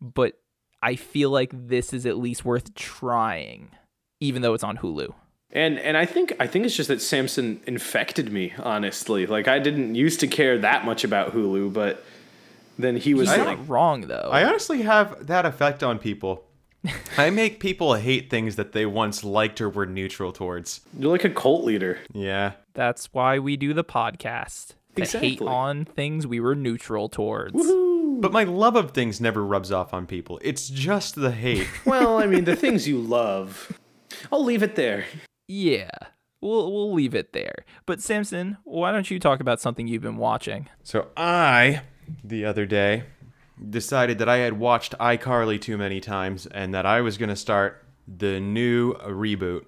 but 0.00 0.34
I 0.82 0.96
feel 0.96 1.30
like 1.30 1.50
this 1.52 1.92
is 1.92 2.06
at 2.06 2.16
least 2.18 2.44
worth 2.44 2.74
trying, 2.74 3.70
even 4.20 4.42
though 4.42 4.54
it's 4.54 4.64
on 4.64 4.78
Hulu. 4.78 5.12
And 5.52 5.78
and 5.80 5.96
I 5.96 6.06
think 6.06 6.32
I 6.38 6.46
think 6.46 6.64
it's 6.64 6.76
just 6.76 6.88
that 6.88 7.02
Samson 7.02 7.60
infected 7.66 8.32
me. 8.32 8.52
Honestly, 8.58 9.26
like 9.26 9.48
I 9.48 9.58
didn't 9.58 9.94
used 9.94 10.20
to 10.20 10.26
care 10.28 10.58
that 10.58 10.84
much 10.84 11.02
about 11.04 11.34
Hulu, 11.34 11.72
but 11.72 12.04
then 12.78 12.96
he 12.96 13.14
was 13.14 13.28
He's 13.28 13.38
like, 13.38 13.58
not 13.58 13.68
wrong 13.68 14.02
though. 14.02 14.28
I 14.32 14.44
honestly 14.44 14.82
have 14.82 15.26
that 15.26 15.44
effect 15.44 15.82
on 15.82 15.98
people. 15.98 16.44
I 17.16 17.30
make 17.30 17.60
people 17.60 17.94
hate 17.94 18.30
things 18.30 18.56
that 18.56 18.72
they 18.72 18.86
once 18.86 19.22
liked 19.22 19.60
or 19.60 19.68
were 19.68 19.86
neutral 19.86 20.32
towards. 20.32 20.80
"You're 20.98 21.10
like 21.12 21.24
a 21.24 21.30
cult 21.30 21.64
leader." 21.64 21.98
Yeah. 22.12 22.52
That's 22.74 23.12
why 23.12 23.38
we 23.38 23.56
do 23.56 23.74
the 23.74 23.84
podcast. 23.84 24.74
To 24.96 25.18
hate 25.18 25.40
on 25.40 25.84
things 25.84 26.26
we 26.26 26.40
were 26.40 26.54
neutral 26.54 27.08
towards. 27.08 27.54
But 28.20 28.32
my 28.32 28.44
love 28.44 28.76
of 28.76 28.90
things 28.90 29.20
never 29.20 29.44
rubs 29.44 29.70
off 29.72 29.94
on 29.94 30.06
people. 30.06 30.38
It's 30.42 30.68
just 30.68 31.14
the 31.14 31.30
hate. 31.30 31.68
Well, 31.86 32.18
I 32.18 32.26
mean, 32.26 32.44
the 32.44 32.56
things 32.56 32.86
you 32.88 32.98
love. 33.00 33.72
I'll 34.32 34.44
leave 34.44 34.62
it 34.62 34.74
there. 34.74 35.06
Yeah. 35.48 35.90
We'll 36.42 36.72
we'll 36.72 36.92
leave 36.92 37.14
it 37.14 37.32
there. 37.32 37.64
But 37.86 38.00
Samson, 38.02 38.56
why 38.64 38.92
don't 38.92 39.10
you 39.10 39.18
talk 39.18 39.40
about 39.40 39.60
something 39.60 39.86
you've 39.86 40.02
been 40.02 40.16
watching? 40.18 40.68
so 40.82 41.08
I, 41.16 41.82
the 42.24 42.44
other 42.44 42.66
day, 42.66 43.04
decided 43.68 44.18
that 44.18 44.28
I 44.28 44.38
had 44.38 44.58
watched 44.58 44.96
iCarly 44.98 45.60
too 45.60 45.76
many 45.76 46.00
times 46.00 46.46
and 46.46 46.72
that 46.74 46.86
I 46.86 47.00
was 47.00 47.18
going 47.18 47.28
to 47.28 47.36
start 47.36 47.84
the 48.08 48.40
new 48.40 48.94
reboot. 48.94 49.64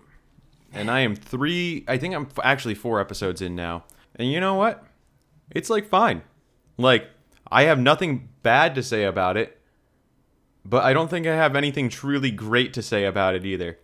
And 0.72 0.90
I 0.90 1.00
am 1.00 1.14
three, 1.14 1.85
I 1.87 1.98
think 1.98 2.14
I'm 2.14 2.28
actually 2.42 2.74
four 2.74 3.00
episodes 3.00 3.42
in 3.42 3.55
now. 3.55 3.85
And 4.16 4.31
you 4.33 4.40
know 4.40 4.55
what? 4.55 4.85
It's 5.50 5.68
like 5.68 5.88
fine. 5.88 6.22
Like, 6.78 7.09
I 7.50 7.64
have 7.64 7.78
nothing 7.78 8.31
bad 8.42 8.74
to 8.76 8.83
say 8.83 9.05
about 9.05 9.37
it, 9.37 9.61
but 10.64 10.83
I 10.85 10.94
don't 10.94 11.09
think 11.09 11.26
I 11.26 11.35
have 11.35 11.55
anything 11.55 11.90
truly 11.90 12.31
great 12.31 12.72
to 12.74 12.83
say 12.83 13.05
about 13.05 13.35
it 13.35 13.44
either. 13.44 13.78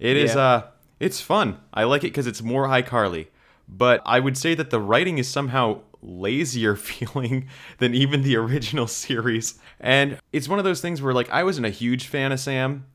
It 0.00 0.16
is, 0.16 0.34
Yeah. 0.34 0.40
uh, 0.40 0.62
it's 0.98 1.20
fun. 1.20 1.60
I 1.72 1.84
like 1.84 2.02
it 2.02 2.08
because 2.08 2.26
it's 2.26 2.42
more 2.42 2.66
iCarly. 2.66 3.28
But 3.68 4.02
I 4.04 4.18
would 4.18 4.36
say 4.36 4.54
that 4.56 4.70
the 4.70 4.80
writing 4.80 5.18
is 5.18 5.28
somehow 5.28 5.82
lazier 6.02 6.76
feeling 6.76 7.48
than 7.78 7.94
even 7.94 8.22
the 8.22 8.36
original 8.36 8.86
series. 8.86 9.58
And 9.80 10.18
it's 10.32 10.48
one 10.48 10.58
of 10.58 10.64
those 10.64 10.80
things 10.80 11.00
where, 11.00 11.14
like, 11.14 11.30
I 11.30 11.44
wasn't 11.44 11.66
a 11.66 11.70
huge 11.70 12.06
fan 12.08 12.32
of 12.32 12.40
Sam, 12.40 12.86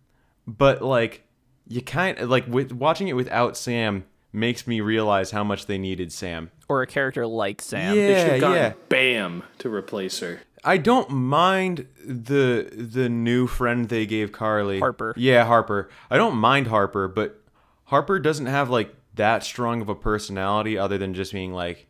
but, 0.46 0.82
like, 0.82 1.24
you 1.68 1.82
kind 1.82 2.18
of, 2.20 2.30
like, 2.30 2.46
with 2.48 2.72
watching 2.72 3.08
it 3.08 3.14
without 3.14 3.58
Sam 3.58 4.06
makes 4.34 4.68
me 4.68 4.82
realize 4.82 5.32
how 5.32 5.44
much 5.44 5.66
they 5.66 5.78
needed 5.78 6.12
Sam. 6.12 6.52
Or 6.70 6.82
a 6.82 6.88
character 6.88 7.26
like 7.26 7.62
Sam. 7.62 7.96
They 7.96 8.02
should 8.16 8.28
Yeah, 8.28 8.32
have 8.34 8.42
gotten 8.42 8.58
yeah. 8.58 8.74
Bam 8.90 9.44
to 9.60 9.74
replace 9.74 10.20
her. 10.20 10.42
I 10.64 10.78
don't 10.78 11.10
mind 11.10 11.88
the 12.06 12.70
the 12.74 13.08
new 13.08 13.48
friend 13.48 13.88
they 13.88 14.06
gave 14.06 14.32
Carly. 14.34 14.80
Harper. 14.80 15.14
Yeah, 15.16 15.46
Harper. 15.46 15.90
I 16.12 16.18
don't 16.18 16.36
mind 16.36 16.68
Harper, 16.68 17.08
but 17.08 17.42
Harper 17.86 18.20
doesn't 18.20 18.48
have 18.48 18.70
like 18.70 18.94
that 19.16 19.44
strong 19.46 19.82
of 19.82 19.88
a 19.88 19.96
personality 19.96 20.78
other 20.78 20.98
than 20.98 21.14
just 21.14 21.32
being 21.32 21.54
like, 21.54 21.88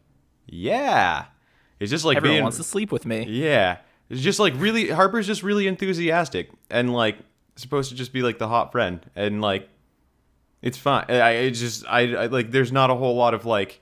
yeah. 0.47 1.25
It's 1.79 1.91
just 1.91 2.05
like 2.05 2.17
Everyone 2.17 2.33
being 2.35 2.43
wants 2.43 2.57
to 2.57 2.63
sleep 2.63 2.91
with 2.91 3.05
me. 3.05 3.25
yeah. 3.27 3.77
It's 4.09 4.21
just 4.21 4.39
like 4.39 4.53
really 4.57 4.89
Harper's 4.89 5.27
just 5.27 5.43
really 5.43 5.67
enthusiastic 5.67 6.49
and 6.69 6.93
like 6.93 7.17
supposed 7.57 7.89
to 7.89 7.95
just 7.95 8.13
be 8.13 8.21
like 8.21 8.37
the 8.39 8.47
hot 8.47 8.71
friend 8.71 9.05
and 9.15 9.41
like 9.41 9.67
it's 10.61 10.77
fine. 10.77 11.05
I 11.09 11.31
it's 11.31 11.59
just 11.59 11.85
I, 11.87 12.13
I 12.15 12.25
like 12.27 12.49
there's 12.51 12.71
not 12.71 12.89
a 12.89 12.95
whole 12.95 13.15
lot 13.15 13.33
of 13.33 13.45
like 13.45 13.81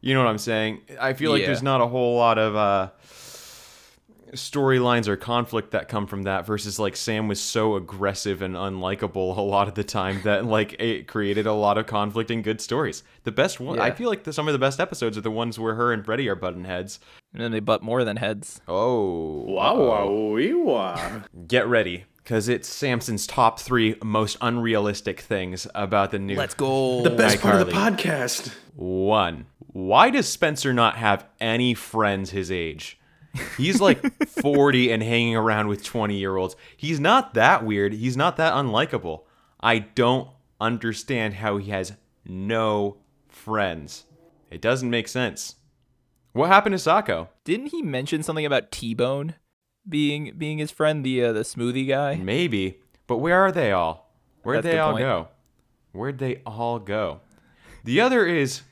you 0.00 0.14
know 0.14 0.24
what 0.24 0.30
I'm 0.30 0.38
saying? 0.38 0.80
I 1.00 1.12
feel 1.12 1.30
like 1.30 1.40
Yeah. 1.42 1.48
there's 1.48 1.62
not 1.62 1.80
a 1.82 1.86
whole 1.86 2.16
lot 2.16 2.38
of 2.38 2.56
uh 2.56 2.88
storylines 4.36 5.08
or 5.08 5.16
conflict 5.16 5.72
that 5.72 5.88
come 5.88 6.06
from 6.06 6.22
that 6.22 6.46
versus 6.46 6.78
like 6.78 6.96
Sam 6.96 7.28
was 7.28 7.40
so 7.40 7.76
aggressive 7.76 8.42
and 8.42 8.54
unlikable 8.54 9.36
a 9.36 9.40
lot 9.40 9.68
of 9.68 9.74
the 9.74 9.84
time 9.84 10.22
that 10.22 10.44
like 10.44 10.74
it 10.80 11.08
created 11.08 11.46
a 11.46 11.52
lot 11.52 11.78
of 11.78 11.86
conflict 11.86 12.30
and 12.30 12.44
good 12.44 12.60
stories. 12.60 13.02
The 13.24 13.32
best 13.32 13.60
one 13.60 13.80
I 13.80 13.90
feel 13.90 14.08
like 14.08 14.24
the, 14.24 14.32
some 14.32 14.48
of 14.48 14.52
the 14.52 14.58
best 14.58 14.80
episodes 14.80 15.18
are 15.18 15.22
the 15.22 15.30
ones 15.30 15.58
where 15.58 15.74
her 15.74 15.92
and 15.92 16.04
Freddie 16.04 16.28
are 16.28 16.34
button 16.34 16.64
heads. 16.64 17.00
And 17.32 17.42
then 17.42 17.50
they 17.50 17.60
butt 17.60 17.82
more 17.82 18.04
than 18.04 18.16
heads. 18.16 18.60
Oh. 18.66 19.42
Wow, 19.46 19.76
wow, 19.76 20.10
wee, 20.10 20.54
wow. 20.54 21.22
get 21.46 21.66
ready 21.66 22.04
because 22.26 22.48
it's 22.48 22.68
Samson's 22.68 23.26
top 23.26 23.60
three 23.60 23.96
most 24.02 24.36
unrealistic 24.40 25.20
things 25.20 25.66
about 25.74 26.10
the 26.10 26.18
new. 26.18 26.36
Let's 26.36 26.54
go. 26.54 27.02
The 27.02 27.10
best 27.10 27.40
part 27.40 27.60
of 27.60 27.66
the 27.66 27.72
podcast. 27.72 28.52
One. 28.74 29.46
Why 29.58 30.10
does 30.10 30.28
Spencer 30.28 30.72
not 30.72 30.96
have 30.96 31.26
any 31.40 31.74
friends 31.74 32.30
his 32.30 32.50
age? 32.50 32.98
He's 33.56 33.80
like 33.80 34.26
40 34.28 34.90
and 34.92 35.02
hanging 35.02 35.36
around 35.36 35.68
with 35.68 35.82
20 35.82 36.16
year 36.16 36.36
olds. 36.36 36.56
He's 36.76 37.00
not 37.00 37.34
that 37.34 37.64
weird. 37.64 37.92
He's 37.92 38.16
not 38.16 38.36
that 38.36 38.52
unlikable. 38.54 39.22
I 39.60 39.78
don't 39.78 40.28
understand 40.60 41.34
how 41.34 41.56
he 41.58 41.70
has 41.70 41.94
no 42.24 42.98
friends. 43.28 44.04
It 44.50 44.60
doesn't 44.60 44.90
make 44.90 45.08
sense. 45.08 45.56
What 46.32 46.48
happened 46.48 46.78
to 46.78 46.82
Socko? 46.90 47.28
Didn't 47.44 47.68
he 47.68 47.82
mention 47.82 48.22
something 48.22 48.44
about 48.46 48.70
T-Bone 48.70 49.34
being 49.88 50.34
being 50.36 50.58
his 50.58 50.70
friend, 50.70 51.04
the 51.04 51.24
uh, 51.24 51.32
the 51.32 51.40
smoothie 51.40 51.88
guy? 51.88 52.16
Maybe, 52.16 52.80
but 53.06 53.18
where 53.18 53.40
are 53.40 53.52
they 53.52 53.72
all? 53.72 54.12
Where'd 54.42 54.62
That's 54.62 54.72
they 54.74 54.78
all 54.78 54.92
point. 54.92 55.02
go? 55.02 55.28
Where'd 55.92 56.18
they 56.18 56.42
all 56.44 56.78
go? 56.78 57.20
The 57.84 58.00
other 58.00 58.26
is 58.26 58.62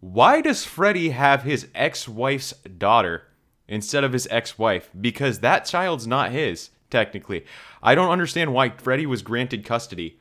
why 0.00 0.40
does 0.40 0.64
Freddy 0.64 1.10
have 1.10 1.42
his 1.42 1.66
ex-wife's 1.74 2.52
daughter 2.78 3.22
instead 3.68 4.04
of 4.04 4.12
his 4.12 4.26
ex-wife? 4.30 4.90
Because 4.98 5.40
that 5.40 5.64
child's 5.64 6.06
not 6.06 6.30
his, 6.32 6.70
technically. 6.90 7.44
I 7.82 7.94
don't 7.94 8.10
understand 8.10 8.52
why 8.54 8.70
Freddy 8.70 9.06
was 9.06 9.22
granted 9.22 9.64
custody. 9.64 10.18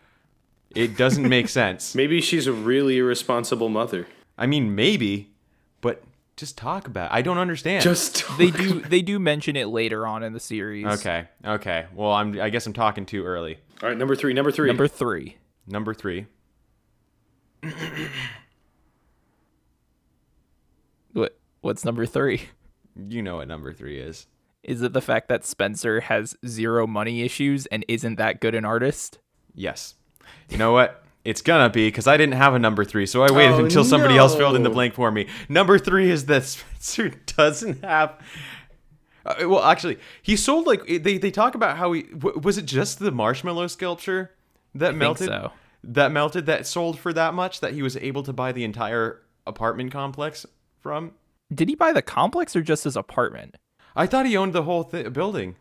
It 0.75 0.95
doesn't 0.97 1.27
make 1.27 1.49
sense. 1.61 1.95
Maybe 1.95 2.21
she's 2.21 2.47
a 2.47 2.53
really 2.53 2.97
irresponsible 2.97 3.69
mother. 3.69 4.07
I 4.37 4.47
mean, 4.47 4.73
maybe, 4.73 5.31
but 5.81 6.01
just 6.37 6.57
talk 6.57 6.87
about 6.87 7.11
it. 7.11 7.13
I 7.15 7.21
don't 7.21 7.37
understand. 7.37 7.83
Just 7.83 8.25
They 8.37 8.49
do 8.49 8.81
they 8.81 9.01
do 9.01 9.19
mention 9.19 9.55
it 9.55 9.67
later 9.67 10.07
on 10.07 10.23
in 10.23 10.33
the 10.33 10.39
series. 10.39 10.85
Okay, 10.85 11.27
okay. 11.45 11.85
Well, 11.93 12.11
I'm 12.11 12.39
I 12.39 12.49
guess 12.49 12.65
I'm 12.65 12.73
talking 12.73 13.05
too 13.05 13.23
early. 13.25 13.59
all 13.83 13.89
right. 13.89 13.97
Number 13.97 14.15
three. 14.15 14.33
Number 14.33 14.51
three. 14.51 14.67
Number 14.67 14.87
three. 14.87 15.37
Number 15.67 15.93
3. 15.93 16.25
What 21.13 21.37
what's 21.61 21.85
number 21.85 22.05
three? 22.05 22.43
You 22.95 23.21
know 23.21 23.37
what 23.37 23.47
number 23.47 23.73
3 23.73 23.99
is. 23.99 24.27
Is 24.63 24.81
it 24.81 24.93
the 24.93 25.01
fact 25.01 25.27
that 25.29 25.43
Spencer 25.45 26.01
has 26.01 26.35
zero 26.45 26.85
money 26.85 27.21
issues 27.23 27.65
and 27.67 27.83
isn't 27.87 28.15
that 28.17 28.39
good 28.41 28.53
an 28.53 28.63
artist? 28.65 29.19
Yes. 29.55 29.95
You 30.49 30.57
know 30.57 30.71
what? 30.71 31.03
It's 31.23 31.41
gonna 31.41 31.69
be 31.69 31.87
because 31.87 32.07
I 32.07 32.17
didn't 32.17 32.33
have 32.35 32.53
a 32.55 32.59
number 32.59 32.83
three, 32.83 33.05
so 33.05 33.21
I 33.23 33.31
waited 33.31 33.53
Oh, 33.59 33.63
until 33.65 33.83
somebody 33.83 34.17
else 34.17 34.35
filled 34.35 34.55
in 34.55 34.63
the 34.63 34.69
blank 34.71 34.95
for 34.95 35.11
me. 35.11 35.27
Number 35.49 35.77
three 35.77 36.09
is 36.09 36.25
that 36.25 36.43
Spencer 36.45 37.09
doesn't 37.37 37.83
have. 37.83 38.19
Uh, 39.23 39.35
well, 39.47 39.63
actually, 39.63 39.99
he 40.23 40.35
sold 40.35 40.65
like 40.65 40.85
they 40.87 41.19
they 41.19 41.29
talk 41.29 41.53
about 41.53 41.77
how 41.77 41.91
he 41.91 42.03
w- 42.03 42.39
was 42.39 42.57
it 42.57 42.65
just 42.65 42.97
the 42.97 43.11
marshmallow 43.11 43.67
sculpture 43.67 44.31
that 44.73 44.95
melted 44.95 45.27
so. 45.27 45.51
that 45.83 46.11
melted 46.11 46.47
that 46.47 46.65
sold 46.65 46.97
for 46.97 47.13
that 47.13 47.35
much 47.35 47.59
that 47.59 47.73
he 47.73 47.83
was 47.83 47.95
able 47.97 48.23
to 48.23 48.33
buy 48.33 48.51
the 48.51 48.63
entire 48.63 49.21
apartment 49.45 49.91
complex 49.91 50.45
from. 50.81 51.11
Did 51.53 51.69
he 51.69 51.75
buy 51.75 51.91
the 51.91 52.01
complex 52.01 52.55
or 52.55 52.61
just 52.61 52.83
his 52.85 52.95
apartment? 52.95 53.55
I 53.95 54.07
thought 54.07 54.25
he 54.25 54.37
owned 54.37 54.53
the 54.53 54.63
whole 54.63 54.85
th- 54.85 55.11
building. 55.11 55.55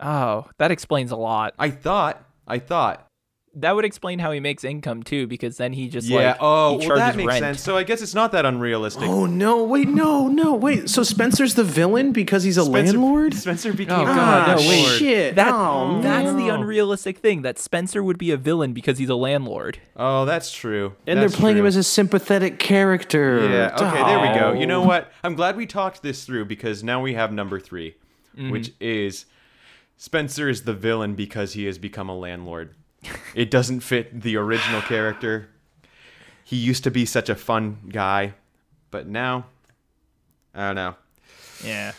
Oh, 0.00 0.46
that 0.58 0.70
explains 0.70 1.10
a 1.10 1.16
lot. 1.16 1.54
I 1.58 1.70
thought. 1.70 2.24
I 2.46 2.58
thought. 2.58 3.07
That 3.54 3.74
would 3.74 3.84
explain 3.84 4.18
how 4.20 4.30
he 4.30 4.40
makes 4.40 4.62
income 4.62 5.02
too, 5.02 5.26
because 5.26 5.56
then 5.56 5.72
he 5.72 5.88
just 5.88 6.06
Yeah. 6.06 6.18
like 6.32 6.36
oh, 6.40 6.78
he 6.78 6.86
well, 6.86 6.96
that 6.98 7.16
makes 7.16 7.26
rent. 7.26 7.40
sense. 7.42 7.60
So 7.62 7.76
I 7.76 7.82
guess 7.82 8.00
it's 8.02 8.14
not 8.14 8.30
that 8.32 8.44
unrealistic. 8.46 9.08
Oh 9.08 9.26
no! 9.26 9.64
Wait, 9.64 9.88
no, 9.88 10.28
no, 10.28 10.54
wait. 10.54 10.88
So 10.88 11.02
Spencer's 11.02 11.54
the 11.54 11.64
villain 11.64 12.12
because 12.12 12.44
he's 12.44 12.56
a 12.56 12.64
Spencer, 12.64 12.92
landlord. 12.98 13.34
Spencer 13.34 13.72
became 13.72 13.98
Oh, 13.98 14.02
a 14.02 14.06
God, 14.06 14.48
Ah, 14.48 14.54
no, 14.54 14.68
wait. 14.68 14.84
shit! 14.98 15.34
That, 15.34 15.52
oh, 15.52 16.00
that's 16.02 16.32
the 16.34 16.48
unrealistic 16.48 17.18
thing 17.18 17.42
that 17.42 17.58
Spencer 17.58 18.02
would 18.02 18.18
be 18.18 18.30
a 18.30 18.36
villain 18.36 18.72
because 18.72 18.98
he's 18.98 19.08
a 19.08 19.16
landlord. 19.16 19.78
Oh, 19.96 20.24
that's 20.24 20.52
true. 20.52 20.94
And 21.06 21.18
That's 21.18 21.32
they're 21.32 21.40
playing 21.40 21.56
true. 21.56 21.62
him 21.62 21.66
as 21.66 21.76
a 21.76 21.82
sympathetic 21.82 22.58
character. 22.58 23.48
Yeah. 23.48 23.74
Okay. 23.74 24.04
There 24.04 24.20
we 24.20 24.38
go. 24.38 24.50
Oh. 24.50 24.52
You 24.60 24.66
know 24.66 24.82
what? 24.82 25.10
I'm 25.24 25.34
glad 25.34 25.56
we 25.56 25.66
talked 25.66 26.02
this 26.02 26.24
through 26.24 26.44
because 26.44 26.84
now 26.84 27.02
we 27.02 27.14
have 27.14 27.32
number 27.32 27.58
3 27.58 27.94
Mm-hmm. 28.36 28.50
which 28.50 28.70
is 28.78 29.24
Spencer 29.96 30.48
is 30.48 30.62
the 30.62 30.74
villain 30.74 31.14
because 31.16 31.54
he 31.54 31.64
has 31.64 31.76
become 31.78 32.08
a 32.08 32.16
landlord. 32.16 32.74
It 33.34 33.50
doesn't 33.50 33.80
fit 33.80 34.20
the 34.22 34.36
original 34.36 34.80
character. 34.82 35.48
He 36.44 36.56
used 36.56 36.84
to 36.84 36.90
be 36.90 37.04
such 37.04 37.28
a 37.28 37.34
fun 37.34 37.78
guy, 37.90 38.34
but 38.90 39.06
now, 39.06 39.46
I 40.54 40.66
don't 40.68 40.76
know. 40.76 40.94
Yeah. 41.64 41.92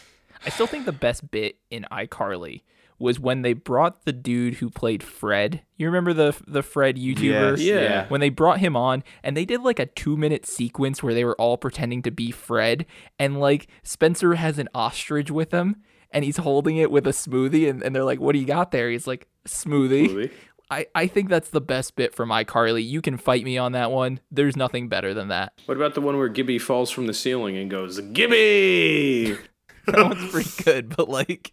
I 0.45 0.49
still 0.49 0.67
think 0.67 0.85
the 0.85 0.91
best 0.91 1.29
bit 1.31 1.57
in 1.69 1.85
iCarly 1.91 2.61
was 2.97 3.19
when 3.19 3.43
they 3.43 3.53
brought 3.53 4.03
the 4.03 4.11
dude 4.11 4.55
who 4.55 4.69
played 4.69 5.01
Fred. 5.03 5.61
You 5.77 5.85
remember 5.85 6.11
the 6.13 6.35
the 6.47 6.61
Fred 6.63 6.97
YouTuber? 6.97 7.51
Yes, 7.57 7.61
Yeah. 7.61 7.79
yeah. 7.81 8.07
When 8.09 8.19
they 8.19 8.29
brought 8.29 8.59
him 8.59 8.75
on 8.75 9.03
and 9.23 9.37
they 9.37 9.45
did 9.45 9.61
like 9.61 9.79
a 9.79 9.85
2-minute 9.85 10.45
sequence 10.45 11.01
where 11.01 11.13
they 11.13 11.23
were 11.23 11.35
all 11.39 11.57
pretending 11.57 12.01
to 12.01 12.11
be 12.11 12.31
Fred 12.31 12.85
and 13.17 13.39
like 13.39 13.67
Spencer 13.83 14.33
has 14.35 14.57
an 14.59 14.67
ostrich 14.75 15.31
with 15.31 15.51
him 15.51 15.77
and 16.11 16.25
he's 16.25 16.37
holding 16.37 16.75
it 16.77 16.91
with 16.91 17.07
a 17.07 17.11
smoothie 17.11 17.69
and, 17.69 17.81
and 17.83 17.95
they're 17.95 18.03
like, 18.03 18.19
"What 18.19 18.33
do 18.33 18.39
you 18.39 18.45
got 18.45 18.71
there?" 18.71 18.89
He's 18.89 19.07
like, 19.07 19.27
"Smoothie." 19.45 20.09
Smoothie. 20.09 20.31
I, 20.71 20.85
I 20.93 21.07
think 21.07 21.29
that's 21.29 21.49
the 21.49 21.61
best 21.61 21.95
bit 21.95 22.13
from 22.13 22.29
iCarly. 22.29 22.87
You 22.87 23.01
can 23.01 23.17
fight 23.17 23.43
me 23.43 23.57
on 23.57 23.71
that 23.71 23.91
one. 23.91 24.19
There's 24.31 24.55
nothing 24.55 24.87
better 24.87 25.13
than 25.13 25.29
that. 25.29 25.53
What 25.65 25.77
about 25.77 25.95
the 25.95 26.01
one 26.01 26.17
where 26.17 26.27
Gibby 26.29 26.59
falls 26.59 26.91
from 26.91 27.07
the 27.07 27.13
ceiling 27.13 27.57
and 27.57 27.69
goes, 27.69 27.99
Gibby? 27.99 29.37
That 29.87 30.05
one's 30.05 30.29
pretty 30.31 30.63
good, 30.63 30.95
but 30.95 31.09
like 31.09 31.51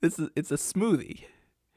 this 0.00 0.18
is 0.18 0.28
it's 0.34 0.50
a 0.50 0.56
smoothie. 0.56 1.22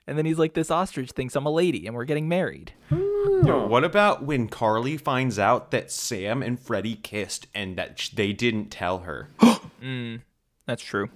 And 0.08 0.18
then 0.18 0.26
he's 0.26 0.40
like, 0.40 0.56
This 0.56 0.72
ostrich 0.72 1.12
thinks 1.12 1.36
I'm 1.36 1.46
a 1.46 1.52
lady 1.52 1.86
and 1.86 1.96
we're 1.96 2.06
getting 2.06 2.28
married. 2.28 2.74
Yo, 2.90 3.68
what 3.68 3.84
about 3.84 4.24
when 4.24 4.48
Carly 4.48 4.98
finds 4.98 5.38
out 5.38 5.70
that 5.70 5.92
Sam 5.92 6.42
and 6.42 6.60
Freddie 6.60 6.96
kissed 6.96 7.46
and 7.54 7.78
that 7.78 8.00
sh- 8.00 8.10
they 8.10 8.34
didn't 8.34 8.70
tell 8.72 9.00
her? 9.00 9.30
Mm, 9.84 10.22
that's 10.66 10.82
true. 10.82 11.10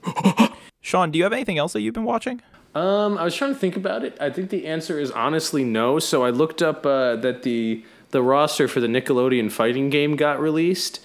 Sean, 0.79 1.09
do 1.09 1.17
you 1.17 1.23
have 1.23 1.33
anything 1.33 1.57
else 1.57 1.73
that 1.73 1.81
you've 1.81 1.95
been 1.95 2.03
watching? 2.03 2.39
Um, 2.75 3.17
I 3.17 3.23
was 3.23 3.35
trying 3.35 3.53
to 3.53 3.59
think 3.59 3.75
about 3.75 4.03
it. 4.03 4.15
I 4.21 4.29
think 4.29 4.49
the 4.49 4.67
answer 4.67 4.99
is 4.99 5.11
honestly 5.11 5.63
no. 5.63 5.99
So 5.99 6.23
I 6.23 6.29
looked 6.29 6.61
up 6.61 6.85
uh, 6.85 7.15
that 7.17 7.43
the 7.43 7.83
the 8.11 8.21
roster 8.21 8.67
for 8.67 8.79
the 8.79 8.87
Nickelodeon 8.87 9.51
fighting 9.51 9.89
game 9.89 10.15
got 10.15 10.39
released, 10.39 10.99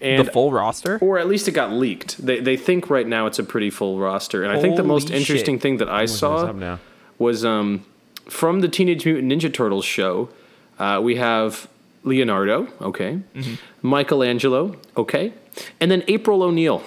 and 0.00 0.26
the 0.26 0.30
full 0.32 0.50
roster? 0.52 0.98
or 1.00 1.18
at 1.18 1.28
least 1.28 1.46
it 1.48 1.52
got 1.52 1.72
leaked. 1.72 2.24
They 2.24 2.40
they 2.40 2.56
think 2.56 2.88
right 2.90 3.06
now 3.06 3.26
it's 3.26 3.38
a 3.38 3.44
pretty 3.44 3.70
full 3.70 3.98
roster, 3.98 4.42
and 4.42 4.52
I 4.52 4.60
think 4.60 4.76
the 4.76 4.82
most 4.82 5.08
Holy 5.08 5.20
interesting 5.20 5.56
shit. 5.56 5.62
thing 5.62 5.76
that 5.78 5.88
I 5.90 6.06
saw 6.06 6.50
now? 6.52 6.78
was 7.18 7.44
um, 7.44 7.84
from 8.28 8.60
the 8.60 8.68
Teenage 8.68 9.04
Mutant 9.04 9.30
Ninja 9.30 9.52
Turtles 9.52 9.84
show. 9.84 10.30
Uh, 10.78 10.98
we 11.02 11.16
have 11.16 11.68
Leonardo, 12.04 12.66
okay, 12.80 13.20
Mm-hmm. 13.34 13.54
Michelangelo, 13.86 14.76
okay, 14.96 15.34
and 15.80 15.90
then 15.90 16.02
April 16.08 16.42
O'Neil. 16.42 16.82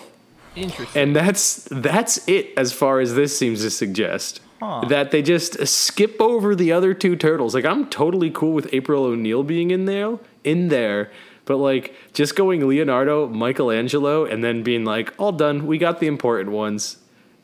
Interesting. 0.55 1.01
And 1.01 1.15
that's 1.15 1.67
that's 1.71 2.27
it 2.27 2.53
as 2.57 2.71
far 2.73 2.99
as 2.99 3.15
this 3.15 3.37
seems 3.37 3.61
to 3.61 3.69
suggest. 3.69 4.41
That 4.87 5.11
they 5.11 5.21
just 5.21 5.67
skip 5.67 6.21
over 6.21 6.55
the 6.55 6.71
other 6.71 6.93
two 6.93 7.17
turtles. 7.17 7.53
Like 7.53 7.65
I'm 7.65 7.89
totally 7.89 8.29
cool 8.29 8.53
with 8.53 8.73
April 8.73 9.03
O'Neil 9.03 9.43
being 9.43 9.71
in 9.71 9.83
there, 9.83 10.19
in 10.45 10.69
there, 10.69 11.11
but 11.43 11.57
like 11.57 11.93
just 12.13 12.37
going 12.37 12.65
Leonardo, 12.65 13.27
Michelangelo, 13.27 14.23
and 14.23 14.41
then 14.41 14.63
being 14.63 14.85
like, 14.85 15.13
all 15.17 15.33
done. 15.33 15.67
We 15.67 15.77
got 15.77 15.99
the 15.99 16.07
important 16.07 16.51
ones. 16.51 16.99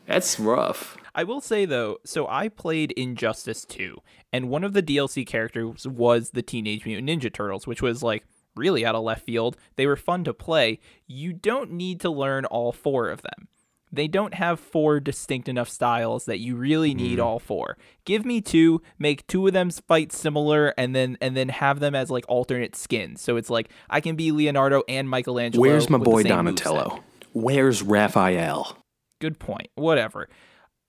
That's 0.06 0.40
rough. 0.40 0.96
I 1.14 1.24
will 1.24 1.42
say 1.42 1.66
though, 1.66 1.98
so 2.04 2.26
I 2.26 2.48
played 2.48 2.92
Injustice 2.92 3.66
2, 3.66 3.98
and 4.32 4.48
one 4.48 4.64
of 4.64 4.72
the 4.72 4.82
DLC 4.82 5.26
characters 5.26 5.86
was 5.86 6.30
the 6.30 6.42
Teenage 6.42 6.86
Mutant 6.86 7.06
Ninja 7.06 7.30
Turtles, 7.30 7.66
which 7.66 7.82
was 7.82 8.02
like 8.02 8.24
really 8.60 8.84
out 8.84 8.94
of 8.94 9.02
left 9.02 9.24
field. 9.24 9.56
They 9.76 9.86
were 9.86 9.96
fun 9.96 10.24
to 10.24 10.34
play. 10.34 10.78
You 11.06 11.32
don't 11.32 11.72
need 11.72 12.00
to 12.00 12.10
learn 12.10 12.44
all 12.44 12.72
four 12.72 13.08
of 13.10 13.22
them. 13.22 13.48
They 13.92 14.06
don't 14.06 14.34
have 14.34 14.60
four 14.60 15.00
distinct 15.00 15.48
enough 15.48 15.68
styles 15.68 16.26
that 16.26 16.38
you 16.38 16.54
really 16.54 16.94
need 16.94 17.18
mm. 17.18 17.24
all 17.24 17.40
four. 17.40 17.76
Give 18.04 18.24
me 18.24 18.40
two, 18.40 18.82
make 19.00 19.26
two 19.26 19.48
of 19.48 19.52
them 19.52 19.70
fight 19.70 20.12
similar, 20.12 20.72
and 20.78 20.94
then 20.94 21.18
and 21.20 21.36
then 21.36 21.48
have 21.48 21.80
them 21.80 21.96
as 21.96 22.08
like 22.08 22.24
alternate 22.28 22.76
skins. 22.76 23.20
So 23.20 23.36
it's 23.36 23.50
like 23.50 23.68
I 23.88 24.00
can 24.00 24.14
be 24.14 24.30
Leonardo 24.30 24.84
and 24.88 25.10
Michelangelo. 25.10 25.60
Where's 25.60 25.90
my 25.90 25.98
boy 25.98 26.22
same 26.22 26.30
moveset. 26.30 26.36
Donatello? 26.36 27.04
Where's 27.32 27.82
Raphael? 27.82 28.76
good 29.20 29.38
point. 29.38 29.68
Whatever. 29.76 30.28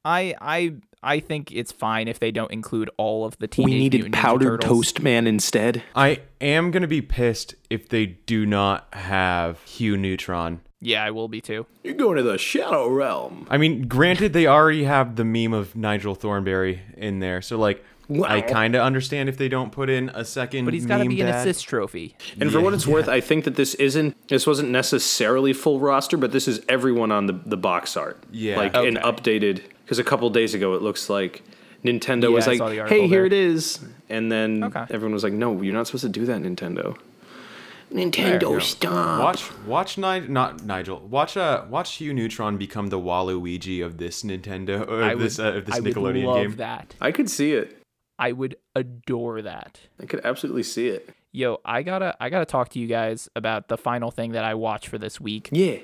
I 0.03 0.33
I 0.41 0.75
I 1.03 1.19
think 1.19 1.51
it's 1.51 1.71
fine 1.71 2.07
if 2.07 2.19
they 2.19 2.31
don't 2.31 2.51
include 2.51 2.89
all 2.97 3.25
of 3.25 3.37
the 3.39 3.47
teenage 3.47 3.71
We 3.73 3.79
needed 3.79 3.97
Mutant 4.01 4.15
Ninja 4.15 4.21
powdered 4.21 4.61
Turtles. 4.61 4.85
toast 4.85 5.01
man 5.01 5.25
instead. 5.27 5.83
I 5.95 6.19
am 6.39 6.71
gonna 6.71 6.87
be 6.87 7.01
pissed 7.01 7.55
if 7.69 7.89
they 7.89 8.05
do 8.05 8.45
not 8.45 8.87
have 8.93 9.63
Hugh 9.63 9.97
Neutron. 9.97 10.61
Yeah, 10.83 11.03
I 11.03 11.11
will 11.11 11.27
be 11.27 11.41
too. 11.41 11.67
You're 11.83 11.93
going 11.93 12.17
to 12.17 12.23
the 12.23 12.39
shadow 12.39 12.87
realm. 12.87 13.45
I 13.51 13.57
mean, 13.57 13.87
granted, 13.87 14.33
they 14.33 14.47
already 14.47 14.83
have 14.85 15.15
the 15.15 15.23
meme 15.23 15.53
of 15.53 15.75
Nigel 15.75 16.15
Thornberry 16.15 16.81
in 16.97 17.19
there, 17.19 17.43
so 17.43 17.55
like, 17.57 17.85
I 18.25 18.41
kind 18.41 18.75
of 18.75 18.81
understand 18.81 19.29
if 19.29 19.37
they 19.37 19.47
don't 19.47 19.71
put 19.71 19.89
in 19.89 20.09
a 20.09 20.25
second. 20.25 20.65
But 20.65 20.73
he's 20.73 20.85
got 20.85 20.97
to 20.97 21.07
be 21.07 21.21
an 21.21 21.27
assist 21.27 21.67
trophy. 21.67 22.15
And 22.39 22.51
for 22.51 22.59
what 22.59 22.73
it's 22.73 22.87
worth, 22.87 23.07
I 23.07 23.21
think 23.21 23.45
that 23.45 23.55
this 23.55 23.75
isn't 23.75 24.27
this 24.27 24.45
wasn't 24.45 24.69
necessarily 24.69 25.53
full 25.53 25.79
roster, 25.79 26.17
but 26.17 26.31
this 26.31 26.47
is 26.47 26.61
everyone 26.67 27.11
on 27.11 27.27
the 27.27 27.39
the 27.45 27.57
box 27.57 27.95
art. 27.95 28.21
Yeah. 28.31 28.57
like 28.57 28.75
an 28.75 28.95
updated 28.95 29.61
because 29.91 29.99
a 29.99 30.05
couple 30.05 30.29
days 30.29 30.53
ago 30.53 30.73
it 30.73 30.81
looks 30.81 31.09
like 31.09 31.43
Nintendo 31.83 32.23
Yeah, 32.23 32.29
was 32.29 32.47
like, 32.47 32.59
saw 32.59 32.69
the 32.69 32.85
"Hey, 32.87 33.07
here 33.09 33.09
there. 33.09 33.25
it 33.25 33.33
is," 33.33 33.79
and 34.07 34.31
then 34.31 34.63
Okay. 34.63 34.85
everyone 34.89 35.11
was 35.11 35.21
like, 35.25 35.33
"No, 35.33 35.61
you're 35.61 35.73
not 35.73 35.85
supposed 35.87 36.03
to 36.05 36.09
do 36.09 36.25
that, 36.27 36.41
Nintendo." 36.41 36.95
Nintendo, 37.91 38.61
stop. 38.61 39.19
Watch, 39.19 39.51
watch, 39.65 39.97
Ni- 39.97 40.21
not 40.29 40.63
Nigel. 40.63 40.99
Watch, 40.99 41.35
uh, 41.35 41.65
watch 41.69 41.95
Hugh 41.97 42.13
Neutron 42.13 42.57
become 42.57 42.87
the 42.87 42.97
Waluigi 42.97 43.85
of 43.85 43.97
this 43.97 44.23
Nintendo, 44.23 44.87
or 44.87 45.03
I 45.03 45.13
this, 45.15 45.37
would, 45.39 45.45
uh, 45.45 45.57
of 45.57 45.65
this 45.65 45.75
I 45.75 45.79
would 45.81 45.97
love 45.97 46.13
game. 46.37 46.55
that. 46.55 46.95
I 47.01 47.11
could 47.11 47.29
see 47.29 47.51
it. 47.51 47.81
I 48.17 48.31
would 48.31 48.55
adore 48.75 49.41
that. 49.41 49.81
I 49.99 50.05
could 50.05 50.21
absolutely 50.23 50.63
see 50.63 50.87
it. 50.87 51.09
Yo, 51.33 51.59
I 51.65 51.83
gotta 51.83 52.15
I 52.21 52.29
gotta 52.29 52.45
talk 52.45 52.69
to 52.69 52.79
you 52.79 52.87
guys 52.87 53.27
about 53.35 53.67
the 53.67 53.77
final 53.77 54.09
thing 54.11 54.31
that 54.33 54.45
I 54.45 54.53
watched 54.53 54.87
for 54.87 54.97
this 54.97 55.19
week. 55.19 55.49
Yeah. 55.51 55.79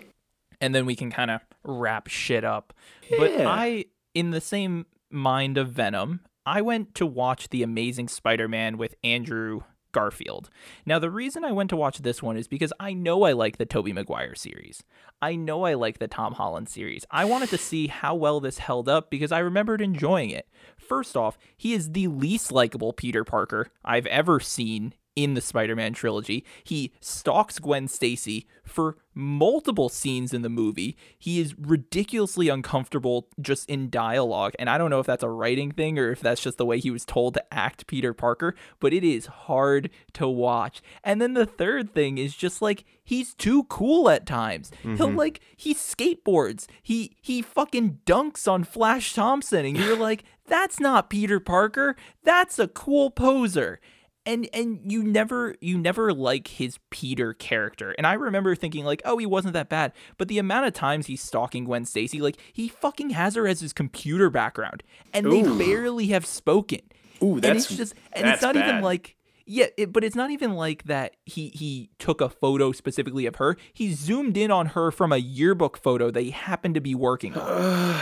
and 0.61 0.73
then 0.73 0.85
we 0.87 0.95
can 0.95 1.11
kind 1.11 1.29
of 1.29 1.41
wrap 1.63 2.07
shit 2.07 2.43
up. 2.45 2.73
Yeah. 3.11 3.17
But 3.19 3.31
I, 3.41 3.85
in 4.17 4.31
the 4.31 4.41
same 4.41 4.87
mind 5.11 5.59
of 5.59 5.69
Venom, 5.69 6.21
I 6.43 6.63
went 6.63 6.95
to 6.95 7.05
watch 7.05 7.49
The 7.49 7.61
Amazing 7.61 8.07
Spider 8.07 8.47
Man 8.47 8.79
with 8.79 8.95
Andrew 9.03 9.61
Garfield. 9.91 10.49
Now, 10.87 10.97
the 10.97 11.11
reason 11.11 11.45
I 11.45 11.51
went 11.51 11.69
to 11.69 11.75
watch 11.75 11.99
this 11.99 12.23
one 12.23 12.35
is 12.35 12.47
because 12.47 12.73
I 12.79 12.93
know 12.93 13.25
I 13.25 13.33
like 13.33 13.57
the 13.57 13.65
Tobey 13.67 13.93
Maguire 13.93 14.33
series. 14.33 14.83
I 15.21 15.35
know 15.35 15.65
I 15.65 15.75
like 15.75 15.99
the 15.99 16.07
Tom 16.07 16.33
Holland 16.33 16.67
series. 16.67 17.05
I 17.11 17.25
wanted 17.25 17.49
to 17.49 17.59
see 17.59 17.85
how 17.85 18.15
well 18.15 18.39
this 18.39 18.57
held 18.57 18.89
up 18.89 19.11
because 19.11 19.31
I 19.31 19.37
remembered 19.37 19.81
enjoying 19.81 20.31
it. 20.31 20.47
First 20.77 21.15
off, 21.15 21.37
he 21.55 21.73
is 21.73 21.91
the 21.91 22.07
least 22.07 22.51
likable 22.51 22.93
Peter 22.93 23.23
Parker 23.23 23.67
I've 23.85 24.07
ever 24.07 24.39
seen 24.39 24.95
in 25.17 25.33
the 25.33 25.41
Spider-Man 25.41 25.93
trilogy. 25.93 26.45
He 26.63 26.93
stalks 27.01 27.57
Gwen 27.57 27.87
Stacy 27.87 28.45
for 28.63 28.97
multiple 29.15 29.89
scenes 29.89 30.31
in 30.31 30.43
the 30.43 30.49
movie. 30.49 30.95
He 31.17 31.41
is 31.41 31.57
ridiculously 31.57 32.49
uncomfortable 32.49 33.27
just 33.41 33.67
in 33.67 33.89
dialogue, 33.89 34.53
and 34.59 34.69
I 34.69 34.77
don't 34.77 34.91
know 34.91 34.99
if 34.99 35.07
that's 35.07 35.23
a 35.23 35.29
writing 35.29 35.71
thing 35.71 35.97
or 35.97 36.11
if 36.11 36.19
that's 36.19 36.39
just 36.39 36.59
the 36.59 36.67
way 36.67 36.79
he 36.79 36.91
was 36.91 37.03
told 37.03 37.33
to 37.33 37.43
act 37.51 37.87
Peter 37.87 38.13
Parker, 38.13 38.53
but 38.79 38.93
it 38.93 39.03
is 39.03 39.25
hard 39.25 39.89
to 40.13 40.27
watch. 40.27 40.83
And 41.03 41.19
then 41.19 41.33
the 41.33 41.47
third 41.47 41.95
thing 41.95 42.19
is 42.19 42.35
just 42.35 42.61
like 42.61 42.85
he's 43.03 43.33
too 43.33 43.63
cool 43.63 44.11
at 44.11 44.27
times. 44.27 44.71
He'll 44.83 44.97
mm-hmm. 44.97 45.15
like 45.15 45.39
he 45.55 45.73
skateboards. 45.73 46.67
He 46.83 47.15
he 47.19 47.41
fucking 47.41 48.01
dunks 48.05 48.47
on 48.47 48.63
Flash 48.63 49.15
Thompson 49.15 49.65
and 49.65 49.75
you're 49.75 49.97
like 49.97 50.25
that's 50.47 50.79
not 50.79 51.09
Peter 51.09 51.39
Parker. 51.39 51.95
That's 52.23 52.59
a 52.59 52.67
cool 52.67 53.09
poser 53.09 53.79
and 54.27 54.47
and 54.53 54.79
you 54.91 55.01
never 55.01 55.55
you 55.61 55.77
never 55.79 56.13
like 56.13 56.47
his 56.49 56.77
Peter 56.91 57.33
character. 57.33 57.95
And 57.97 58.05
I 58.05 58.13
remember 58.13 58.53
thinking 58.53 58.85
like, 58.85 59.01
oh, 59.05 59.17
he 59.17 59.25
wasn't 59.25 59.53
that 59.53 59.69
bad. 59.69 59.93
But 60.19 60.27
the 60.27 60.37
amount 60.37 60.67
of 60.67 60.73
times 60.73 61.07
he's 61.07 61.21
stalking 61.23 61.63
Gwen 61.65 61.85
Stacy, 61.85 62.21
like 62.21 62.37
he 62.53 62.67
fucking 62.67 63.09
has 63.11 63.33
her 63.33 63.47
as 63.47 63.61
his 63.61 63.73
computer 63.73 64.29
background, 64.29 64.83
and 65.13 65.31
they 65.31 65.41
barely 65.41 66.07
have 66.07 66.25
spoken. 66.27 66.81
Ooh, 67.23 67.33
and 67.35 67.41
that's- 67.43 67.65
it's 67.71 67.75
just 67.77 67.93
and 68.13 68.27
it's 68.27 68.41
not 68.43 68.55
even 68.55 68.81
like. 68.81 69.15
Yeah, 69.49 69.67
it, 69.77 69.93
but 69.93 70.03
it's 70.03 70.15
not 70.17 70.29
even 70.29 70.55
like 70.55 70.83
that. 70.83 71.15
He 71.25 71.47
he 71.55 71.89
took 71.99 72.19
a 72.19 72.27
photo 72.27 72.73
specifically 72.73 73.25
of 73.25 73.37
her. 73.37 73.55
He 73.71 73.93
zoomed 73.93 74.35
in 74.35 74.51
on 74.51 74.65
her 74.65 74.91
from 74.91 75.13
a 75.13 75.17
yearbook 75.17 75.77
photo 75.77 76.11
that 76.11 76.19
he 76.21 76.31
happened 76.31 76.75
to 76.75 76.81
be 76.81 76.93
working 76.93 77.33
on. 77.37 77.97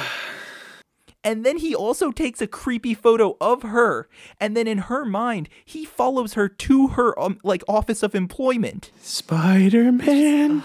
And 1.26 1.44
then 1.44 1.58
he 1.58 1.74
also 1.74 2.12
takes 2.12 2.40
a 2.40 2.48
creepy 2.48 2.94
photo 2.94 3.36
of 3.42 3.64
her, 3.64 4.08
and 4.40 4.56
then 4.56 4.68
in 4.68 4.78
her 4.78 5.04
mind, 5.04 5.50
he 5.66 5.84
follows 5.84 6.36
her 6.36 6.48
to 6.48 6.90
her 6.90 7.20
um, 7.20 7.40
like 7.44 7.64
office 7.68 8.04
of 8.04 8.14
employment. 8.14 8.92
Spider 9.02 9.92
Man. 9.92 10.62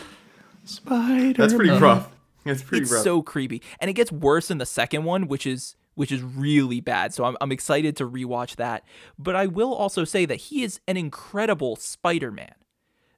Spider. 0.65 0.99
Man. 0.99 1.33
That's 1.33 1.55
pretty 1.55 1.71
rough. 1.71 2.13
That's 2.45 2.63
pretty 2.63 2.83
rough. 2.83 2.83
It's 2.83 2.93
rough. 2.93 3.05
so 3.05 3.23
creepy, 3.23 3.63
and 3.81 3.89
it 3.89 3.95
gets 3.95 4.13
worse 4.13 4.51
in 4.51 4.59
the 4.59 4.67
second 4.67 5.05
one, 5.05 5.29
which 5.29 5.47
is 5.47 5.77
which 5.95 6.13
is 6.13 6.23
really 6.23 6.81
bad. 6.81 7.15
So 7.15 7.25
I'm 7.25 7.39
I'm 7.41 7.53
excited 7.53 7.97
to 7.97 8.09
rewatch 8.09 8.57
that. 8.57 8.85
But 9.19 9.35
I 9.37 9.47
will 9.47 9.75
also 9.75 10.05
say 10.05 10.27
that 10.27 10.37
he 10.37 10.63
is 10.63 10.79
an 10.87 10.99
incredible 10.99 11.77
Spider-Man. 11.77 12.55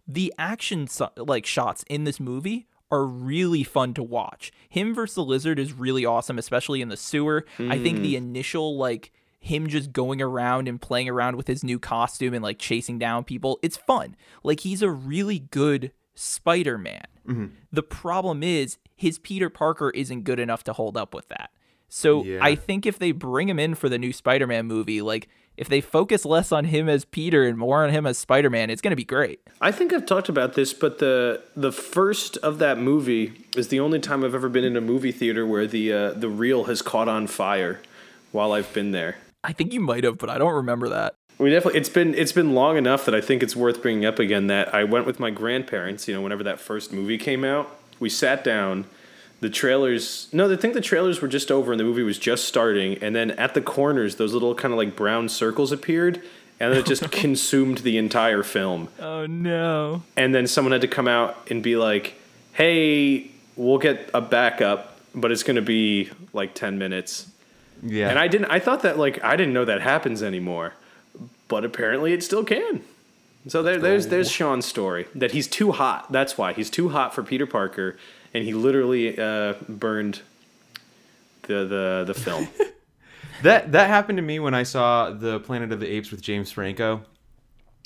The 0.07 0.32
action 0.38 0.86
so- 0.86 1.11
like 1.16 1.45
shots 1.45 1.84
in 1.88 2.05
this 2.05 2.20
movie 2.20 2.68
are 2.93 3.05
really 3.05 3.64
fun 3.64 3.95
to 3.95 4.03
watch. 4.03 4.53
Him 4.68 4.95
versus 4.95 5.16
the 5.16 5.24
lizard 5.24 5.59
is 5.59 5.72
really 5.72 6.05
awesome, 6.05 6.38
especially 6.38 6.80
in 6.80 6.88
the 6.88 6.97
sewer. 6.97 7.47
I 7.59 7.78
think 7.78 8.01
the 8.01 8.14
mm. 8.14 8.18
initial 8.18 8.76
like 8.76 9.11
him 9.40 9.66
just 9.66 9.93
going 9.93 10.22
around 10.22 10.68
and 10.68 10.80
playing 10.80 11.09
around 11.09 11.36
with 11.36 11.49
his 11.49 11.64
new 11.64 11.80
costume 11.80 12.32
and 12.32 12.45
like 12.45 12.61
chasing 12.61 12.99
down 12.99 13.24
people, 13.24 13.59
it's 13.62 13.76
fun. 13.76 14.14
Like 14.45 14.61
he's 14.61 14.82
a 14.82 14.90
really 14.90 15.40
good 15.40 15.90
Spider-Man. 16.14 17.07
Mm-hmm. 17.26 17.47
The 17.72 17.82
problem 17.82 18.45
is 18.45 18.78
his 18.95 19.18
Peter 19.18 19.51
Parker 19.51 19.90
isn't 19.90 20.22
good 20.22 20.38
enough 20.38 20.62
to 20.64 20.72
hold 20.72 20.97
up 20.97 21.12
with 21.12 21.28
that. 21.28 21.51
So 21.88 22.22
Yeah. 22.22 22.38
I 22.40 22.55
think 22.55 22.86
if 22.86 22.99
they 22.99 23.12
bring 23.12 23.49
him 23.49 23.59
in 23.59 23.74
for 23.74 23.88
the 23.88 23.99
new 23.99 24.12
Spider-Man 24.12 24.66
movie, 24.66 25.03
like 25.03 25.28
if 25.57 25.68
they 25.68 25.80
focus 25.80 26.24
less 26.24 26.53
on 26.53 26.64
him 26.66 26.88
as 26.88 27.05
Peter 27.05 27.44
and 27.44 27.59
more 27.59 27.84
on 27.84 27.90
him 27.90 28.07
as 28.07 28.18
Spider-Man, 28.18 28.70
it's 28.70 28.80
going 28.80 28.90
to 28.92 28.96
be 28.96 29.05
great. 29.05 29.40
I 29.61 29.70
think 29.72 29.92
I've 29.92 30.07
talked 30.07 30.28
about 30.28 30.55
this, 30.55 30.72
but 30.72 30.98
the 30.98 31.42
the 31.57 31.72
first 31.72 32.36
of 32.38 32.59
that 32.59 32.78
movie 32.78 33.46
is 33.57 33.68
the 33.68 33.80
only 33.80 34.00
time 34.00 34.24
I've 34.24 34.34
ever 34.34 34.48
been 34.48 34.64
in 34.64 34.76
a 34.76 34.80
movie 34.80 35.12
theater 35.12 35.46
where 35.46 35.66
the 35.66 35.92
uh, 35.92 36.12
the 36.12 36.28
reel 36.28 36.64
has 36.64 36.82
caught 36.82 37.09
on 37.09 37.26
fire 37.26 37.80
while 38.32 38.53
I've 38.53 38.72
been 38.72 38.92
there. 38.92 39.18
I 39.44 39.53
think 39.53 39.72
you 39.72 39.80
might 39.80 40.05
have, 40.05 40.18
but 40.18 40.30
I 40.30 40.38
don't 40.38 40.55
remember 40.55 40.88
that. 40.88 41.14
We 41.38 41.50
definitely 41.50 41.80
it's 41.80 41.88
been 41.88 42.14
it's 42.14 42.32
been 42.32 42.55
long 42.55 42.76
enough 42.76 43.05
that 43.05 43.14
I 43.14 43.20
think 43.20 43.42
it's 43.42 43.57
worth 43.57 43.82
bringing 43.82 44.05
up 44.05 44.18
again 44.18 44.46
that 44.46 44.74
I 44.74 44.84
went 44.84 45.07
with 45.07 45.18
my 45.18 45.30
grandparents, 45.30 46.07
you 46.07 46.14
know, 46.14 46.20
whenever 46.20 46.44
that 46.44 46.61
first 46.61 46.92
movie 46.92 47.18
came 47.18 47.44
out. 47.44 47.76
We 47.98 48.09
sat 48.09 48.44
down, 48.44 48.86
the 49.43 49.51
trailers 49.51 50.28
no, 50.32 50.51
I 50.51 50.57
think 50.57 50.74
the 50.74 50.80
trailers 50.80 51.20
were 51.20 51.26
just 51.26 51.51
over 51.51 51.72
and 51.72 51.80
the 51.80 51.84
movie 51.84 52.05
was 52.05 52.16
just 52.16 52.45
starting, 52.45 52.97
and 53.03 53.14
then 53.14 53.32
at 53.32 53.55
the 53.55 53.61
corners 53.61 54.14
those 54.14 54.32
little 54.32 54.55
kind 54.55 54.72
of 54.72 54.78
like 54.78 54.95
brown 54.95 55.28
circles 55.28 55.72
appeared, 55.72 56.22
and 56.61 56.72
then 56.72 56.78
it 56.78 56.86
just 56.86 57.11
consumed 57.11 57.78
the 57.78 57.99
entire 57.99 58.45
film. 58.45 58.88
Oh 59.01 59.26
no. 59.26 60.05
And 60.16 60.32
then 60.32 60.47
someone 60.47 60.70
had 60.70 60.80
to 60.82 60.88
come 60.88 61.09
out 61.09 61.51
and 61.51 61.61
be 61.61 61.74
like, 61.74 62.14
Hey, 62.53 63.32
we'll 63.57 63.78
get 63.78 64.11
a 64.14 64.20
backup, 64.20 64.97
but 65.12 65.32
it's 65.32 65.43
gonna 65.43 65.61
be 65.61 66.11
like 66.32 66.55
ten 66.55 66.78
minutes. 66.78 67.26
Yeah. 67.82 68.11
And 68.11 68.20
I 68.20 68.28
didn't. 68.28 68.47
I 68.47 68.61
thought 68.61 68.82
that 68.82 68.97
like 68.97 69.24
I 69.24 69.34
didn't 69.34 69.55
know 69.55 69.64
that 69.64 69.80
happens 69.80 70.22
anymore, 70.22 70.74
but 71.49 71.64
apparently 71.64 72.12
it 72.12 72.22
still 72.22 72.45
can. 72.45 72.82
So 73.49 73.64
there, 73.64 73.80
there's 73.80 74.07
there's 74.07 74.28
oh. 74.28 74.30
Sean's 74.30 74.66
story 74.66 75.09
that 75.16 75.32
he's 75.32 75.49
too 75.49 75.72
hot. 75.72 76.12
That's 76.12 76.38
why 76.38 76.53
he's 76.53 76.70
too 76.70 76.90
hot 76.90 77.12
for 77.12 77.24
Peter 77.24 77.45
Parker, 77.45 77.97
and 78.35 78.45
he 78.45 78.55
literally 78.55 79.18
uh, 79.18 79.55
burned 79.68 80.22
the 81.43 81.64
the 81.64 82.05
the 82.07 82.14
film. 82.14 82.49
that 83.43 83.72
that 83.72 83.89
happened 83.89 84.18
to 84.18 84.22
me 84.22 84.39
when 84.39 84.55
I 84.55 84.62
saw 84.62 85.11
the 85.11 85.41
Planet 85.41 85.72
of 85.72 85.80
the 85.80 85.91
Apes 85.91 86.11
with 86.11 86.22
James 86.22 86.51
Franco. 86.51 87.03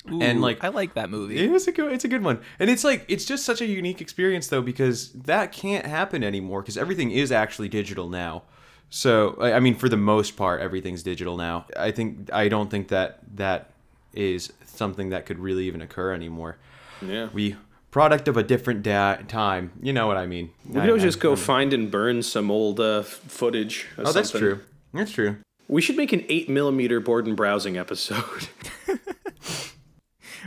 And, 0.09 0.39
like- 0.39 0.63
I 0.63 0.69
like 0.69 0.93
that 0.93 1.09
movie. 1.09 1.37
It 1.37 1.51
was 1.51 1.67
a 1.67 1.73
good, 1.73 1.91
it's 1.91 2.05
a 2.05 2.07
good 2.07 2.23
one, 2.23 2.39
and 2.59 2.69
it's 2.69 2.85
like 2.85 3.03
it's 3.09 3.25
just 3.25 3.43
such 3.43 3.59
a 3.59 3.65
unique 3.65 3.99
experience 3.99 4.47
though 4.47 4.61
because 4.61 5.11
that 5.11 5.51
can't 5.51 5.85
happen 5.85 6.23
anymore 6.23 6.61
because 6.61 6.77
everything 6.77 7.11
is 7.11 7.29
actually 7.29 7.67
digital 7.67 8.07
now. 8.07 8.43
So 8.89 9.35
I 9.41 9.53
I 9.53 9.59
mean, 9.59 9.75
for 9.75 9.89
the 9.89 9.97
most 9.97 10.37
part, 10.37 10.61
everything's 10.61 11.03
digital 11.03 11.35
now. 11.35 11.65
I 11.75 11.91
think 11.91 12.31
I 12.31 12.47
don't 12.47 12.71
think 12.71 12.87
that 12.87 13.19
that 13.35 13.71
is 14.13 14.53
something 14.65 15.09
that 15.09 15.25
could 15.25 15.39
really 15.39 15.65
even 15.67 15.81
occur 15.81 16.13
anymore. 16.13 16.55
yeah, 17.01 17.27
We 17.33 17.57
product 17.91 18.27
of 18.27 18.37
a 18.37 18.43
different 18.43 18.83
da- 18.83 19.17
time. 19.27 19.71
You 19.81 19.93
know 19.93 20.07
what 20.07 20.17
I 20.17 20.25
mean? 20.25 20.51
we 20.67 20.79
could 20.81 20.89
always 20.89 21.03
just 21.03 21.19
go 21.19 21.35
find 21.35 21.73
and 21.73 21.89
burn 21.89 22.21
some 22.23 22.51
old 22.51 22.79
uh, 22.79 23.03
footage. 23.03 23.87
Or 23.97 24.07
Oh, 24.07 24.11
that's 24.11 24.31
true. 24.31 24.61
That's 24.93 25.11
true. 25.11 25.37
We 25.67 25.81
should 25.81 25.97
make 25.97 26.13
an 26.13 26.25
eight 26.29 26.49
millimeter 26.49 26.99
board 26.99 27.27
and 27.27 27.35
browsing 27.35 27.77
episode. 27.77 28.47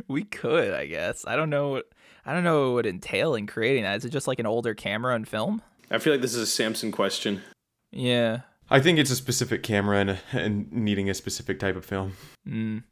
We 0.08 0.24
could, 0.24 0.72
I 0.72 0.86
guess. 0.86 1.24
I 1.26 1.36
don't 1.36 1.50
know. 1.50 1.68
What, 1.70 1.86
I 2.24 2.32
don't 2.32 2.44
know 2.44 2.60
what 2.60 2.66
it 2.68 2.74
would 2.74 2.86
entail 2.86 3.34
in 3.34 3.46
creating 3.46 3.82
that. 3.82 3.96
Is 3.98 4.04
it 4.04 4.10
just 4.10 4.28
like 4.28 4.38
an 4.38 4.46
older 4.46 4.74
camera 4.74 5.14
and 5.14 5.26
film? 5.26 5.62
I 5.90 5.98
feel 5.98 6.12
like 6.12 6.22
this 6.22 6.34
is 6.34 6.40
a 6.40 6.46
Samson 6.46 6.92
question. 6.92 7.42
Yeah. 7.90 8.40
I 8.70 8.80
think 8.80 8.98
it's 8.98 9.10
a 9.10 9.16
specific 9.16 9.62
camera 9.62 9.98
and, 9.98 10.18
and 10.32 10.72
needing 10.72 11.10
a 11.10 11.14
specific 11.14 11.58
type 11.58 11.76
of 11.76 11.84
film. 11.84 12.12
Mm. 12.48 12.84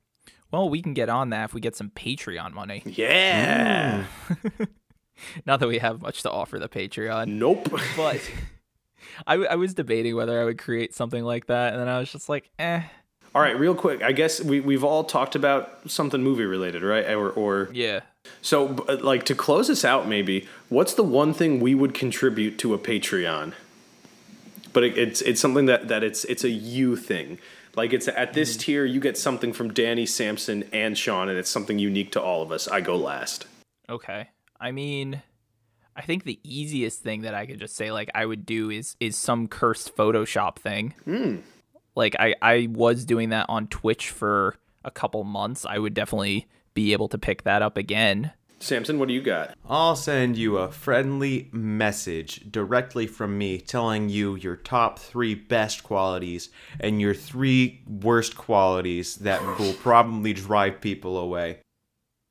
Well, 0.51 0.69
we 0.69 0.81
can 0.83 0.95
get 0.95 1.09
on 1.09 1.31
that 1.31 1.45
if 1.47 1.55
we 1.55 1.61
get 1.61 1.77
some 1.77 1.91
Patreon 1.91 2.53
money. 2.53 2.83
Yeah. 2.87 4.05
Not 5.47 5.61
that 5.61 5.69
we 5.69 5.79
have 5.79 6.01
much 6.01 6.23
to 6.23 6.31
offer 6.31 6.59
the 6.59 6.69
Patreon, 6.69 7.29
Nope. 7.29 7.69
but 7.97 8.31
I, 9.27 9.35
I 9.35 9.57
was 9.57 9.75
debating 9.75 10.15
whether 10.17 10.41
I 10.41 10.45
would 10.45 10.59
create 10.59 10.95
something 10.95 11.25
like 11.25 11.47
that, 11.47 11.73
and 11.73 11.81
then 11.83 11.89
I 11.89 11.99
was 11.99 12.11
just 12.11 12.29
like, 12.29 12.51
eh, 12.59 12.83
All 13.35 13.43
right, 13.43 13.59
real 13.59 13.75
quick. 13.75 14.03
I 14.03 14.13
guess 14.13 14.41
we 14.41 14.61
we've 14.61 14.85
all 14.85 15.05
talked 15.05 15.35
about 15.35 15.91
something 15.91 16.23
movie 16.23 16.45
related, 16.45 16.83
right? 16.83 17.05
Or 17.11 17.31
or 17.31 17.69
yeah. 17.73 18.01
so 18.43 18.87
like 19.03 19.25
to 19.25 19.35
close 19.35 19.69
us 19.69 19.85
out. 19.85 20.09
Maybe 20.09 20.47
what's 20.69 20.95
the 20.95 21.03
one 21.05 21.35
thing 21.35 21.61
we 21.61 21.75
would 21.75 21.95
contribute 21.95 22.59
to 22.61 22.73
a 22.75 22.79
Patreon? 22.79 23.55
But 24.73 24.85
it, 24.85 24.99
it's 24.99 25.21
it's 25.23 25.41
something 25.41 25.67
that 25.67 25.89
that 25.89 26.05
it's 26.05 26.25
it's 26.25 26.45
a 26.45 26.51
you 26.51 26.95
thing. 26.97 27.39
Like 27.79 27.93
it's 27.93 28.09
at 28.09 28.33
this 28.33 28.55
mm-hmm. 28.55 28.61
tier, 28.61 28.85
you 28.85 28.99
get 28.99 29.17
something 29.17 29.53
from 29.53 29.73
Danny, 29.73 30.05
Samson, 30.05 30.65
and 30.73 30.99
Sean, 30.99 31.29
and 31.29 31.39
it's 31.39 31.49
something 31.49 31.79
unique 31.79 32.11
to 32.13 32.21
all 32.21 32.43
of 32.43 32.51
us. 32.51 32.67
I 32.67 32.81
go 32.81 32.97
last. 32.97 33.47
Okay. 33.89 34.31
I 34.61 34.73
mean, 34.73 35.23
I 35.95 36.03
think 36.03 36.25
the 36.25 36.41
easiest 36.43 37.03
thing 37.03 37.23
that 37.23 37.35
I 37.35 37.47
could 37.47 37.61
just 37.61 37.77
say 37.77 37.93
like 37.93 38.11
I 38.17 38.27
would 38.27 38.45
do 38.45 38.69
is 38.69 38.97
is 38.99 39.17
some 39.17 39.47
cursed 39.47 39.97
Photoshop 39.97 40.57
thing. 40.57 40.93
Hmm. 41.05 41.37
Like 41.95 42.17
I 42.19 42.35
I 42.43 42.69
was 42.69 43.05
doing 43.05 43.29
that 43.29 43.47
on 43.49 43.69
Twitch 43.69 44.11
for 44.11 44.57
a 44.85 44.91
couple 44.91 45.23
months. 45.23 45.65
I 45.65 45.79
would 45.79 45.95
definitely 45.95 46.49
be 46.75 46.93
able 46.93 47.07
to 47.11 47.19
pick 47.19 47.45
that 47.45 47.63
up 47.63 47.77
again. 47.77 48.33
Samson, 48.61 48.99
what 48.99 49.09
do 49.09 49.15
you 49.15 49.23
got? 49.23 49.57
I'll 49.69 49.97
send 49.97 50.37
you 50.37 50.59
a 50.59 50.71
friendly 50.71 51.49
message 51.53 52.51
directly 52.51 53.07
from 53.07 53.39
me 53.39 53.59
telling 53.61 54.09
you 54.09 54.35
your 54.35 54.57
top 54.57 54.99
three 54.99 55.35
best 55.35 55.85
qualities 55.85 56.51
and 56.81 57.01
your 57.01 57.15
three 57.15 57.83
worst 57.87 58.37
qualities 58.37 59.17
that 59.17 59.41
will 59.59 59.75
probably 59.75 60.33
drive 60.33 60.81
people 60.81 61.17
away. 61.19 61.59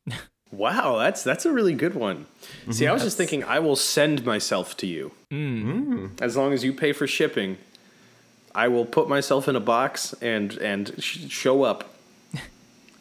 Wow, 0.50 0.98
that's 1.00 1.26
that's 1.26 1.46
a 1.46 1.52
really 1.52 1.74
good 1.74 1.94
one. 1.94 2.26
Mm-hmm. 2.62 2.72
See, 2.72 2.88
I 2.88 2.94
was 2.94 3.04
just 3.04 3.18
thinking 3.18 3.44
I 3.44 3.60
will 3.60 3.76
send 3.76 4.26
myself 4.26 4.78
to 4.78 4.88
you. 4.88 5.12
Hmm. 5.30 5.72
Mm. 5.92 6.22
As 6.22 6.38
long 6.38 6.54
as 6.54 6.64
you 6.64 6.72
pay 6.72 6.94
for 6.94 7.06
shipping, 7.06 7.58
I 8.56 8.70
will 8.70 8.86
put 8.86 9.10
myself 9.10 9.50
in 9.50 9.58
a 9.58 9.60
box 9.60 10.14
and 10.22 10.54
and 10.60 10.96
sh- 11.04 11.28
show 11.28 11.64
up. 11.64 11.94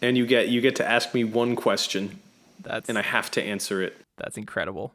and 0.02 0.18
you 0.18 0.26
get 0.26 0.48
you 0.48 0.60
get 0.60 0.74
to 0.74 0.90
ask 0.90 1.14
me 1.14 1.22
one 1.22 1.54
question 1.54 2.18
That's 2.66 2.88
and 2.88 2.98
I 2.98 3.02
have 3.02 3.30
to 3.32 3.42
answer 3.42 3.80
it. 3.82 3.96
That's 4.18 4.36
incredible. 4.36 4.94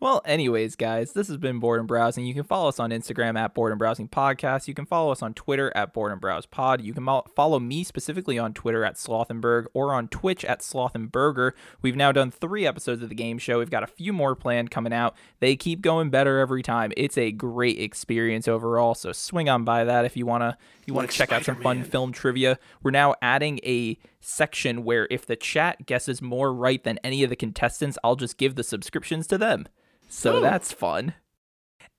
Well, 0.00 0.22
anyways, 0.24 0.76
guys, 0.76 1.12
this 1.12 1.26
has 1.26 1.38
been 1.38 1.58
Board 1.58 1.80
and 1.80 1.88
Browsing. 1.88 2.24
You 2.24 2.32
can 2.32 2.44
follow 2.44 2.68
us 2.68 2.78
on 2.78 2.90
Instagram 2.90 3.36
at 3.36 3.52
Board 3.52 3.72
and 3.72 3.80
Browsing 3.80 4.06
Podcast. 4.06 4.68
You 4.68 4.74
can 4.74 4.86
follow 4.86 5.10
us 5.10 5.22
on 5.22 5.34
Twitter 5.34 5.72
at 5.74 5.92
Board 5.92 6.12
and 6.12 6.20
Browse 6.20 6.46
Pod. 6.46 6.80
You 6.80 6.94
can 6.94 7.04
follow 7.34 7.58
me 7.58 7.82
specifically 7.82 8.38
on 8.38 8.54
Twitter 8.54 8.84
at 8.84 8.94
Slothenberg 8.94 9.66
or 9.74 9.92
on 9.92 10.06
Twitch 10.06 10.44
at 10.44 10.60
Slothenberger. 10.60 11.50
We've 11.82 11.96
now 11.96 12.12
done 12.12 12.30
three 12.30 12.64
episodes 12.64 13.02
of 13.02 13.08
the 13.08 13.16
game 13.16 13.38
show. 13.38 13.58
We've 13.58 13.70
got 13.70 13.82
a 13.82 13.88
few 13.88 14.12
more 14.12 14.36
planned 14.36 14.70
coming 14.70 14.92
out. 14.92 15.16
They 15.40 15.56
keep 15.56 15.80
going 15.80 16.10
better 16.10 16.38
every 16.38 16.62
time. 16.62 16.92
It's 16.96 17.18
a 17.18 17.32
great 17.32 17.80
experience 17.80 18.46
overall. 18.46 18.94
So 18.94 19.10
swing 19.10 19.48
on 19.48 19.64
by 19.64 19.82
that 19.82 20.04
if 20.04 20.16
you 20.16 20.26
wanna 20.26 20.56
if 20.80 20.86
you 20.86 20.94
wanna 20.94 21.06
Like 21.06 21.14
check 21.14 21.32
out 21.32 21.44
some 21.44 21.60
fun 21.60 21.82
film 21.82 22.12
trivia. 22.12 22.60
We're 22.84 22.92
now 22.92 23.16
adding 23.20 23.58
a 23.64 23.98
section 24.20 24.84
where 24.84 25.08
if 25.10 25.26
the 25.26 25.34
chat 25.34 25.86
guesses 25.86 26.22
more 26.22 26.54
right 26.54 26.84
than 26.84 27.00
any 27.02 27.24
of 27.24 27.30
the 27.30 27.36
contestants, 27.36 27.98
I'll 28.04 28.14
just 28.14 28.36
give 28.38 28.54
the 28.54 28.62
subscriptions 28.62 29.26
to 29.26 29.36
them. 29.38 29.66
So 30.08 30.36
Oh. 30.36 30.40
that's 30.40 30.72
fun. 30.72 31.14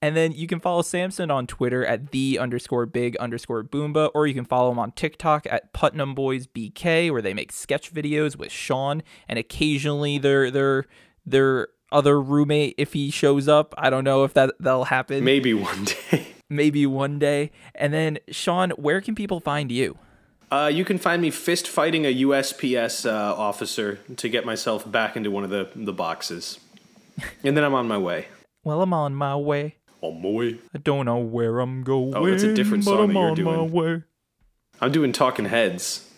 And 0.01 0.16
then 0.16 0.32
you 0.32 0.47
can 0.47 0.62
follow 0.62 0.82
Samson 0.82 1.30
on 1.30 1.45
Twitter 1.45 1.86
at 1.86 2.12
the 2.12 2.39
underscore 2.39 2.86
big 2.86 3.18
underscore 3.18 3.64
boomba, 3.66 4.10
or 4.16 4.28
you 4.28 4.34
can 4.34 4.45
follow 4.45 4.72
him 4.72 4.80
on 4.80 4.91
TikTok 4.93 5.45
at 5.49 5.74
Putnam 5.74 6.16
Boys 6.16 6.47
BK, 6.47 7.12
where 7.12 7.22
they 7.22 7.34
make 7.34 7.51
sketch 7.51 7.93
videos 7.93 8.38
with 8.38 8.49
Sean, 8.51 9.03
and 9.28 9.38
occasionally 9.38 10.18
their 10.18 10.49
their 10.51 10.86
their 11.26 11.68
other 11.91 12.22
roommate 12.22 12.76
if 12.78 12.93
he 12.93 13.12
shows 13.12 13.49
up. 13.49 13.74
I 13.78 13.89
don't 13.89 14.05
know 14.05 14.24
if 14.24 14.34
that 14.36 14.53
that'll 14.62 14.86
happen. 14.86 15.24
Maybe 15.26 15.53
one 15.53 15.84
day. 15.86 16.28
Maybe 16.49 16.86
one 16.86 17.20
day. 17.20 17.51
And 17.76 17.93
then 17.93 18.20
Sean, 18.32 18.70
where 18.72 19.01
can 19.01 19.16
people 19.16 19.39
find 19.41 19.70
you? 19.72 19.97
Uh, 20.49 20.72
you 20.74 20.84
can 20.86 20.97
find 20.97 21.22
me 21.22 21.30
fist 21.30 21.68
fighting 21.68 22.05
a 22.05 22.22
USPS 22.22 23.05
uh, 23.07 23.36
officer 23.36 23.99
to 24.18 24.30
get 24.30 24.45
myself 24.45 24.89
back 24.89 25.16
into 25.16 25.30
one 25.30 25.43
of 25.43 25.51
the, 25.51 25.70
the 25.76 25.93
boxes. 25.93 26.57
And 27.43 27.55
then 27.57 27.63
I'm 27.63 27.74
on 27.74 27.88
my 27.88 27.97
way. 27.97 28.28
Well, 28.63 28.82
I'm 28.82 28.93
on 28.93 29.13
my 29.15 29.36
way. 29.36 29.76
On 30.01 30.22
my 30.22 30.30
way. 30.30 30.59
I 30.74 30.78
don't 30.78 31.05
know 31.05 31.17
where 31.17 31.59
I'm 31.59 31.84
going. 31.84 32.13
Oh, 32.15 32.30
that's 32.30 32.43
a 32.43 32.53
different 32.53 32.84
song 32.84 32.99
I'm 32.99 33.07
that 33.09 33.13
you're 33.13 33.24
on 33.24 33.30
my 33.43 33.55
doing. 33.55 33.72
way. 33.72 34.03
I'm 34.82 34.91
doing 34.91 35.11
Talking 35.11 35.45
Heads. 35.45 36.09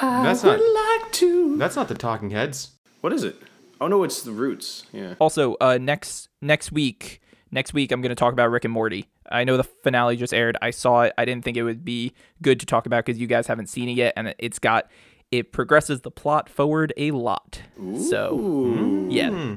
That's 0.00 0.44
I 0.44 0.48
not 0.48 0.58
would 0.60 1.00
like 1.02 1.12
to. 1.12 1.56
that's 1.58 1.76
not 1.76 1.88
the 1.88 1.94
Talking 1.94 2.30
Heads. 2.30 2.70
What 3.00 3.12
is 3.12 3.24
it? 3.24 3.36
Oh 3.80 3.86
no, 3.88 4.02
it's 4.04 4.22
the 4.22 4.32
Roots. 4.32 4.84
Yeah. 4.92 5.14
Also, 5.18 5.56
uh, 5.60 5.78
next 5.80 6.28
next 6.40 6.72
week, 6.72 7.20
next 7.50 7.72
week 7.74 7.92
I'm 7.92 8.00
going 8.00 8.10
to 8.10 8.16
talk 8.16 8.32
about 8.32 8.50
Rick 8.50 8.64
and 8.64 8.72
Morty. 8.72 9.08
I 9.30 9.44
know 9.44 9.56
the 9.56 9.64
finale 9.64 10.16
just 10.16 10.32
aired. 10.32 10.56
I 10.62 10.70
saw 10.70 11.02
it. 11.02 11.12
I 11.18 11.24
didn't 11.24 11.44
think 11.44 11.56
it 11.56 11.62
would 11.62 11.84
be 11.84 12.12
good 12.42 12.60
to 12.60 12.66
talk 12.66 12.86
about 12.86 13.04
because 13.04 13.20
you 13.20 13.26
guys 13.26 13.46
haven't 13.46 13.68
seen 13.68 13.88
it 13.88 13.92
yet, 13.92 14.14
and 14.16 14.34
it's 14.38 14.58
got 14.58 14.88
it 15.30 15.52
progresses 15.52 16.00
the 16.00 16.10
plot 16.10 16.48
forward 16.48 16.92
a 16.96 17.10
lot. 17.10 17.60
So 18.08 18.34
Ooh. 18.38 19.08
yeah, 19.10 19.56